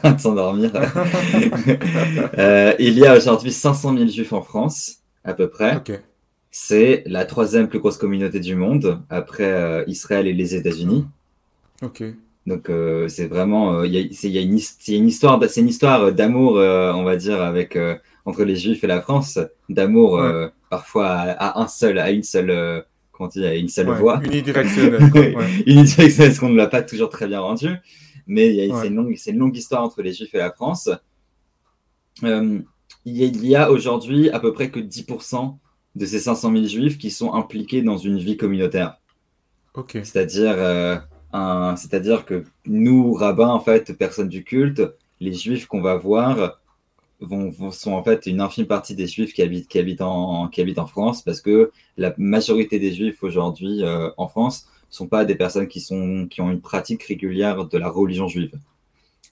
de 0.11 0.19
s'endormir. 0.19 0.71
euh, 2.37 2.73
il 2.79 2.99
y 2.99 3.05
a 3.05 3.15
aujourd'hui 3.15 3.51
500 3.51 3.97
000 3.97 4.09
juifs 4.09 4.33
en 4.33 4.41
France, 4.41 4.97
à 5.23 5.33
peu 5.33 5.47
près. 5.47 5.77
Okay. 5.77 5.99
C'est 6.51 7.03
la 7.07 7.25
troisième 7.25 7.67
plus 7.67 7.79
grosse 7.79 7.97
communauté 7.97 8.39
du 8.39 8.55
monde, 8.55 9.01
après 9.09 9.51
euh, 9.51 9.83
Israël 9.87 10.27
et 10.27 10.33
les 10.33 10.53
États-Unis. 10.53 11.05
Ok. 11.81 12.03
Donc, 12.45 12.69
euh, 12.69 13.07
c'est 13.07 13.25
vraiment, 13.25 13.79
euh, 13.79 13.87
il 13.87 13.93
y, 13.93 13.97
a, 13.97 14.27
y 14.29 14.37
a 14.37 14.41
une, 14.41 15.07
histoire, 15.07 15.39
c'est 15.49 15.61
une 15.61 15.69
histoire 15.69 16.11
d'amour, 16.11 16.53
on 16.57 17.03
va 17.03 17.15
dire, 17.15 17.41
avec 17.41 17.77
entre 18.25 18.43
les 18.43 18.55
Juifs 18.55 18.83
et 18.83 18.87
la 18.87 19.01
France, 19.01 19.39
d'amour 19.69 20.13
ouais. 20.13 20.49
parfois 20.69 21.07
à, 21.07 21.31
à, 21.31 21.61
un 21.61 21.67
seul, 21.67 21.97
à 21.97 22.11
une 22.11 22.23
seule 22.23 22.85
quand 23.13 23.35
il 23.35 23.43
y 23.43 23.45
a 23.45 23.55
une 23.55 23.69
seule 23.69 23.89
ouais, 23.89 23.99
voix. 23.99 24.21
Unidirectionnelle. 24.23 25.11
ouais. 25.13 25.63
unidirectionnelle, 25.65 26.31
parce 26.31 26.39
qu'on 26.39 26.49
ne 26.49 26.57
l'a 26.57 26.67
pas 26.67 26.81
toujours 26.81 27.09
très 27.09 27.27
bien 27.27 27.39
rendu. 27.39 27.69
Mais 28.27 28.69
c'est, 28.69 28.87
une 28.87 28.95
longue, 28.95 29.15
c'est 29.17 29.31
une 29.31 29.39
longue 29.39 29.55
histoire 29.55 29.83
entre 29.83 30.01
les 30.01 30.13
Juifs 30.13 30.33
et 30.33 30.39
la 30.39 30.51
France. 30.51 30.89
Euh, 32.23 32.59
il 33.05 33.45
y 33.45 33.55
a, 33.55 33.65
a 33.65 33.69
aujourd'hui 33.69 34.29
à 34.29 34.39
peu 34.39 34.53
près 34.53 34.69
que 34.69 34.79
10% 34.79 35.57
de 35.95 36.05
ces 36.05 36.19
500 36.19 36.51
000 36.51 36.65
Juifs 36.65 36.97
qui 36.97 37.11
sont 37.11 37.33
impliqués 37.33 37.81
dans 37.81 37.97
une 37.97 38.17
vie 38.17 38.37
communautaire. 38.37 38.97
Okay. 39.73 40.03
C'est-à-dire, 40.03 40.55
euh, 40.57 40.97
un, 41.33 41.75
c'est-à-dire 41.75 42.25
que 42.25 42.43
nous, 42.65 43.13
rabbins, 43.13 43.49
en 43.49 43.59
fait, 43.59 43.93
personnes 43.97 44.29
du 44.29 44.43
culte, 44.43 44.81
les 45.19 45.33
Juifs 45.33 45.67
qu'on 45.67 45.81
va 45.81 45.95
voir, 45.95 46.59
vont, 47.23 47.49
vont, 47.49 47.71
sont 47.71 47.93
en 47.93 48.03
fait 48.03 48.25
une 48.25 48.41
infime 48.41 48.65
partie 48.65 48.95
des 48.95 49.07
juifs 49.07 49.33
qui 49.33 49.41
habitent, 49.41 49.67
qui 49.67 49.79
habitent, 49.79 50.01
en, 50.01 50.47
qui 50.47 50.61
habitent 50.61 50.79
en 50.79 50.87
France 50.87 51.21
parce 51.21 51.41
que 51.41 51.71
la 51.97 52.13
majorité 52.17 52.79
des 52.79 52.93
juifs 52.93 53.23
aujourd'hui 53.23 53.83
euh, 53.83 54.09
en 54.17 54.27
France 54.27 54.67
sont 54.89 55.07
pas 55.07 55.25
des 55.25 55.35
personnes 55.35 55.67
qui, 55.67 55.81
sont, 55.81 56.27
qui 56.29 56.41
ont 56.41 56.51
une 56.51 56.61
pratique 56.61 57.03
régulière 57.03 57.65
de 57.65 57.77
la 57.77 57.89
religion 57.89 58.27
juive. 58.27 58.53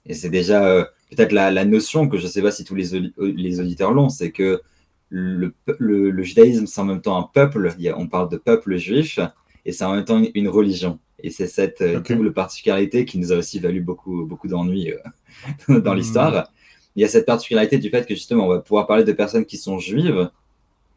Et 0.07 0.13
c'est 0.13 0.29
déjà 0.29 0.65
euh, 0.65 0.83
peut-être 1.11 1.31
la, 1.31 1.51
la, 1.51 1.65
notion 1.65 2.07
que 2.07 2.17
je 2.17 2.25
sais 2.25 2.41
pas 2.41 2.51
si 2.51 2.63
tous 2.63 2.75
les, 2.75 3.11
les 3.19 3.59
auditeurs 3.59 3.91
l'ont, 3.91 4.09
c'est 4.09 4.31
que 4.31 4.61
le, 5.09 5.53
le, 5.77 6.09
le 6.09 6.23
judaïsme, 6.23 6.65
c'est 6.65 6.81
en 6.81 6.85
même 6.85 7.01
temps 7.01 7.17
un 7.17 7.23
peuple, 7.23 7.67
a, 7.67 7.97
on 7.97 8.07
parle 8.07 8.29
de 8.29 8.37
peuple 8.37 8.77
juif, 8.77 9.19
et 9.65 9.71
c'est 9.71 9.83
en 9.83 9.93
même 9.93 10.05
temps 10.05 10.23
une 10.33 10.47
religion. 10.47 10.99
Et 11.19 11.29
c'est 11.29 11.47
cette 11.47 11.81
euh, 11.81 11.99
okay. 11.99 12.15
double 12.15 12.33
particularité 12.33 13.05
qui 13.05 13.19
nous 13.19 13.31
a 13.31 13.35
aussi 13.35 13.59
valu 13.59 13.81
beaucoup, 13.81 14.25
beaucoup 14.25 14.47
d'ennuis 14.47 14.91
euh, 14.91 15.79
dans 15.81 15.93
mmh. 15.93 15.97
l'histoire 15.97 16.51
il 16.95 17.01
y 17.01 17.05
a 17.05 17.07
cette 17.07 17.25
particularité 17.25 17.77
du 17.77 17.89
fait 17.89 18.05
que 18.05 18.13
justement, 18.13 18.45
on 18.45 18.49
va 18.49 18.59
pouvoir 18.59 18.87
parler 18.87 19.03
de 19.03 19.11
personnes 19.11 19.45
qui 19.45 19.57
sont 19.57 19.79
juives, 19.79 20.29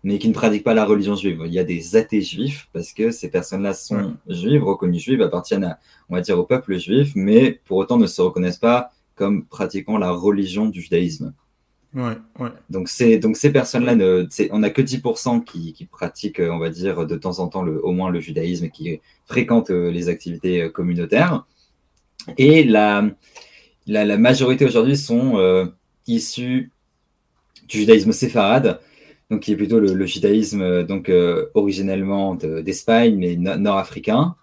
mais 0.02 0.18
qui 0.18 0.28
ne 0.28 0.34
pratiquent 0.34 0.64
pas 0.64 0.74
la 0.74 0.84
religion 0.84 1.16
juive. 1.16 1.42
Il 1.46 1.52
y 1.52 1.58
a 1.58 1.64
des 1.64 1.96
athées 1.96 2.20
juifs 2.20 2.68
parce 2.72 2.92
que 2.92 3.10
ces 3.10 3.30
personnes-là 3.30 3.72
sont 3.74 4.16
juives, 4.28 4.62
reconnues 4.62 4.98
juives, 4.98 5.22
appartiennent 5.22 5.64
à, 5.64 5.78
on 6.10 6.14
va 6.14 6.20
dire, 6.20 6.38
au 6.38 6.44
peuple 6.44 6.78
juif, 6.78 7.12
mais 7.14 7.60
pour 7.64 7.78
autant 7.78 7.96
ne 7.96 8.06
se 8.06 8.20
reconnaissent 8.20 8.58
pas 8.58 8.92
comme 9.14 9.44
pratiquant 9.44 9.96
la 9.96 10.10
religion 10.10 10.66
du 10.66 10.80
judaïsme. 10.80 11.32
Ouais, 11.94 12.18
ouais. 12.40 12.50
Donc, 12.70 12.90
donc 13.20 13.36
ces 13.36 13.52
personnes-là, 13.52 13.94
ne, 13.94 14.26
on 14.50 14.58
n'a 14.58 14.70
que 14.70 14.82
10% 14.82 15.44
qui, 15.44 15.72
qui, 15.72 15.84
pratiquent, 15.84 16.40
on 16.40 16.58
va 16.58 16.68
dire, 16.68 17.06
de 17.06 17.16
temps 17.16 17.38
en 17.38 17.46
temps 17.46 17.62
le, 17.62 17.82
au 17.84 17.92
moins 17.92 18.10
le 18.10 18.18
judaïsme 18.18 18.64
et 18.64 18.70
qui 18.70 19.00
fréquentent 19.26 19.70
les 19.70 20.08
activités 20.08 20.70
communautaires. 20.72 21.46
Et 22.36 22.64
la, 22.64 23.08
la, 23.86 24.04
la 24.04 24.18
majorité 24.18 24.64
aujourd'hui 24.64 24.96
sont 24.96 25.38
euh, 25.38 25.66
issus 26.06 26.70
du 27.68 27.78
judaïsme 27.78 28.12
séfarade, 28.12 28.80
donc 29.30 29.40
qui 29.40 29.52
est 29.52 29.56
plutôt 29.56 29.80
le, 29.80 30.06
judaïsme 30.06 30.62
euh, 30.62 30.82
donc 30.82 31.08
euh, 31.08 31.46
originellement 31.54 32.34
d'Espagne 32.34 33.16
mais 33.16 33.36
nord-africain, 33.36 34.36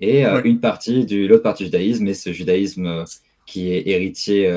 et 0.00 0.24
une 0.24 0.60
partie 0.60 1.06
du 1.06 1.26
l'autre 1.26 1.42
partie 1.42 1.64
du 1.64 1.70
judaïsme 1.70 2.06
est 2.06 2.14
ce 2.14 2.32
judaïsme 2.32 3.04
qui 3.46 3.72
est 3.72 3.88
héritier 3.88 4.48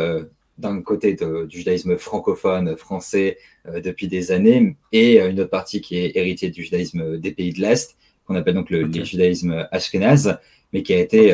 d'un 0.59 0.83
côté 0.83 1.15
du 1.15 1.57
judaïsme 1.57 1.97
francophone 1.97 2.75
français 2.75 3.39
depuis 3.83 4.07
des 4.07 4.31
années, 4.31 4.75
et 4.91 5.19
une 5.19 5.39
autre 5.39 5.49
partie 5.49 5.81
qui 5.81 5.97
est 5.97 6.15
héritier 6.15 6.51
du 6.51 6.63
judaïsme 6.63 7.17
des 7.17 7.31
pays 7.31 7.53
de 7.53 7.59
l'Est, 7.59 7.97
qu'on 8.27 8.35
appelle 8.35 8.53
donc 8.53 8.69
le, 8.69 8.91
judaïsme 9.03 9.67
ashkénaze, 9.71 10.37
mais 10.73 10.83
qui 10.83 10.93
a 10.93 10.99
été 10.99 11.33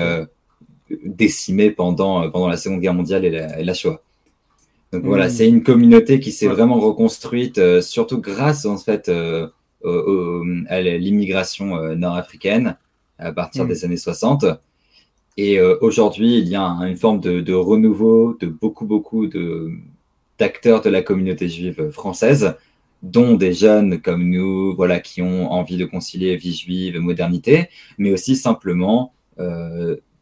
décimé 1.04 1.72
pendant, 1.72 2.30
pendant 2.32 2.48
la 2.48 2.58
Seconde 2.58 2.82
Guerre 2.82 2.94
mondiale 2.94 3.26
et 3.26 3.64
la, 3.64 3.74
Shoah. 3.74 4.02
Donc 4.94 5.04
voilà, 5.04 5.28
hmm. 5.28 5.32
c'est 5.32 5.48
une 5.48 5.64
communauté 5.64 6.20
qui 6.20 6.32
s'est 6.32 6.48
vraiment 6.48 6.80
reconstruite, 6.80 7.58
euh, 7.58 7.82
surtout 7.82 8.22
grâce 8.22 8.66
en 8.66 8.78
fait 8.78 9.10
euh, 9.10 9.48
à 10.70 10.82
l'immigration 10.82 11.78
euh, 11.78 11.96
nord-africaine 11.96 12.78
à 13.20 13.34
partir 13.34 13.66
hmm. 13.66 13.68
des 13.68 13.86
années 13.86 13.98
60. 13.98 14.46
Et 15.40 15.62
aujourd'hui, 15.62 16.40
il 16.40 16.48
y 16.48 16.56
a 16.56 16.64
une 16.64 16.96
forme 16.96 17.20
de, 17.20 17.54
renouveau 17.54 18.36
de 18.40 18.48
beaucoup, 18.48 18.88
beaucoup 18.88 19.28
d'acteurs 20.40 20.82
de, 20.82 20.90
la 20.90 21.04
communauté 21.04 21.48
juive 21.48 21.92
française, 21.92 22.56
dont 23.04 23.36
des 23.36 23.54
jeunes 23.54 24.02
comme 24.02 24.28
nous, 24.28 24.76
voilà, 24.76 25.00
qui 25.00 25.22
ont 25.22 25.52
envie 25.52 25.78
de 25.78 25.86
concilier 25.86 26.38
vie 26.38 26.56
juive 26.56 26.96
et 26.96 27.00
modernité, 27.00 27.70
mais 28.00 28.12
aussi 28.12 28.36
simplement 28.36 29.14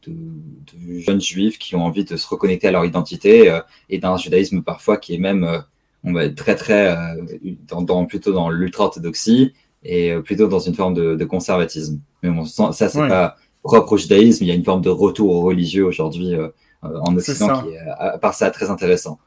de, 0.07 0.99
jeunes 0.99 1.21
juifs 1.21 1.57
qui 1.57 1.75
ont 1.75 1.85
envie 1.85 2.03
de 2.03 2.15
se 2.17 2.27
reconnecter 2.27 2.67
à 2.67 2.71
leur 2.71 2.85
identité 2.85 3.49
euh, 3.49 3.59
et 3.89 3.97
d'un 3.97 4.17
judaïsme 4.17 4.61
parfois 4.61 4.97
qui 4.97 5.15
est 5.15 5.17
même 5.17 5.43
euh, 5.43 5.59
on 6.03 6.13
va 6.13 6.25
être 6.25 6.35
très 6.35 6.55
très 6.55 6.95
euh, 6.95 7.25
dans, 7.67 8.05
plutôt 8.05 8.31
dans 8.31 8.49
l'ultra-orthodoxie 8.49 9.53
et 9.83 10.15
plutôt 10.23 10.47
dans 10.47 10.59
une 10.59 10.73
forme 10.73 10.95
de, 10.95 11.25
conservatisme. 11.25 11.99
Mais 12.23 12.29
bon, 12.31 12.45
ça, 12.45 12.71
c'est 12.73 13.07
pas 13.07 13.35
propre 13.63 13.93
au 13.93 13.97
judaïsme. 13.97 14.43
Il 14.43 14.47
y 14.47 14.51
a 14.51 14.55
une 14.55 14.63
forme 14.63 14.81
de 14.81 14.89
retour 14.89 15.29
au 15.29 15.41
religieux 15.41 15.85
aujourd'hui 15.85 16.33
en 16.81 17.15
Occident 17.15 17.61
qui 17.61 17.69
est, 17.69 17.79
à 17.99 18.17
part 18.17 18.33
ça, 18.33 18.49
très 18.49 18.71
intéressant. 18.71 19.19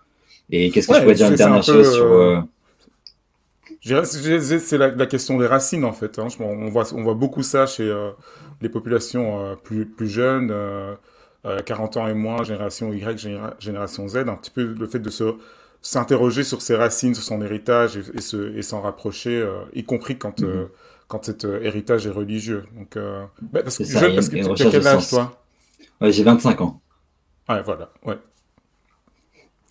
Et 0.51 0.71
qu'est-ce 0.71 0.89
que 0.89 0.95
je 0.95 1.01
pourrais 1.01 1.15
dire 1.15 1.29
une 1.29 1.37
dernière 1.37 1.63
chose 1.63 1.95
sur. 1.95 2.45
C'est 4.05 4.79
la, 4.79 5.07
question 5.07 5.39
des 5.39 5.47
racines, 5.47 5.85
en 5.85 5.93
fait. 5.93 6.19
Hein. 6.19 6.29
On, 6.41 6.69
voit, 6.69 6.93
on 6.95 7.03
voit 7.03 7.15
beaucoup 7.15 7.43
ça 7.43 7.67
chez, 7.67 7.91
les 8.61 8.69
populations 8.69 9.45
euh, 9.45 9.55
plus, 9.55 9.87
plus 9.87 10.09
jeunes, 10.09 10.49
40 10.49 10.49
euh, 11.47 12.01
euh, 12.01 12.03
ans 12.03 12.09
et 12.09 12.15
moins, 12.15 12.43
génération 12.43 12.93
Y, 12.93 13.19
génération 13.59 14.09
Z, 14.09 14.17
un 14.17 14.35
petit 14.35 14.51
peu 14.51 14.65
le 14.65 14.87
fait 14.87 14.99
de 14.99 15.11
se 15.11 15.35
s'interroger 15.81 16.43
sur 16.43 16.61
ses 16.61 16.75
racines, 16.75 17.15
sur 17.15 17.23
son 17.23 17.41
héritage 17.41 17.97
et, 17.97 18.57
et 18.57 18.63
s'en 18.63 18.81
rapprocher, 18.81 19.49
y 19.75 19.85
compris 19.85 20.19
quand, 20.19 20.41
mhm. 20.41 20.69
quand 21.07 21.25
cet 21.25 21.45
héritage 21.45 22.05
est 22.09 22.11
religieux. 22.11 22.65
Donc, 22.77 22.99
bah, 23.41 23.63
parce 23.63 23.79
que, 23.79 23.85
jeune, 23.85 24.15
parce 24.15 24.29
que 24.29 24.55
tu 24.55 24.63
as 24.67 24.71
quel 24.71 24.87
âge, 24.87 25.09
toi? 25.09 25.41
Ouais, 26.01 26.11
J'ai 26.11 26.25
25 26.25 26.61
ans. 26.63 26.81
Ouais, 27.49 27.63
voilà, 27.63 27.93
ouais. 28.05 28.19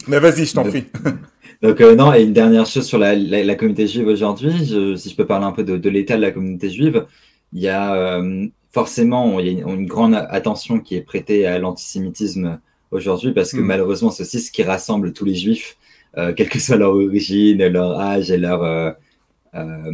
Mais 0.08 0.20
vas-y, 0.20 0.46
je 0.46 0.54
t'en 0.54 0.64
prie. 0.64 0.86
Donc, 1.62 1.80
non, 1.80 2.14
et 2.14 2.22
une 2.24 2.34
dernière 2.34 2.66
chose 2.68 2.86
sur 2.86 3.00
la, 3.00 3.16
la, 3.16 3.56
communauté 3.56 3.88
juive 3.88 4.08
aujourd'hui, 4.08 4.54
si 4.98 5.10
je 5.10 5.16
peux 5.16 5.26
parler 5.26 5.46
un 5.46 5.52
peu 5.52 5.64
de, 5.64 5.78
de 5.78 5.90
l'état 5.90 6.16
de 6.16 6.22
la 6.22 6.32
communauté 6.32 6.70
juive, 6.70 7.06
il 7.52 7.62
y 7.62 7.68
a 7.68 8.22
forcément, 8.78 9.40
il 9.40 9.48
y 9.48 9.64
a 9.64 9.68
une, 9.68 9.88
grande 9.88 10.14
attention 10.14 10.80
qui 10.80 10.96
est 10.96 11.02
prêtée 11.02 11.48
à 11.48 11.58
l'antisémitisme 11.58 12.60
aujourd'hui 12.92 13.32
parce 13.32 13.52
que 13.52 13.58
hmm. 13.58 13.66
malheureusement, 13.66 14.12
c'est 14.12 14.22
aussi 14.22 14.40
ce 14.40 14.52
qui 14.52 14.62
rassemble 14.62 15.14
tous 15.14 15.26
les 15.26 15.34
juifs, 15.34 15.78
euh, 16.16 16.32
quelle 16.32 16.48
que 16.48 16.60
soit 16.60 16.78
leur 16.78 16.94
origine, 16.94 17.66
leur 17.66 18.00
âge 18.00 18.30
et 18.30 18.38
leur, 18.38 18.62
euh, 18.64 18.92
euh, 19.56 19.92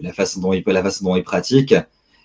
la, 0.00 0.12
façon 0.12 0.40
dont 0.40 0.52
ils, 0.52 0.62
la 0.64 0.82
façon 0.84 1.04
dont 1.04 1.16
ils 1.16 1.24
pratiquent. 1.24 1.74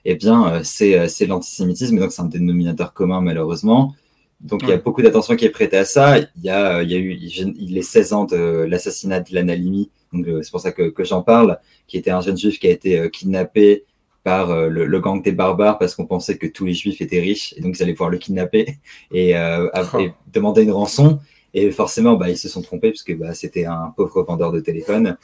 Eh 0.08 0.14
bien, 0.14 0.62
c'est 0.64 1.26
l'antisémitisme, 1.26 1.98
donc 1.98 2.12
c'est 2.12 2.22
un 2.22 2.26
dénominateur 2.26 2.94
commun 2.94 3.22
malheureusement. 3.22 3.96
Donc 4.42 4.62
il 4.64 4.70
y 4.70 4.74
a 4.74 4.78
beaucoup 4.78 5.02
d'attention 5.02 5.36
qui 5.36 5.46
est 5.46 5.50
prêtée 5.50 5.78
à 5.78 5.86
ça. 5.86 6.20
Il 6.20 6.44
y 6.44 6.50
a, 6.50 6.84
il 6.84 6.92
y 6.92 6.96
a 6.96 6.98
eu 6.98 7.14
les 7.14 7.82
16 7.82 8.14
ans 8.14 8.26
de 8.26 8.66
l'assassinat 8.68 9.22
de 9.22 9.34
l'Analimi, 9.34 9.90
donc 10.14 10.26
c'est 10.44 10.52
pour 10.52 10.60
ça 10.60 10.72
que, 10.72 10.90
que 10.90 11.04
j'en 11.04 11.24
parle, 11.24 11.60
qui 11.88 11.98
était 11.98 12.12
un 12.12 12.22
jeune 12.22 12.38
juif 12.38 12.60
qui 12.60 12.68
a 12.68 12.72
été 12.72 13.10
kidnappé 13.10 13.86
par 14.26 14.50
euh, 14.50 14.70
le, 14.70 15.00
gang 15.00 15.22
des 15.22 15.32
barbares 15.32 15.78
parce 15.78 15.94
qu'on 15.94 16.08
pensait 16.08 16.40
que 16.40 16.48
tous 16.48 16.66
les 16.66 16.74
juifs 16.74 17.00
étaient 17.00 17.20
riches 17.20 17.54
et 17.56 17.62
donc 17.62 17.78
ils 17.78 17.84
allaient 17.84 17.94
pouvoir 17.94 18.10
le 18.10 18.18
kidnapper 18.18 18.80
et, 19.14 19.38
euh, 19.38 19.70
oh. 19.94 20.00
demander 20.34 20.64
une 20.64 20.72
rançon. 20.72 21.20
Et 21.54 21.72
forcément, 21.72 22.16
bah, 22.16 22.30
ils 22.30 22.38
se 22.38 22.50
sont 22.50 22.64
trompés 22.64 22.90
puisque 22.90 23.16
bah, 23.16 23.34
c'était 23.34 23.66
un 23.66 23.94
pauvre 23.96 24.24
vendeur 24.24 24.52
de 24.52 24.60
téléphone 24.60 25.16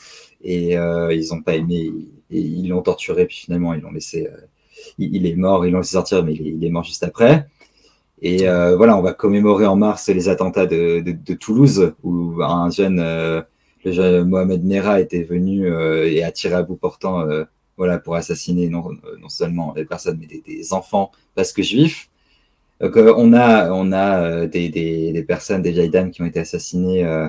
et 0.41 0.78
euh, 0.78 1.13
ils 1.13 1.30
n'ont 1.34 1.41
pas 1.41 1.56
aimé 1.56 1.91
et 2.30 2.39
ils 2.39 2.69
l'ont 2.69 2.84
torturé. 2.84 3.26
Puis 3.26 3.38
finalement, 3.38 3.74
ils 3.74 3.82
l'ont 3.82 3.91
laissé. 3.91 4.30
il, 5.00 5.26
est 5.26 5.36
mort, 5.36 5.65
ils 5.65 5.71
l'ont 5.71 5.80
laissé 5.80 5.93
sortir, 5.93 6.24
mais 6.24 6.34
il 6.34 6.63
est, 6.63 6.69
mort 6.69 6.84
juste 6.84 7.04
après. 7.04 7.47
Et 8.22 8.46
voilà, 8.46 8.98
on 8.98 9.02
va 9.02 9.14
commémorer 9.14 9.66
en 9.66 9.76
mars 9.76 10.08
les 10.10 10.30
attentats 10.30 10.68
de, 10.68 11.00
de, 11.00 11.34
Toulouse 11.34 11.94
où 12.04 12.42
un 12.44 12.70
jeune, 12.70 12.98
le 13.00 13.92
jeune 13.92 14.30
Mohamed 14.30 14.64
Nera 14.64 15.00
était 15.02 15.24
venu 15.24 15.68
et 15.68 16.24
a 16.24 16.32
tiré 16.32 16.54
à 16.54 16.62
bout 16.62 16.76
portant 16.76 17.26
voilà, 17.78 17.98
pour 17.98 18.16
assassiner 18.16 18.70
non, 18.70 18.90
non 19.20 19.30
seulement 19.30 19.74
des 19.74 19.86
personnes, 19.86 20.20
mais 20.20 20.28
des, 20.28 20.72
enfants 20.72 21.12
parce 21.34 21.52
que 21.52 21.64
juifs. 21.64 22.10
Donc, 22.80 22.96
euh, 22.98 23.14
on 23.18 23.34
a, 23.34 23.72
on 23.72 23.92
a 23.92 24.22
euh, 24.22 24.48
des, 24.48 24.70
des, 24.70 25.24
personnes, 25.24 25.64
des 25.64 25.72
vieilles 25.72 25.90
dames 25.90 26.12
qui 26.12 26.22
ont 26.22 26.26
été 26.26 26.40
assassinées 26.40 27.04
euh, 27.04 27.28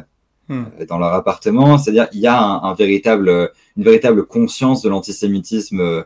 hmm. 0.49 0.85
dans 0.89 0.99
leur 0.99 1.15
appartement. 1.15 1.79
C'est-à-dire, 1.79 2.09
il 2.13 2.21
y 2.21 2.27
a 2.27 2.39
un, 2.39 2.75
véritable, 2.75 3.51
une 3.77 3.83
véritable 3.83 4.27
conscience 4.27 4.83
de 4.83 4.91
l'antisémitisme 4.91 6.05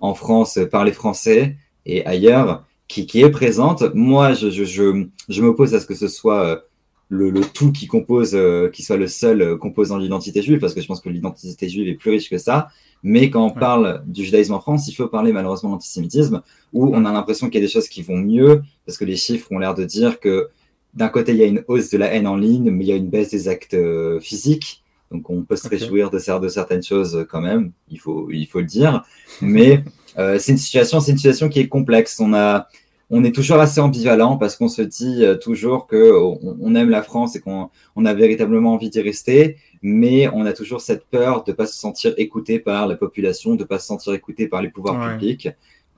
en 0.00 0.14
France 0.14 0.58
par 0.70 0.84
les 0.84 0.92
Français 0.92 1.56
et 1.84 2.06
ailleurs 2.06 2.64
qui, 2.90 3.06
qui 3.06 3.22
est 3.22 3.30
présente. 3.30 3.84
Moi, 3.94 4.34
je, 4.34 4.50
je, 4.50 4.64
je, 4.64 5.06
je 5.28 5.42
m'oppose 5.42 5.74
à 5.74 5.80
ce 5.80 5.86
que 5.86 5.94
ce 5.94 6.08
soit 6.08 6.64
le, 7.08 7.30
le, 7.30 7.40
tout 7.40 7.70
qui 7.70 7.86
compose, 7.86 8.36
qui 8.72 8.82
soit 8.82 8.96
le 8.96 9.06
seul 9.06 9.56
composant 9.58 9.96
de 9.96 10.02
l'identité 10.02 10.42
juive, 10.42 10.58
parce 10.58 10.74
que 10.74 10.80
je 10.80 10.88
pense 10.88 11.00
que 11.00 11.08
l'identité 11.08 11.68
juive 11.68 11.88
est 11.88 11.94
plus 11.94 12.10
riche 12.10 12.28
que 12.28 12.38
ça. 12.38 12.68
Mais 13.04 13.30
quand 13.30 13.46
on 13.46 13.50
parle 13.50 14.02
du 14.06 14.24
judaïsme 14.24 14.54
en 14.54 14.60
France, 14.60 14.88
il 14.88 14.94
faut 14.94 15.06
parler 15.06 15.32
malheureusement 15.32 15.70
d'antisémitisme, 15.70 16.42
où 16.72 16.88
on 16.92 17.04
a 17.04 17.12
l'impression 17.12 17.48
qu'il 17.48 17.60
y 17.60 17.64
a 17.64 17.66
des 17.66 17.72
choses 17.72 17.88
qui 17.88 18.02
vont 18.02 18.18
mieux, 18.18 18.62
parce 18.84 18.98
que 18.98 19.04
les 19.04 19.16
chiffres 19.16 19.46
ont 19.52 19.58
l'air 19.60 19.74
de 19.74 19.84
dire 19.84 20.18
que 20.18 20.48
d'un 20.92 21.08
côté, 21.08 21.30
il 21.30 21.38
y 21.38 21.44
a 21.44 21.46
une 21.46 21.62
hausse 21.68 21.90
de 21.90 21.98
la 21.98 22.12
haine 22.12 22.26
en 22.26 22.36
ligne, 22.36 22.70
mais 22.70 22.84
il 22.84 22.88
y 22.88 22.92
a 22.92 22.96
une 22.96 23.08
baisse 23.08 23.30
des 23.30 23.46
actes 23.46 23.74
euh, 23.74 24.18
physiques. 24.18 24.82
Donc 25.12 25.30
on 25.30 25.42
peut 25.42 25.56
se 25.56 25.68
réjouir 25.68 26.10
de, 26.10 26.18
de, 26.40 26.48
certaines 26.48 26.82
choses 26.82 27.26
quand 27.28 27.40
même, 27.40 27.72
il 27.88 27.98
faut, 27.98 28.30
il 28.30 28.46
faut 28.46 28.60
le 28.60 28.66
dire. 28.66 29.04
Mais 29.40 29.82
euh, 30.18 30.38
c'est 30.38 30.52
une 30.52 30.58
situation, 30.58 31.00
c'est 31.00 31.12
une 31.12 31.18
situation 31.18 31.48
qui 31.48 31.60
est 31.60 31.68
complexe. 31.68 32.20
On 32.20 32.32
a, 32.32 32.68
on 33.10 33.24
est 33.24 33.34
toujours 33.34 33.58
assez 33.58 33.80
ambivalent 33.80 34.36
parce 34.36 34.56
qu'on 34.56 34.68
se 34.68 34.82
dit 34.82 35.24
euh, 35.24 35.34
toujours 35.34 35.86
que 35.86 36.12
on, 36.42 36.74
aime 36.74 36.90
la 36.90 37.02
France 37.02 37.34
et 37.34 37.40
qu'on 37.40 37.68
on 37.96 38.04
a 38.04 38.14
véritablement 38.14 38.72
envie 38.72 38.88
d'y 38.88 39.00
rester, 39.00 39.56
mais 39.82 40.28
on 40.28 40.46
a 40.46 40.52
toujours 40.52 40.80
cette 40.80 41.04
peur 41.06 41.42
de 41.42 41.50
ne 41.50 41.56
pas 41.56 41.66
se 41.66 41.76
sentir 41.76 42.14
écouté 42.16 42.60
par 42.60 42.86
la 42.86 42.94
population, 42.94 43.54
de 43.56 43.62
ne 43.62 43.64
pas 43.64 43.80
se 43.80 43.86
sentir 43.86 44.14
écouté 44.14 44.46
par 44.46 44.62
les 44.62 44.68
pouvoirs 44.68 45.10
publics 45.10 45.48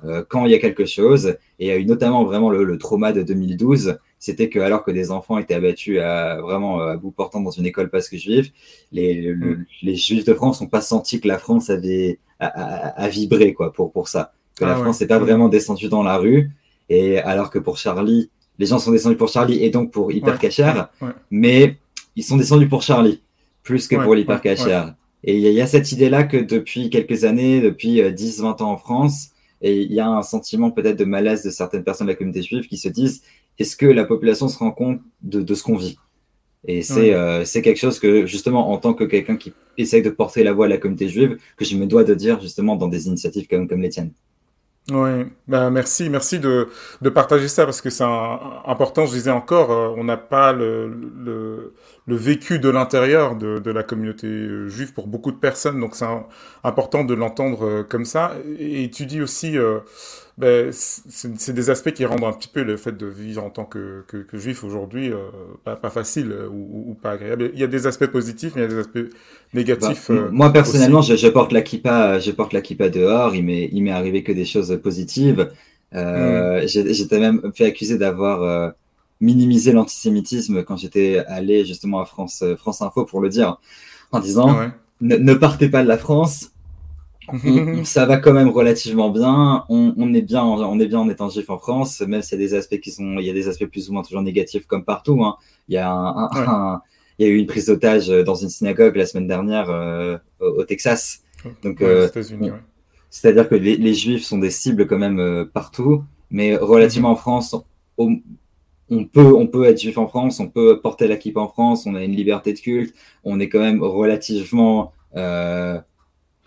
euh, 0.05 0.25
quand 0.27 0.47
il 0.47 0.53
y 0.53 0.55
a 0.55 0.59
quelque 0.59 0.87
chose. 0.87 1.37
Et 1.59 1.85
notamment 1.85 2.25
vraiment 2.25 2.51
le, 2.51 2.79
trauma 2.79 3.13
de 3.13 3.23
2012, 3.23 3.99
c'était 4.19 4.49
que 4.49 4.59
alors 4.59 4.83
que 4.83 4.91
des 4.91 5.11
enfants 5.11 5.37
étaient 5.37 5.55
abattus 5.55 6.01
à 6.01 6.41
vraiment 6.41 6.81
à 6.81 6.97
bout 6.97 7.11
portant 7.11 7.41
dans 7.41 7.51
une 7.51 7.67
école 7.67 7.91
basque 7.91 8.17
juive, 8.17 8.51
les, 8.91 9.35
mm. 9.35 9.67
les 9.83 9.97
juifs 9.97 10.25
de 10.25 10.33
France 10.33 10.63
n'ont 10.63 10.69
pas 10.69 10.81
senti 10.81 11.21
que 11.21 11.29
la 11.29 11.39
France 11.39 11.69
avait 11.69 12.19
à, 12.41 13.09
vibrer 13.09 13.53
quoi 13.53 13.73
pour 13.73 13.93
pour 13.93 14.09
ça, 14.09 14.33
que 14.57 14.65
la 14.65 14.73
ah 14.73 14.77
France 14.77 15.01
n'est 15.01 15.07
pas 15.07 15.19
mm. 15.19 15.23
vraiment 15.23 15.49
descendue 15.49 15.89
dans 15.89 16.03
la 16.03 16.17
rue. 16.17 16.51
Et 16.95 17.19
alors 17.21 17.49
que 17.49 17.59
pour 17.59 17.79
Charlie, 17.79 18.31
les 18.59 18.67
gens 18.67 18.79
sont 18.79 18.93
descendus 18.93 19.17
pour 19.17 19.29
Charlie 19.29 19.65
et 19.65 19.71
donc 19.71 19.91
pour 19.91 20.13
Hyper 20.13 20.39
mais 21.31 21.79
ils 22.17 22.23
sont 22.23 22.37
descendus 22.37 22.69
pour 22.69 22.83
Charlie 22.83 23.23
plus 23.63 23.89
que 23.89 23.97
pour 23.97 24.15
l'hypercachère. 24.15 24.95
Et 25.25 25.39
il 25.39 25.53
y, 25.55 25.61
a 25.63 25.67
cette 25.67 25.91
idée-là 25.93 26.25
que 26.25 26.37
depuis 26.37 26.91
quelques 26.91 27.25
années, 27.25 27.61
depuis 27.61 28.03
10-20 28.03 28.43
euh, 28.43 28.65
ans 28.65 28.73
en 28.73 28.77
France, 28.77 29.29
et 29.63 29.81
il 29.81 29.93
y 29.93 30.01
a 30.01 30.09
un 30.09 30.23
sentiment 30.23 30.71
peut-être 30.71 30.99
de 30.99 31.05
malaise 31.05 31.45
de 31.45 31.51
certaines 31.51 31.85
personnes 31.85 32.09
de 32.09 32.13
la 32.13 32.17
communauté 32.17 32.43
juive 32.43 32.67
qui 32.67 32.77
se 32.77 32.89
disent 32.89 33.23
est-ce 33.59 33.75
que 33.77 33.87
la 33.87 34.05
population 34.05 34.49
se 34.49 34.59
rend 34.59 34.73
compte 34.73 35.01
de, 35.23 35.55
ce 35.55 35.63
qu'on 35.63 35.77
vit? 35.77 35.97
Et 36.67 36.83
euh, 36.99 37.45
c'est 37.47 37.63
quelque 37.63 37.79
chose 37.79 38.01
que, 38.01 38.27
justement, 38.27 38.71
en 38.71 38.77
tant 38.77 38.93
que 38.93 39.05
quelqu'un 39.05 39.37
qui 39.37 39.55
essaye 39.79 40.03
de 40.03 40.11
porter 40.11 40.43
la 40.43 40.53
voix 40.53 40.67
à 40.67 40.69
la 40.69 40.77
communauté 40.77 41.09
juive, 41.09 41.39
que 41.57 41.65
je 41.65 41.77
me 41.77 41.87
dois 41.87 42.05
de 42.05 42.15
dire, 42.15 42.41
justement, 42.41 42.77
dans 42.77 42.89
des 42.89 43.07
initiatives 43.07 43.47
comme, 43.47 43.67
comme 43.67 43.81
les 43.81 43.89
tiennes. 43.89 44.13
Oui, 44.91 45.27
ben 45.47 45.71
merci, 45.71 46.11
merci 46.11 46.41
de, 46.41 46.69
de 47.03 47.09
partager 47.09 47.47
ça 47.47 47.65
parce 47.65 47.81
que 47.81 47.89
c'est 47.89 48.03
important. 48.03 49.07
Je 49.07 49.13
disais 49.13 49.31
encore, 49.31 49.71
euh, 49.71 49.95
on 49.97 50.03
n'a 50.03 50.17
pas 50.17 50.53
le, 50.53 50.89
le, 50.89 51.73
le, 52.05 52.17
vécu 52.17 52.59
de 52.59 52.69
l'intérieur 52.69 53.37
de, 53.37 53.59
de, 53.61 53.71
la 53.71 53.85
communauté 53.85 54.27
euh, 54.27 54.69
juive 54.69 54.93
pour 54.93 55.07
beaucoup 55.07 55.31
de 55.31 55.37
personnes, 55.37 55.79
donc 55.79 55.95
c'est 55.95 56.07
important 56.65 57.05
de 57.05 57.15
l'entendre 57.15 57.65
euh, 57.65 57.83
comme 57.85 58.05
ça. 58.05 58.33
Et 58.59 58.91
tu 58.91 59.07
dis 59.07 59.23
aussi, 59.23 59.57
ben, 60.39 60.71
c'est 60.73 61.53
des 61.53 61.69
aspects 61.69 61.93
qui 61.93 62.07
rendent 62.07 62.25
un 62.25 62.33
petit 62.33 62.49
peu 62.49 62.63
le 62.63 62.79
fait 62.79 62.97
de 62.97 63.07
vivre 63.07 63.45
en 63.45 63.51
tant 63.51 63.67
que, 63.67 64.03
que, 64.09 64.17
que 64.17 64.39
juif 64.39 64.65
aujourd'hui 64.65 65.13
euh, 65.13 65.19
pas, 65.63 65.77
pas, 65.77 65.91
facile 65.91 66.33
euh, 66.33 66.49
ou, 66.49 66.91
ou, 66.91 66.95
pas 66.95 67.13
agréable. 67.13 67.51
Il 67.53 67.61
y 67.61 67.63
a 67.63 67.67
des 67.67 67.87
aspects 67.87 68.07
positifs, 68.07 68.53
mais 68.57 68.63
il 68.63 68.65
y 68.65 68.67
a 68.67 68.71
des 68.71 68.79
aspects 68.79 69.15
négatifs. 69.53 70.07
Bah, 70.09 70.15
euh, 70.15 70.29
moi 70.33 70.51
personnellement, 70.51 71.03
je, 71.03 71.17
je, 71.17 71.29
porte 71.29 71.53
la 71.53 71.61
kippa, 71.61 72.19
je 72.19 72.31
porte 72.31 72.55
la 72.55 72.63
kippa 72.63 72.89
dehors. 72.89 73.35
Il 73.35 73.45
m'est 73.45 73.69
il 73.73 73.83
m'est 73.83 73.91
arrivé 73.91 74.23
que 74.23 74.33
des 74.33 74.47
choses 74.47 74.81
positives. 74.83 75.53
Euh, 75.95 76.63
mm. 76.63 76.67
J'étais 76.67 77.21
même 77.21 77.53
fait 77.55 77.67
accuser 77.67 77.99
d'avoir 77.99 78.73
minimisé 79.21 79.73
l'antisémitisme 79.73 80.65
quand 80.65 80.79
j'étais 80.79 81.19
allé 81.29 81.67
justement 81.67 82.01
à 82.01 82.07
France 82.07 82.43
France 82.57 82.81
Info 82.81 83.05
pour 83.05 83.21
le 83.21 83.29
dire, 83.29 83.59
en 84.13 84.19
disant 84.19 84.49
ah 84.49 84.73
ne, 85.03 85.17
ne 85.17 85.35
partez 85.35 85.69
pas 85.69 85.83
de 85.83 85.89
la 85.89 85.99
France 85.99 86.52
ça 87.85 88.07
va 88.07 88.17
quand 88.19 88.33
même 88.33 88.49
relativement 88.49 89.11
bien. 89.11 89.65
On, 89.69 89.95
on, 89.97 90.15
est 90.15 90.23
bien, 90.23 90.45
on 90.45 90.79
est 90.81 90.87
bien 90.87 91.01
en 91.01 91.09
étant 91.09 91.29
juif 91.29 91.51
en 91.51 91.59
France, 91.59 92.01
même 92.01 92.23
s'il 92.23 92.41
y 92.41 92.43
a 92.43 92.47
des 92.47 92.55
aspects 92.55 92.81
qui 92.81 92.91
sont, 92.91 93.19
il 93.19 93.27
y 93.27 93.31
a 93.31 93.33
des 93.33 93.49
aspects 93.49 93.67
plus 93.67 93.89
ou 93.89 93.93
moins 93.93 94.03
toujours 94.03 94.23
négatifs 94.23 94.67
comme 94.67 94.85
partout. 94.85 95.23
Hein. 95.25 95.37
Il 95.69 95.75
y 95.75 95.79
a 95.79 95.91
un, 95.91 96.29
un, 96.35 96.83
il 97.19 97.27
y 97.27 97.29
a 97.29 97.33
eu 97.33 97.37
une 97.37 97.47
prise 97.47 97.67
d'otage 97.67 98.09
dans 98.09 98.35
une 98.35 98.49
synagogue 98.49 98.97
la 98.97 99.07
semaine 99.07 99.29
dernière 99.29 99.71
euh, 99.71 100.19
au, 100.41 100.65
Texas. 100.65 101.23
Donc, 101.63 101.81
euh, 101.81 102.09
c'est-à-dire 103.11 103.49
que 103.49 103.55
les, 103.55 103.77
les, 103.77 103.95
juifs 103.95 104.25
sont 104.25 104.39
des 104.39 104.51
cibles 104.51 104.87
quand 104.87 104.99
même 104.99 105.21
euh, 105.21 105.45
partout, 105.45 106.05
mais 106.31 106.57
relativement 106.57 107.11
mhm. 107.11 107.15
en 107.15 107.17
France, 107.17 107.57
on, 107.99 108.21
on 108.91 109.05
peut, 109.05 109.35
on 109.35 109.47
peut 109.47 109.65
être 109.65 109.81
juif 109.81 109.99
en 109.99 110.07
France, 110.07 110.41
on 110.41 110.49
peut 110.49 110.81
porter 110.81 111.09
la 111.09 111.17
en 111.37 111.49
France, 111.49 111.87
on 111.87 111.95
a 111.95 112.03
une 112.05 112.15
liberté 112.15 112.53
de 112.53 112.59
culte, 112.59 112.95
on 113.25 113.41
est 113.41 113.49
quand 113.49 113.61
même 113.61 113.83
relativement 113.83 114.93
euh, 115.17 115.81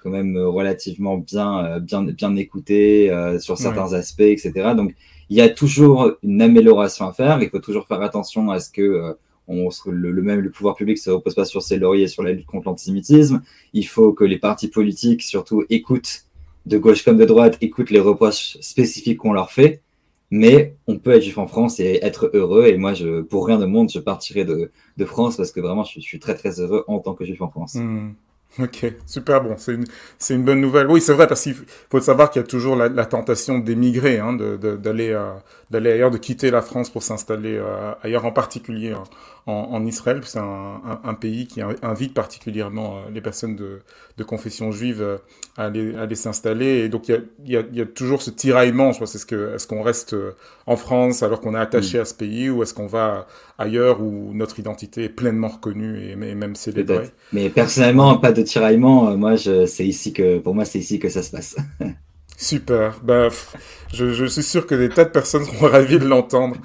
quand 0.06 0.12
même 0.12 0.38
euh, 0.38 0.48
relativement 0.48 1.18
bien, 1.18 1.66
euh, 1.66 1.80
bien, 1.80 2.04
bien 2.04 2.36
écouté 2.36 3.10
euh, 3.10 3.40
sur 3.40 3.58
certains 3.58 3.94
aspects, 3.94 4.22
etc. 4.22 4.52
Donc, 4.78 4.94
il 5.32 5.38
y 5.38 5.42
a 5.42 5.50
toujours 5.50 6.12
une 6.22 6.44
amélioration 6.44 7.08
à 7.08 7.12
faire. 7.12 7.42
Il 7.42 7.50
faut 7.50 7.60
toujours 7.60 7.88
faire 7.88 8.04
attention 8.04 8.52
à 8.52 8.60
ce 8.60 8.70
que 8.70 9.16
on, 9.48 9.70
le, 9.88 10.12
le, 10.12 10.22
même 10.22 10.42
le 10.42 10.52
pouvoir 10.52 10.76
public 10.76 11.00
se 11.00 11.10
repose 11.10 11.34
pas 11.34 11.46
sur 11.46 11.64
ses 11.64 11.78
lauriers 11.78 12.08
sur 12.08 12.22
la 12.22 12.34
lutte 12.34 12.46
contre 12.46 12.68
l'antisémitisme. 12.68 13.42
Il 13.74 13.88
faut 13.88 14.14
que 14.14 14.24
les 14.24 14.38
partis 14.38 14.68
politiques, 14.68 15.24
surtout, 15.24 15.64
écoutent 15.72 16.26
de 16.68 16.78
gauche 16.78 17.04
comme 17.04 17.18
de 17.18 17.26
droite, 17.26 17.58
écoutent 17.62 17.90
les 17.90 18.00
reproches 18.00 18.58
spécifiques 18.62 19.18
qu'on 19.18 19.34
leur 19.34 19.52
fait. 19.52 19.82
Mais 20.30 20.76
on 20.86 21.00
peut 21.00 21.12
être 21.12 21.24
juif 21.24 21.40
en 21.40 21.48
France 21.48 21.80
et 21.80 22.00
être 22.04 22.30
heureux. 22.34 22.68
Et 22.68 22.78
moi, 22.78 22.94
je, 22.94 23.22
pour 23.22 23.48
rien 23.48 23.58
de 23.58 23.66
monde, 23.66 23.90
je 23.90 24.00
partirai 24.00 24.46
de, 24.46 24.70
de 24.98 25.06
France 25.06 25.38
parce 25.38 25.52
que 25.52 25.60
vraiment, 25.62 25.84
je, 25.84 26.00
je, 26.00 26.06
suis 26.06 26.20
très 26.20 26.36
très 26.36 26.60
heureux 26.60 26.84
en 26.88 27.00
tant 27.00 27.16
que 27.16 27.26
juif 27.26 27.42
en 27.42 27.50
France. 27.50 27.76
Mmh. 27.76 28.14
Ok, 28.58 28.86
super 29.06 29.42
bon, 29.42 29.56
c'est 29.58 29.74
une, 29.74 29.86
une 30.30 30.46
bonne 30.46 30.62
nouvelle. 30.62 30.88
Oui, 30.88 31.02
c'est 31.02 31.14
vrai, 31.14 31.28
parce 31.28 31.42
qu'il 31.42 31.56
faut 31.92 32.00
savoir 32.00 32.32
qu'il 32.32 32.42
y 32.42 32.46
a 32.46 32.48
toujours 32.48 32.78
la, 32.78 33.06
tentation 33.06 33.60
d'émigrer, 33.60 34.20
hein, 34.20 34.34
d'aller, 34.34 35.12
euh, 35.12 35.34
ailleurs, 35.74 36.10
de 36.10 36.18
quitter 36.18 36.52
la 36.52 36.62
France 36.62 36.90
pour 36.90 37.04
s'installer 37.04 37.58
euh, 37.58 37.92
ailleurs, 38.02 38.24
en 38.24 38.32
particulier 38.32 38.94
en, 39.48 39.54
en 39.54 39.86
Israël. 39.86 40.22
C'est 40.24 40.40
un, 40.40 40.82
un, 40.86 41.00
un, 41.04 41.14
pays 41.14 41.48
qui 41.48 41.62
invite 41.62 42.14
particulièrement 42.14 42.98
euh, 42.98 43.00
les 43.14 43.22
personnes 43.22 43.56
de, 43.56 43.82
de 44.18 44.24
confession 44.24 44.72
juive 44.72 45.02
euh, 45.02 45.18
à 45.58 45.66
aller, 45.66 45.96
à 45.96 46.02
aller 46.02 46.16
s'installer. 46.16 46.80
Et 46.80 46.90
donc, 46.90 47.08
il 47.08 47.16
y 47.46 47.58
a, 47.58 47.62
y, 47.62 47.64
a, 47.64 47.64
y 47.72 47.82
a, 47.82 47.86
toujours 47.86 48.22
ce 48.22 48.32
tiraillement, 48.32 48.92
je 48.92 49.00
pense, 49.00 49.16
est-ce, 49.16 49.26
que, 49.26 49.56
est-ce 49.56 49.68
qu'on 49.68 49.84
reste 49.84 50.14
euh, 50.14 50.36
en 50.66 50.76
France 50.76 51.24
alors 51.24 51.42
qu'on 51.42 51.56
est 51.56 51.60
attaché 51.60 51.98
mmh. 51.98 52.02
à 52.02 52.06
ce 52.06 52.14
pays 52.14 52.50
ou 52.50 52.64
est-ce 52.64 52.74
qu'on 52.74 52.88
va 52.88 53.28
ailleurs 53.58 54.02
où 54.02 54.34
notre 54.34 54.60
identité 54.60 55.06
est 55.06 55.10
pleinement 55.10 55.50
reconnue 55.50 56.00
et, 56.00 56.12
et 56.12 56.36
même 56.36 56.56
célébrée? 56.56 57.10
Mais 57.32 57.50
personnellement, 57.50 58.18
pas 58.18 58.32
de 58.32 58.42
tiraillement. 58.42 59.16
Moi, 59.18 59.36
je, 59.36 59.66
c'est 59.66 59.86
ici 59.86 60.14
que, 60.14 60.40
pour 60.40 60.56
moi, 60.56 60.66
c'est 60.66 60.80
ici 60.80 61.00
que 61.00 61.10
ça 61.10 61.22
se 61.24 61.32
passe. 61.32 61.56
Super. 62.38 63.00
Bah, 63.02 63.30
je, 63.94 64.14
je, 64.14 64.26
suis 64.26 64.44
sûr 64.44 64.68
que 64.68 64.76
des 64.76 64.90
tas 64.90 65.06
de 65.06 65.10
personnes 65.10 65.46
seront 65.46 65.68
ravies 65.72 66.00
de 66.00 66.06
l'entendre. 66.06 66.58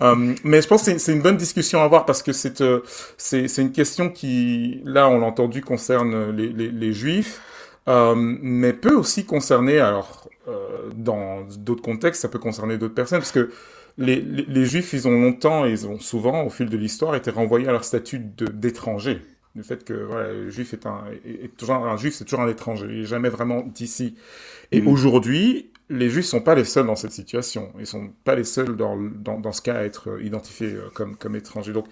Um, 0.00 0.34
mais 0.44 0.62
je 0.62 0.68
pense 0.68 0.84
que 0.84 0.98
c'est 0.98 1.12
une 1.12 1.22
bonne 1.22 1.36
discussion 1.36 1.80
à 1.80 1.84
avoir 1.84 2.06
parce 2.06 2.22
que 2.22 2.32
c'est 2.32 2.60
euh, 2.60 2.82
une 3.32 3.72
question 3.72 4.08
qui, 4.08 4.80
là, 4.84 5.08
on 5.08 5.20
l'a 5.20 5.26
entendu, 5.26 5.62
concerne 5.62 6.30
les, 6.30 6.48
les, 6.48 6.68
les 6.68 6.92
juifs, 6.92 7.40
um, 7.86 8.38
mais 8.40 8.72
peut 8.72 8.94
aussi 8.94 9.24
concerner, 9.24 9.80
alors, 9.80 10.28
euh, 10.48 10.90
dans 10.94 11.42
d'autres 11.58 11.82
contextes, 11.82 12.22
ça 12.22 12.28
peut 12.28 12.38
concerner 12.38 12.78
d'autres 12.78 12.94
personnes 12.94 13.18
parce 13.18 13.32
que 13.32 13.50
les, 13.98 14.20
les, 14.20 14.64
juifs, 14.66 14.92
ils 14.92 15.08
ont 15.08 15.10
longtemps, 15.10 15.64
ils 15.64 15.86
ont 15.88 15.98
souvent, 15.98 16.44
au 16.44 16.50
fil 16.50 16.68
de 16.68 16.76
l'histoire, 16.76 17.16
été 17.16 17.30
renvoyés 17.30 17.66
à 17.66 17.72
leur 17.72 17.84
statut 17.84 18.20
d'étrangers 18.20 19.22
le 19.56 19.62
fait 19.62 19.84
que 19.84 19.94
voilà, 19.94 20.32
le 20.32 20.50
juif 20.50 20.74
est 20.74 20.86
un, 20.86 21.04
est, 21.24 21.56
toujours 21.56 21.76
un 21.76 21.96
juif, 21.96 22.14
c'est 22.14 22.24
toujours 22.24 22.40
un 22.40 22.48
étranger, 22.48 22.86
il 22.90 23.00
n'est 23.00 23.06
jamais 23.06 23.28
vraiment 23.28 23.62
d'ici. 23.62 24.16
Et 24.72 24.80
mmh. 24.80 24.88
aujourd'hui, 24.88 25.70
les 25.88 26.10
juifs 26.10 26.26
sont 26.26 26.40
pas 26.40 26.54
les 26.54 26.64
seuls 26.64 26.86
dans 26.86 26.96
cette 26.96 27.12
situation. 27.12 27.72
Ils 27.78 27.86
sont 27.86 28.10
pas 28.24 28.34
les 28.34 28.44
seuls 28.44 28.76
dans, 28.76 28.96
dans, 28.96 29.38
dans 29.38 29.52
ce 29.52 29.62
cas 29.62 29.76
à 29.76 29.82
être 29.84 30.20
identifiés 30.22 30.74
euh, 30.74 30.90
comme, 30.94 31.16
comme 31.16 31.36
étrangers. 31.36 31.72
Donc, 31.72 31.86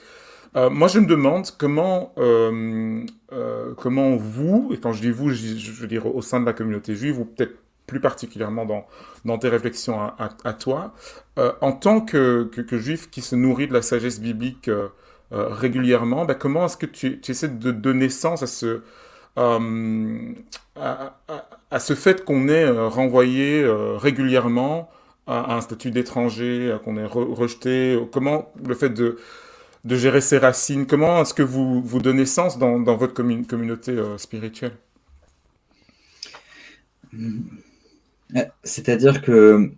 euh, 0.56 0.70
moi, 0.70 0.88
je 0.88 1.00
me 1.00 1.06
demande 1.06 1.48
comment, 1.58 2.12
euh, 2.18 3.04
euh, 3.32 3.74
comment 3.76 4.16
vous, 4.16 4.70
et 4.72 4.78
quand 4.78 4.92
je 4.92 5.00
dis 5.00 5.10
vous, 5.10 5.30
je, 5.30 5.56
je, 5.56 5.72
veux 5.72 5.88
dire 5.88 6.06
au 6.06 6.22
sein 6.22 6.40
de 6.40 6.46
la 6.46 6.52
communauté 6.52 6.94
juive, 6.94 7.18
ou 7.18 7.24
peut-être 7.24 7.56
plus 7.86 8.00
particulièrement 8.00 8.64
dans, 8.64 8.86
dans 9.24 9.36
tes 9.38 9.48
réflexions 9.48 10.00
à, 10.00 10.14
à, 10.18 10.48
à 10.48 10.52
toi, 10.52 10.94
euh, 11.38 11.52
en 11.60 11.72
tant 11.72 12.00
que, 12.00 12.44
que, 12.52 12.60
que, 12.60 12.78
juif 12.78 13.10
qui 13.10 13.20
se 13.20 13.34
nourrit 13.36 13.68
de 13.68 13.72
la 13.72 13.82
sagesse 13.82 14.20
biblique 14.20 14.70
euh, 15.32 15.48
régulièrement, 15.48 16.24
ben, 16.24 16.34
comment 16.34 16.66
est-ce 16.66 16.76
que 16.76 16.86
tu, 16.86 17.20
essaies 17.28 17.48
de 17.48 17.70
donner 17.70 18.08
sens 18.08 18.42
à 18.42 18.46
ce, 18.46 18.82
euh, 19.38 20.32
à, 20.76 21.80
ce 21.80 21.94
fait 21.94 22.24
qu'on 22.24 22.48
est 22.48 22.64
euh, 22.64 22.88
renvoyé 22.88 23.64
régulièrement 23.96 24.90
à, 25.26 25.56
un 25.56 25.60
statut 25.60 25.90
d'étranger, 25.90 26.76
qu'on 26.84 26.96
est 26.96 27.06
re 27.06 27.34
rejeté? 27.34 27.98
Comment 28.12 28.52
le 28.66 28.74
fait 28.74 28.90
de, 28.90 29.18
de 29.84 29.96
gérer 29.96 30.20
ses 30.20 30.38
racines, 30.38 30.86
comment 30.86 31.22
est-ce 31.22 31.34
que 31.34 31.42
vous, 31.42 31.82
vous 31.82 32.00
donnez 32.00 32.26
sens 32.26 32.58
dans, 32.58 32.78
dans 32.80 32.96
votre 32.96 33.14
commun 33.14 33.42
communauté 33.44 33.96
spirituelle? 34.18 34.76
C'est-à-dire 38.64 39.22
que 39.22 39.70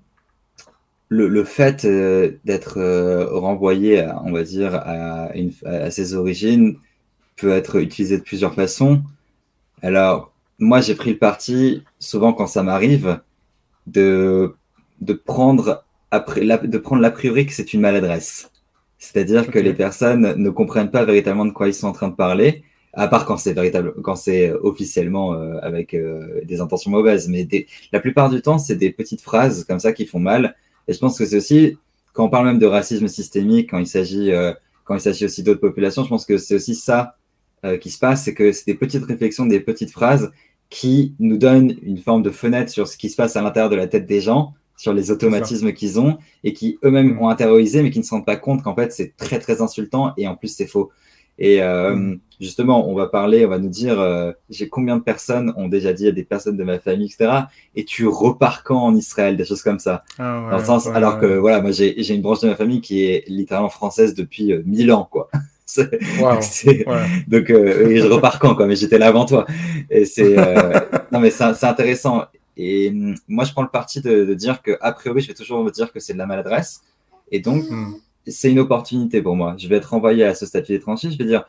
le, 1.08 1.28
le 1.28 1.44
fait 1.44 1.84
euh, 1.84 2.32
d'être 2.44 2.78
euh, 2.78 3.26
renvoyé, 3.26 4.00
à, 4.00 4.22
on 4.24 4.32
va 4.32 4.42
dire, 4.42 4.74
à, 4.74 5.34
une, 5.34 5.52
à, 5.64 5.90
ses 5.90 6.14
origines 6.14 6.78
peut 7.36 7.50
être 7.50 7.76
utilisé 7.76 8.18
de 8.18 8.22
plusieurs 8.22 8.54
façons. 8.54 9.02
Alors, 9.82 10.32
moi, 10.58 10.80
j'ai 10.80 10.94
pris 10.94 11.10
le 11.10 11.18
parti, 11.18 11.82
souvent 11.98 12.32
quand 12.32 12.46
ça 12.46 12.62
m'arrive, 12.62 13.20
de, 13.86 14.54
de 15.00 15.12
prendre 15.12 15.84
après, 16.10 16.42
la, 16.44 16.56
de 16.58 16.78
prendre 16.78 17.02
l'a 17.02 17.10
priori 17.10 17.46
que 17.46 17.52
c'est 17.52 17.72
une 17.72 17.80
maladresse. 17.80 18.50
C'est-à-dire 18.98 19.42
okay. 19.42 19.52
que 19.52 19.58
les 19.58 19.74
personnes 19.74 20.34
ne 20.36 20.50
comprennent 20.50 20.90
pas 20.90 21.04
véritablement 21.04 21.44
de 21.44 21.52
quoi 21.52 21.68
ils 21.68 21.74
sont 21.74 21.88
en 21.88 21.92
train 21.92 22.08
de 22.08 22.14
parler, 22.14 22.64
à 22.94 23.06
part 23.08 23.26
quand 23.26 23.36
c'est 23.36 23.52
véritable, 23.52 23.94
quand 24.02 24.16
c'est 24.16 24.50
officiellement 24.52 25.34
euh, 25.34 25.58
avec 25.60 25.92
euh, 25.94 26.40
des 26.44 26.60
intentions 26.60 26.90
mauvaises. 26.90 27.28
Mais 27.28 27.44
des, 27.44 27.66
la 27.92 28.00
plupart 28.00 28.30
du 28.30 28.40
temps, 28.40 28.58
c'est 28.58 28.76
des 28.76 28.90
petites 28.90 29.20
phrases 29.20 29.64
comme 29.64 29.78
ça 29.78 29.92
qui 29.92 30.06
font 30.06 30.18
mal 30.18 30.56
et 30.88 30.92
je 30.92 30.98
pense 30.98 31.18
que 31.18 31.26
c'est 31.26 31.36
aussi, 31.36 31.76
quand 32.12 32.24
on 32.24 32.30
parle 32.30 32.46
même 32.46 32.58
de 32.58 32.66
racisme 32.66 33.08
systémique, 33.08 33.70
quand 33.70 33.78
il 33.78 33.86
s'agit, 33.86 34.32
euh, 34.32 34.52
quand 34.84 34.94
il 34.94 35.00
s'agit 35.00 35.24
aussi 35.24 35.42
d'autres 35.42 35.60
populations, 35.60 36.04
je 36.04 36.08
pense 36.08 36.26
que 36.26 36.38
c'est 36.38 36.54
aussi 36.54 36.74
ça 36.74 37.16
euh, 37.64 37.76
qui 37.76 37.90
se 37.90 37.98
passe, 37.98 38.24
c'est 38.24 38.34
que 38.34 38.52
c'est 38.52 38.66
des 38.66 38.74
petites 38.74 39.04
réflexions, 39.04 39.46
des 39.46 39.60
petites 39.60 39.90
phrases 39.90 40.30
qui 40.70 41.14
nous 41.18 41.38
donnent 41.38 41.74
une 41.82 41.98
forme 41.98 42.22
de 42.22 42.30
fenêtre 42.30 42.70
sur 42.70 42.88
ce 42.88 42.96
qui 42.96 43.08
se 43.08 43.16
passe 43.16 43.36
à 43.36 43.42
l'intérieur 43.42 43.70
de 43.70 43.76
la 43.76 43.86
tête 43.86 44.06
des 44.06 44.20
gens, 44.20 44.54
sur 44.76 44.92
les 44.92 45.10
automatismes 45.10 45.72
qu'ils 45.72 45.98
ont 45.98 46.18
et 46.44 46.52
qui 46.52 46.78
eux-mêmes 46.84 47.18
ont 47.20 47.28
intériorisé, 47.28 47.82
mais 47.82 47.90
qui 47.90 47.98
ne 47.98 48.04
se 48.04 48.10
rendent 48.10 48.26
pas 48.26 48.36
compte 48.36 48.62
qu'en 48.62 48.74
fait 48.74 48.92
c'est 48.92 49.16
très 49.16 49.38
très 49.38 49.62
insultant 49.62 50.12
et 50.16 50.28
en 50.28 50.36
plus 50.36 50.48
c'est 50.48 50.66
faux. 50.66 50.90
Et 51.38 51.62
euh, 51.62 51.94
mm. 51.94 52.20
justement, 52.40 52.88
on 52.88 52.94
va 52.94 53.06
parler, 53.08 53.44
on 53.44 53.48
va 53.48 53.58
nous 53.58 53.68
dire, 53.68 54.00
euh, 54.00 54.32
j'ai 54.48 54.68
combien 54.68 54.96
de 54.96 55.02
personnes 55.02 55.52
ont 55.56 55.68
déjà 55.68 55.92
dit 55.92 56.08
à 56.08 56.12
des 56.12 56.24
personnes 56.24 56.56
de 56.56 56.64
ma 56.64 56.78
famille, 56.78 57.06
etc. 57.06 57.30
Et 57.74 57.84
tu 57.84 58.06
repars 58.06 58.62
quand 58.62 58.78
en 58.78 58.94
Israël, 58.94 59.36
des 59.36 59.44
choses 59.44 59.62
comme 59.62 59.78
ça. 59.78 60.04
Ah 60.18 60.42
ouais, 60.44 60.50
Dans 60.50 60.58
le 60.58 60.64
sens, 60.64 60.86
ouais, 60.86 60.94
alors 60.94 61.18
que 61.18 61.26
voilà, 61.26 61.60
moi 61.60 61.72
j'ai 61.72 62.14
une 62.14 62.22
branche 62.22 62.40
de 62.40 62.48
ma 62.48 62.56
famille 62.56 62.80
qui 62.80 63.04
est 63.04 63.24
littéralement 63.28 63.68
française 63.68 64.14
depuis 64.14 64.52
euh, 64.52 64.62
1000 64.64 64.92
ans, 64.92 65.08
quoi. 65.10 65.28
Wow. 66.20 66.38
Donc, 67.26 67.50
euh, 67.50 67.88
et 67.88 67.98
je 67.98 68.06
repars 68.06 68.38
quand, 68.38 68.54
quoi. 68.54 68.66
Mais 68.66 68.76
j'étais 68.76 68.98
là 68.98 69.08
avant 69.08 69.26
toi. 69.26 69.46
Et 69.90 70.04
c'est, 70.04 70.38
euh, 70.38 70.80
non, 71.12 71.18
mais 71.18 71.28
c'est 71.30 71.64
intéressant. 71.64 72.24
Et 72.56 72.90
mm, 72.90 73.16
moi, 73.28 73.44
je 73.44 73.52
prends 73.52 73.62
le 73.64 73.68
parti 73.68 74.00
de, 74.00 74.24
de, 74.24 74.34
dire 74.34 74.62
que, 74.62 74.78
a 74.80 74.92
priori, 74.92 75.20
je 75.20 75.26
vais 75.28 75.34
toujours 75.34 75.62
me 75.64 75.70
dire 75.70 75.92
que 75.92 75.98
c'est 75.98 76.12
de 76.12 76.18
la 76.18 76.26
maladresse. 76.26 76.82
Et 77.32 77.40
donc, 77.40 77.64
mm 77.68 77.96
c'est 78.26 78.50
une 78.50 78.58
opportunité 78.58 79.22
pour 79.22 79.36
moi. 79.36 79.54
Je 79.58 79.68
vais 79.68 79.76
être 79.76 79.94
envoyé 79.94 80.24
à 80.24 80.34
ce 80.34 80.46
statut 80.46 80.72
d'étranger. 80.72 81.10
Je 81.10 81.18
vais 81.18 81.24
dire, 81.24 81.44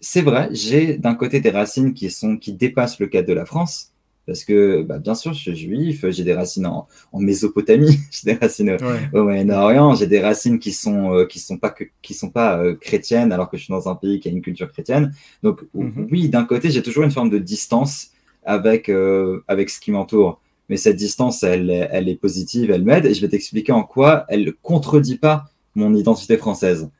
c'est 0.00 0.22
vrai, 0.22 0.48
j'ai 0.52 0.98
d'un 0.98 1.14
côté 1.14 1.40
des 1.40 1.50
racines 1.50 1.94
qui 1.94 2.10
sont 2.10 2.36
qui 2.36 2.52
dépassent 2.52 3.00
le 3.00 3.06
cadre 3.06 3.28
de 3.28 3.32
la 3.32 3.46
France, 3.46 3.92
Parce 4.26 4.44
que, 4.44 4.82
bah, 4.82 4.98
bien 4.98 5.14
sûr, 5.14 5.32
je 5.32 5.38
suis 5.38 5.56
juif, 5.56 6.04
j'ai 6.10 6.24
des 6.24 6.34
racines 6.34 6.66
en, 6.66 6.88
Mésopotamie, 7.14 7.98
j'ai 8.10 8.32
des 8.34 8.38
racines 8.38 8.76
au 9.12 9.22
Moyen-Orient, 9.22 9.94
j'ai 9.94 10.06
des 10.06 10.20
racines 10.20 10.58
qui 10.58 10.72
sont 10.72 11.14
euh, 11.14 11.26
qui 11.26 11.38
sont 11.38 11.58
pas 11.58 11.70
que, 11.70 11.84
qui 12.02 12.14
sont 12.14 12.30
pas 12.30 12.58
euh, 12.58 12.74
chrétiennes, 12.74 13.32
alors 13.32 13.48
que 13.48 13.56
je 13.56 13.64
suis 13.64 13.72
dans 13.72 13.88
un 13.88 13.94
pays 13.94 14.20
qui 14.20 14.28
a 14.28 14.32
une 14.32 14.42
culture 14.42 14.70
chrétienne. 14.70 15.14
Donc, 15.42 15.62
mhm. 15.74 16.08
oui, 16.10 16.28
d'un 16.28 16.44
côté, 16.44 16.70
j'ai 16.70 16.82
toujours 16.82 17.04
une 17.04 17.12
forme 17.12 17.30
de 17.30 17.38
distance 17.38 18.10
avec 18.44 18.88
euh, 18.88 19.44
avec 19.48 19.70
ce 19.70 19.80
qui 19.80 19.92
m'entoure. 19.92 20.40
Mais 20.68 20.76
cette 20.76 20.96
distance, 20.96 21.44
elle, 21.44 21.70
elle 21.92 22.08
est 22.08 22.16
positive, 22.16 22.72
elle 22.72 22.82
m'aide, 22.82 23.06
et 23.06 23.14
je 23.14 23.20
vais 23.20 23.28
t'expliquer 23.28 23.70
en 23.70 23.84
quoi 23.84 24.24
elle 24.28 24.44
ne 24.44 24.50
contredit 24.50 25.16
pas 25.16 25.44
mon 25.76 25.94
identité 25.94 26.36
française. 26.36 26.90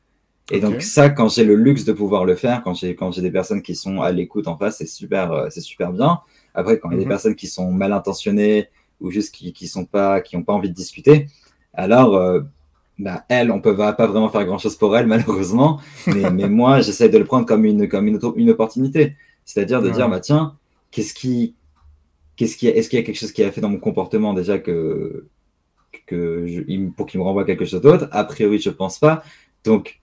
Et 0.49 0.61
donc 0.61 0.81
ça, 0.81 1.09
quand 1.09 1.27
j'ai 1.27 1.43
le 1.43 1.55
luxe 1.55 1.83
de 1.83 1.91
pouvoir 1.91 2.23
le 2.23 2.35
faire, 2.35 2.63
quand 2.63 2.73
j'ai 2.73 2.95
quand 2.95 3.11
j'ai 3.11 3.21
des 3.21 3.31
personnes 3.31 3.61
qui 3.61 3.75
sont 3.75 4.01
à 4.01 4.11
l'écoute 4.11 4.47
en 4.47 4.57
face, 4.57 4.77
c'est 4.77 4.85
super, 4.85 5.47
c'est 5.49 5.61
super 5.61 5.91
bien. 5.91 6.21
Après, 6.53 6.79
quand 6.79 6.89
il 6.89 6.93
y 6.93 6.95
a 6.95 6.99
des 6.99 7.05
mhm. 7.05 7.09
personnes 7.09 7.35
qui 7.35 7.47
sont 7.47 7.71
mal 7.71 7.91
intentionnées 7.91 8.69
ou 9.01 9.11
juste 9.11 9.35
qui 9.35 9.51
qui 9.51 9.67
sont 9.67 9.85
pas, 9.85 10.21
qui 10.21 10.37
n'ont 10.37 10.43
pas 10.43 10.53
envie 10.53 10.69
de 10.69 10.73
discuter, 10.73 11.27
alors 11.73 12.15
euh, 12.15 12.41
bah, 12.97 13.25
elle, 13.29 13.51
on 13.51 13.61
peut 13.61 13.75
pas 13.75 13.93
vraiment 13.93 14.29
faire 14.29 14.45
grand 14.45 14.57
chose 14.57 14.75
pour 14.75 14.95
elle 14.97 15.07
malheureusement. 15.15 15.79
Mais, 16.07 16.29
mais 16.31 16.47
moi, 16.47 16.81
j'essaie 16.81 17.09
de 17.09 17.17
le 17.17 17.25
prendre 17.25 17.45
comme 17.45 17.65
une 17.65 17.87
comme 17.87 18.07
une, 18.07 18.19
une 18.35 18.49
opportunité, 18.49 19.15
c'est-à-dire 19.45 19.81
de 19.81 19.89
dire 19.89 20.09
bah 20.09 20.19
tiens, 20.19 20.53
qu'est-ce 20.91 21.13
qui 21.13 21.55
qu'est-ce 22.35 22.57
qui 22.57 22.67
est-ce 22.67 22.89
qu'il 22.89 22.99
y 22.99 23.01
a 23.01 23.05
quelque 23.05 23.19
chose 23.19 23.31
qui 23.31 23.43
a 23.43 23.51
fait 23.51 23.61
dans 23.61 23.69
mon 23.69 23.79
comportement 23.79 24.33
déjà 24.33 24.59
que 24.59 25.27
que 26.07 26.47
je, 26.47 26.61
pour 26.95 27.05
qu'il 27.05 27.19
me 27.19 27.25
renvoie 27.25 27.45
quelque 27.45 27.65
chose 27.65 27.81
d'autre. 27.81 28.07
A 28.11 28.23
priori, 28.23 28.57
je 28.57 28.71
pense 28.71 28.97
pas. 28.97 29.21
Donc 29.63 29.99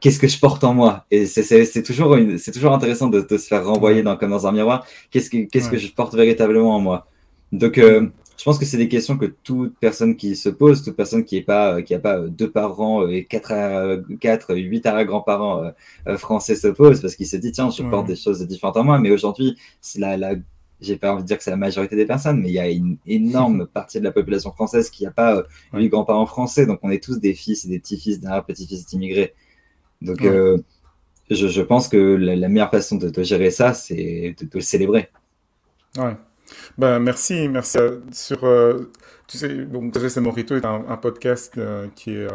qu'est-ce 0.00 0.18
que 0.18 0.28
je 0.28 0.38
porte 0.38 0.62
en 0.64 0.74
moi? 0.74 1.06
Et 1.10 1.24
c'est 1.24 1.82
toujours, 1.82 2.16
toujours 2.52 2.72
intéressant 2.72 3.08
de, 3.08 3.24
se 3.38 3.46
faire 3.46 3.66
renvoyer 3.66 4.02
dans, 4.02 4.16
comme 4.16 4.30
dans 4.30 4.46
un 4.46 4.52
miroir. 4.52 4.86
Qu'est-ce 5.10 5.30
que, 5.30 5.44
qu'est-ce 5.44 5.70
que 5.70 5.78
je 5.78 5.90
porte 5.92 6.14
véritablement 6.14 6.76
en 6.76 6.80
moi? 6.80 7.06
Donc, 7.52 7.78
euh, 7.78 8.08
je 8.36 8.44
pense 8.44 8.58
que 8.58 8.64
c'est 8.64 8.76
des 8.76 8.88
questions 8.88 9.16
que 9.16 9.26
toute 9.26 9.78
personne 9.78 10.16
qui 10.16 10.34
se 10.36 10.48
pose, 10.48 10.82
toute 10.82 10.96
personne 10.96 11.24
qui 11.24 11.38
n'a 11.38 11.44
pas, 11.44 11.82
qui 11.82 11.94
a 11.94 12.00
pas 12.00 12.18
deux 12.20 12.50
parents 12.50 13.06
et 13.08 13.24
quatre, 13.24 14.02
quatre, 14.20 14.54
huit 14.54 14.84
arrière-grands-parents 14.84 15.72
euh, 16.08 16.16
français 16.18 16.56
se 16.56 16.68
pose 16.68 17.00
parce 17.00 17.14
qu'il 17.14 17.26
se 17.26 17.36
dit 17.36 17.52
tiens, 17.52 17.70
je 17.70 17.82
porte 17.84 18.06
des 18.06 18.16
choses 18.16 18.46
différentes 18.46 18.76
en 18.76 18.84
moi. 18.84 18.98
Mais 18.98 19.10
aujourd'hui, 19.10 19.56
c'est 19.80 20.00
la, 20.00 20.16
la 20.16 20.34
j'ai 20.84 20.96
pas 20.96 21.12
envie 21.12 21.22
de 21.22 21.26
dire 21.26 21.38
que 21.38 21.44
c'est 21.44 21.50
la 21.50 21.56
majorité 21.56 21.96
des 21.96 22.06
personnes, 22.06 22.40
mais 22.40 22.48
il 22.48 22.54
y 22.54 22.58
a 22.58 22.68
une 22.68 22.98
énorme 23.06 23.66
partie 23.72 23.98
de 23.98 24.04
la 24.04 24.12
population 24.12 24.52
française 24.52 24.90
qui 24.90 25.04
n'a 25.04 25.10
pas 25.10 25.36
euh, 25.36 25.42
huit 25.72 25.88
grands-parents 25.88 26.26
français. 26.26 26.66
Donc, 26.66 26.80
on 26.82 26.90
est 26.90 27.02
tous 27.02 27.18
des 27.18 27.34
fils 27.34 27.64
et 27.64 27.68
des 27.68 27.78
petits-fils 27.78 28.20
d'un 28.20 28.40
petit-fils 28.42 28.86
d'immigrés. 28.86 29.34
Donc, 30.02 30.22
euh, 30.22 30.58
je, 31.30 31.62
pense 31.62 31.88
que 31.88 31.96
la, 31.96 32.48
meilleure 32.48 32.70
façon 32.70 32.96
de, 32.96 33.22
gérer 33.22 33.50
ça, 33.50 33.74
c'est 33.74 34.36
de, 34.38 34.48
le 34.52 34.60
célébrer. 34.60 35.10
Ouais. 35.96 36.16
Ben, 36.76 36.98
merci, 36.98 37.48
merci. 37.48 37.78
Sur, 38.12 38.44
euh, 38.44 38.90
tu 39.26 39.38
sais, 39.38 39.64
donc, 39.64 39.96
Morito 40.16 40.56
est 40.56 40.66
un, 40.66 40.96
podcast 40.98 41.54
euh, 41.56 41.88
qui 41.94 42.12
est 42.12 42.28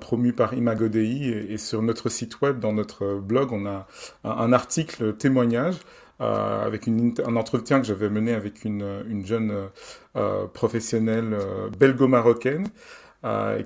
promu 0.00 0.32
par 0.32 0.54
Imagodei 0.54 1.28
et, 1.28 1.52
et, 1.52 1.58
sur 1.58 1.82
notre 1.82 2.08
site 2.08 2.40
web, 2.40 2.58
dans 2.58 2.72
notre 2.72 3.16
blog, 3.16 3.52
on 3.52 3.66
a 3.66 3.86
un, 4.24 4.52
article 4.54 5.14
témoignage 5.14 5.76
avec 6.20 6.86
une, 6.86 7.14
un 7.26 7.36
entretien 7.36 7.80
que 7.80 7.86
j'avais 7.86 8.08
mené 8.08 8.34
avec 8.34 8.64
une, 8.64 9.04
une 9.08 9.26
jeune 9.26 9.68
professionnelle 10.52 11.36
belgo-marocaine 11.78 12.68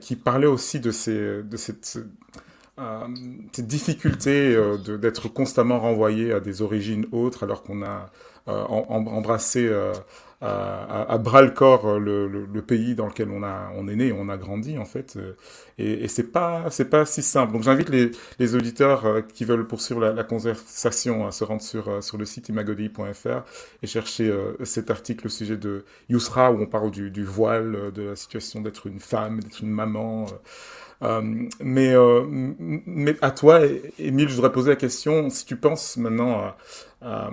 qui 0.00 0.16
parlait 0.16 0.46
aussi 0.46 0.80
de, 0.80 0.90
ces, 0.90 1.42
de 1.42 1.56
cette 1.56 1.98
euh, 2.78 3.08
cette 3.52 3.66
difficulté 3.66 4.54
euh, 4.54 4.76
d'être 4.98 5.28
constamment 5.28 5.80
renvoyé 5.80 6.32
à 6.32 6.38
des 6.38 6.62
origines 6.62 7.06
autres 7.10 7.42
alors 7.42 7.64
qu'on 7.64 7.82
a 7.82 8.06
euh, 8.46 8.62
embrassé 8.68 9.68
à, 10.40 11.18
bras 11.18 11.42
le 11.42 11.50
corps 11.50 11.98
le, 11.98 12.62
pays 12.66 12.94
dans 12.94 13.06
lequel 13.06 13.30
on, 13.30 13.42
a, 13.42 13.70
on 13.76 13.88
est 13.88 13.96
né, 13.96 14.12
on 14.12 14.28
a 14.28 14.36
grandi 14.36 14.78
en 14.78 14.84
fait. 14.84 15.18
et, 15.78 16.04
et 16.04 16.08
c'est 16.08 16.30
pas 16.30 16.66
c'est 16.70 16.90
pas 16.90 17.04
si 17.04 17.22
simple. 17.22 17.52
Donc 17.52 17.62
j'invite 17.62 17.88
les, 17.88 18.10
les, 18.38 18.54
auditeurs 18.54 19.26
qui 19.34 19.44
veulent 19.44 19.66
poursuivre 19.66 20.00
la, 20.00 20.24
conversation 20.24 21.26
à 21.26 21.32
se 21.32 21.44
rendre 21.44 21.62
sur 21.62 22.02
sur 22.02 22.18
le 22.18 22.24
site 22.24 22.48
imagodi.fr 22.48 23.42
et 23.82 23.86
chercher 23.86 24.32
cet 24.64 24.90
article 24.90 25.26
au 25.26 25.30
sujet 25.30 25.56
de 25.56 25.84
Yousra 26.08 26.52
où 26.52 26.60
on 26.60 26.66
parle 26.66 26.90
du, 26.90 27.10
du 27.10 27.24
voile, 27.24 27.92
de 27.92 28.02
la 28.02 28.16
situation 28.16 28.60
d'être 28.60 28.86
une 28.86 29.00
femme, 29.00 29.40
d'être 29.40 29.60
une 29.60 29.70
maman. 29.70 30.26
Euh, 31.02 31.48
mais, 31.60 31.94
euh, 31.94 32.24
mais 32.28 33.16
à 33.22 33.30
toi, 33.30 33.60
Émile, 33.98 34.28
je 34.28 34.34
voudrais 34.34 34.52
poser 34.52 34.70
la 34.70 34.76
question, 34.76 35.30
si 35.30 35.44
tu 35.44 35.56
penses 35.56 35.96
maintenant 35.96 36.54
à, 37.00 37.30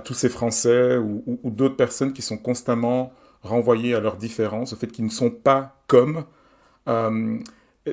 tous 0.00 0.14
ces 0.14 0.28
Français 0.28 0.96
ou, 0.96 1.38
d'autres 1.44 1.76
personnes 1.76 2.12
qui 2.12 2.22
sont 2.22 2.38
constamment 2.38 3.12
renvoyés 3.42 3.94
à 3.94 4.00
leurs 4.00 4.16
différences, 4.16 4.72
au 4.72 4.76
fait 4.76 4.88
qu'ils 4.88 5.04
ne 5.04 5.10
sont 5.10 5.30
pas 5.30 5.80
comme, 5.86 6.24
euh, 6.88 7.38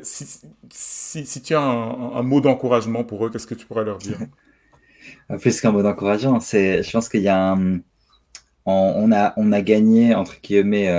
si, 0.01 1.41
tu 1.43 1.55
as 1.55 1.61
un, 1.61 2.23
mot 2.23 2.41
d'encouragement 2.41 3.03
pour 3.03 3.25
eux, 3.25 3.29
qu'est-ce 3.29 3.47
que 3.47 3.55
tu 3.55 3.65
pourrais 3.65 3.85
leur 3.85 3.97
dire? 3.97 4.17
Plus 5.41 5.61
qu'un 5.61 5.71
mot 5.71 5.83
d'encouragement, 5.83 6.39
c'est, 6.39 6.81
je 6.81 6.91
pense 6.91 7.09
qu'il 7.09 7.21
y 7.21 7.27
a 7.27 7.51
un, 7.51 7.79
on, 8.65 9.11
a, 9.11 9.33
on 9.37 9.51
a 9.51 9.61
gagné, 9.61 10.15
entre 10.15 10.39
guillemets, 10.41 10.89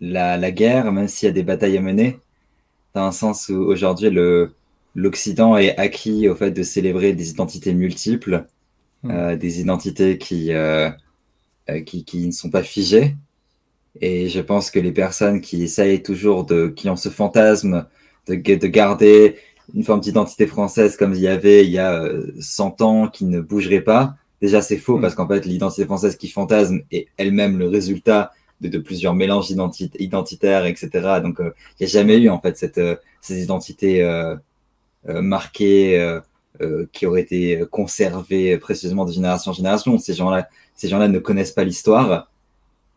la, 0.00 0.36
la 0.36 0.50
guerre, 0.50 0.92
même 0.92 1.08
s'il 1.08 1.26
y 1.26 1.30
a 1.30 1.32
des 1.32 1.42
batailles 1.42 1.78
à 1.78 1.80
mener 1.80 2.18
dans 2.94 3.06
un 3.06 3.12
sens 3.12 3.48
où 3.48 3.54
aujourd'hui 3.54 4.10
le 4.10 4.52
l'Occident 4.96 5.56
est 5.56 5.76
acquis 5.78 6.28
au 6.28 6.34
fait 6.34 6.50
de 6.50 6.62
célébrer 6.64 7.12
des 7.12 7.30
identités 7.30 7.74
multiples, 7.74 8.46
hmm. 9.02 9.10
euh, 9.10 9.36
des 9.36 9.60
identités 9.60 10.18
qui, 10.18 10.52
euh, 10.52 10.90
euh, 11.68 11.80
qui, 11.80 12.04
qui 12.04 12.26
ne 12.26 12.32
sont 12.32 12.50
pas 12.50 12.62
figées. 12.62 13.16
Et 14.00 14.28
je 14.28 14.40
pense 14.40 14.70
que 14.70 14.78
les 14.78 14.92
personnes 14.92 15.40
qui 15.40 15.62
essayent 15.62 16.02
toujours 16.02 16.44
de, 16.44 16.68
qui 16.68 16.88
ont 16.88 16.96
ce 16.96 17.08
fantasme 17.08 17.86
de, 18.28 18.34
de 18.34 18.66
garder 18.66 19.36
une 19.74 19.84
forme 19.84 20.00
d'identité 20.00 20.46
française 20.46 20.96
comme 20.96 21.14
il 21.14 21.20
y 21.20 21.28
avait 21.28 21.64
il 21.64 21.70
y 21.70 21.78
a 21.78 22.08
100 22.40 22.80
ans, 22.82 23.08
qui 23.08 23.24
ne 23.24 23.40
bougerait 23.40 23.82
pas. 23.82 24.14
Déjà, 24.40 24.62
c'est 24.62 24.78
faux 24.78 24.98
hmm. 24.98 25.02
parce 25.02 25.14
qu'en 25.14 25.28
fait, 25.28 25.44
l'identité 25.44 25.84
française 25.84 26.16
qui 26.16 26.28
fantasme 26.28 26.80
est 26.90 27.08
elle-même 27.16 27.58
le 27.58 27.68
résultat 27.68 28.32
de, 28.68 28.78
plusieurs 28.78 29.14
mélanges 29.14 29.50
identitaires, 29.50 30.66
etc. 30.66 31.20
Donc, 31.22 31.40
euh, 31.40 31.52
il 31.78 31.84
n'y 31.84 31.86
a 31.86 31.88
jamais 31.88 32.18
eu 32.18 32.28
en 32.28 32.40
fait 32.40 32.56
cette, 32.56 32.78
euh, 32.78 32.96
ces 33.20 33.42
identités 33.42 34.02
euh, 34.02 34.36
marquées 35.06 36.20
qui 36.92 37.06
auraient 37.06 37.22
été 37.22 37.64
conservées 37.70 38.58
précisément 38.58 39.04
de 39.04 39.12
génération 39.12 39.52
en 39.52 39.54
génération. 39.54 39.98
Ces 39.98 40.14
gens-là, 40.14 40.48
ces 40.74 40.88
gens-là 40.88 41.08
ne 41.08 41.18
connaissent 41.18 41.52
pas 41.52 41.64
l'histoire. 41.64 42.30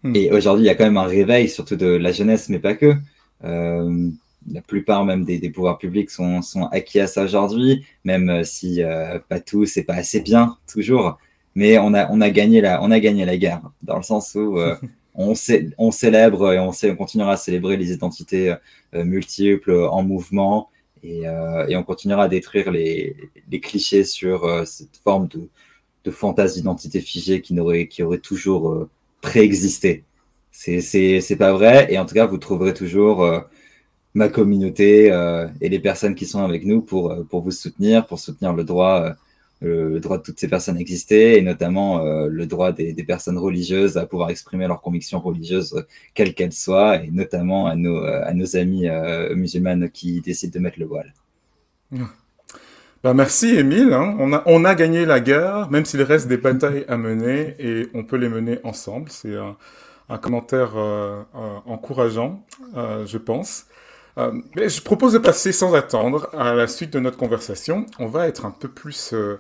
Hmm. 0.04 0.16
Et 0.16 0.32
aujourd'hui, 0.32 0.66
il 0.66 0.68
y 0.68 0.70
a 0.70 0.76
quand 0.76 0.84
même 0.84 0.98
un 0.98 1.06
réveil, 1.06 1.48
surtout 1.48 1.78
de 1.78 1.88
la 1.88 2.12
jeunesse, 2.12 2.50
mais 2.50 2.60
pas 2.60 2.74
que. 2.76 2.96
la 3.42 4.62
plupart 4.68 5.06
même 5.06 5.24
des, 5.24 5.50
pouvoirs 5.50 5.78
publics 5.78 6.10
sont, 6.10 6.42
sont, 6.42 6.66
acquis 6.66 7.00
à 7.00 7.08
ça 7.08 7.24
aujourd'hui, 7.24 7.86
même 8.04 8.44
si 8.44 8.82
pas 9.30 9.39
tous, 9.39 9.66
c'est 9.68 9.84
pas 9.84 9.96
assez 9.96 10.20
bien 10.20 10.58
toujours. 10.72 11.18
Mais 11.56 11.78
on 11.78 11.94
a, 11.94 12.12
on 12.12 12.20
a 12.20 12.30
gagné 12.30 12.60
la, 12.60 12.84
on 12.84 12.92
a 12.92 13.00
gagné 13.00 13.26
la 13.26 13.38
guerre 13.38 13.62
dans 13.82 13.96
le 13.98 14.04
sens 14.04 14.36
où 14.36 14.60
on, 15.16 15.34
on, 15.78 15.92
célèbre 15.92 16.54
et 16.54 16.60
on, 16.60 16.72
sait, 16.72 16.92
on 16.92 16.96
continuera 16.96 17.34
à 17.34 17.38
célébrer 17.38 17.78
les 17.78 17.92
identités 17.92 18.56
euh, 18.94 19.04
multiples 19.04 19.74
en 19.74 20.04
mouvement 20.04 20.70
et, 21.04 21.28
euh, 21.28 21.68
et, 21.68 21.76
on 21.76 21.84
continuera 21.84 22.24
à 22.24 22.28
détruire 22.28 22.72
les, 22.72 23.16
les 23.52 23.60
clichés 23.60 24.04
sur 24.04 24.46
euh, 24.46 24.66
cette 24.66 24.98
forme 25.04 25.28
de, 25.28 25.50
de 26.04 26.12
fantasme 26.12 26.56
d'identité 26.56 27.02
figée 27.02 27.42
qui, 27.42 27.54
n'aurait, 27.54 27.88
qui 27.88 28.04
aurait 28.04 28.20
toujours 28.20 28.88
préexisté. 29.22 30.04
C'est, 30.52 30.82
c'est, 30.82 31.22
c'est 31.22 31.36
pas 31.36 31.52
vrai 31.54 31.88
et 31.92 31.98
en 31.98 32.06
tout 32.06 32.16
cas 32.16 32.26
vous 32.26 32.38
trouverez 32.38 32.74
toujours 32.74 33.28
ma 34.13 34.30
communauté 34.30 35.08
et 35.62 35.70
les 35.70 35.80
personnes 35.80 36.13
qui 36.13 36.28
sont 36.28 36.44
avec 36.44 36.63
nous 36.66 36.82
pour, 36.82 37.16
pour 37.30 37.42
vous 37.42 37.52
soutenir, 37.52 38.06
pour 38.06 38.20
soutenir 38.20 38.54
le 38.54 38.63
droit 38.63 39.16
le, 39.63 39.99
droit 39.99 40.17
de 40.17 40.23
toutes 40.23 40.39
ces 40.39 40.47
personnes 40.47 40.78
exister, 40.78 41.38
et 41.38 41.41
notamment 41.41 42.06
euh, 42.06 42.28
le 42.28 42.45
droit 42.45 42.71
des, 42.71 42.93
personnes 43.04 43.38
religieuses 43.38 43.97
à 43.97 44.06
pouvoir 44.06 44.30
exprimer 44.30 44.67
leurs 44.67 44.82
convictions 44.82 45.19
religieuses, 45.19 45.73
euh, 45.73 45.82
quelles 46.13 46.34
qu'elles 46.34 46.54
soient, 46.54 47.02
et 47.04 47.10
notamment 47.12 47.67
à 47.67 47.76
nos, 47.76 47.97
euh, 47.97 48.21
à 48.26 48.34
nos 48.34 48.56
amis 48.56 48.88
musulmanes 49.36 49.89
qui 49.89 50.21
décident 50.21 50.54
de 50.54 50.60
mettre 50.60 50.80
le 50.80 50.86
voile. 50.86 51.13
Ben 53.04 53.13
merci 53.13 53.56
Émile, 53.56 53.93
hein. 53.93 54.15
on, 54.45 54.65
a, 54.65 54.76
gagné 54.76 55.06
la 55.06 55.19
guerre, 55.19 55.69
même 55.69 55.86
s'il 55.86 56.02
reste 56.02 56.28
des 56.28 56.38
batailles 56.38 56.86
à 56.88 56.97
mener, 56.97 57.56
et 57.60 57.88
on 57.93 58.04
peut 58.04 58.15
les 58.17 58.30
mener 58.30 58.60
ensemble. 58.63 59.10
C'est 59.10 59.36
un, 59.36 59.58
commentaire 60.17 60.76
encourageant, 61.65 62.45
je 62.76 63.17
pense. 63.17 63.65
Euh, 64.17 64.32
mais 64.55 64.70
je 64.70 64.82
propose 64.82 65.14
de 65.14 65.18
passer 65.18 65.51
sans 65.51 65.74
attendre 65.74 66.30
à 66.38 66.53
la 66.53 66.68
suite 66.68 66.91
de 66.91 66.99
notre 66.99 67.18
conversation. 67.18 67.86
On 67.99 68.07
va 68.07 68.28
être 68.28 68.45
un 68.45 68.51
peu 68.51 68.68
plus, 68.68 69.14
euh, 69.14 69.39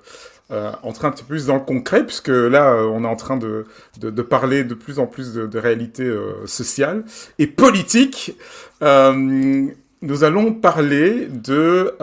euh, 0.51 0.71
entrer 0.83 1.07
un 1.07 1.11
petit 1.11 1.23
peu 1.23 1.29
plus 1.29 1.47
dans 1.47 1.55
le 1.55 1.61
concret, 1.61 2.05
puisque 2.05 2.27
là, 2.27 2.73
euh, 2.73 2.85
on 2.85 3.05
est 3.05 3.07
en 3.07 3.15
train 3.15 3.37
de, 3.37 3.65
de, 3.99 4.09
de, 4.09 4.21
parler 4.21 4.65
de 4.65 4.75
plus 4.75 4.99
en 4.99 5.07
plus 5.07 5.33
de, 5.33 5.47
de 5.47 5.57
réalité 5.57 6.03
euh, 6.03 6.45
sociale 6.45 7.05
et 7.39 7.47
politique. 7.47 8.37
nous 8.81 10.23
allons 10.25 10.53
parler 10.53 11.27
de, 11.27 11.95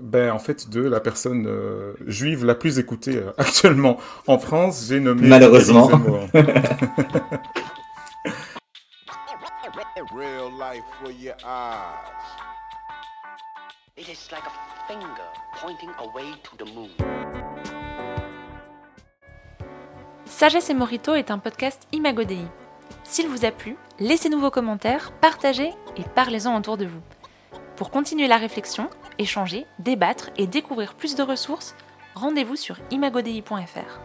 ben, 0.00 0.32
en 0.32 0.38
fait, 0.38 0.70
de 0.70 0.80
la 0.80 1.00
personne 1.00 1.46
juive 2.06 2.46
la 2.46 2.54
plus 2.54 2.78
écoutée 2.78 3.20
actuellement 3.38 3.98
en 4.26 4.38
France. 4.38 4.86
J'ai 4.88 5.00
nommé. 5.00 5.28
Malheureusement. 5.28 5.90
Sagesse 20.26 20.70
et 20.70 20.74
Morito 20.74 21.14
est 21.14 21.30
un 21.30 21.38
podcast 21.38 21.86
Imagodei. 21.92 22.44
S'il 23.04 23.28
vous 23.28 23.44
a 23.44 23.52
plu, 23.52 23.76
laissez-nous 24.00 24.40
vos 24.40 24.50
commentaires, 24.50 25.12
partagez 25.20 25.72
et 25.96 26.02
parlez-en 26.16 26.56
autour 26.56 26.76
de 26.76 26.86
vous. 26.86 27.02
Pour 27.76 27.92
continuer 27.92 28.26
la 28.26 28.36
réflexion, 28.36 28.90
échanger, 29.18 29.64
débattre 29.78 30.30
et 30.36 30.48
découvrir 30.48 30.94
plus 30.94 31.14
de 31.14 31.22
ressources, 31.22 31.76
rendez-vous 32.16 32.56
sur 32.56 32.78
imagodei.fr. 32.90 34.03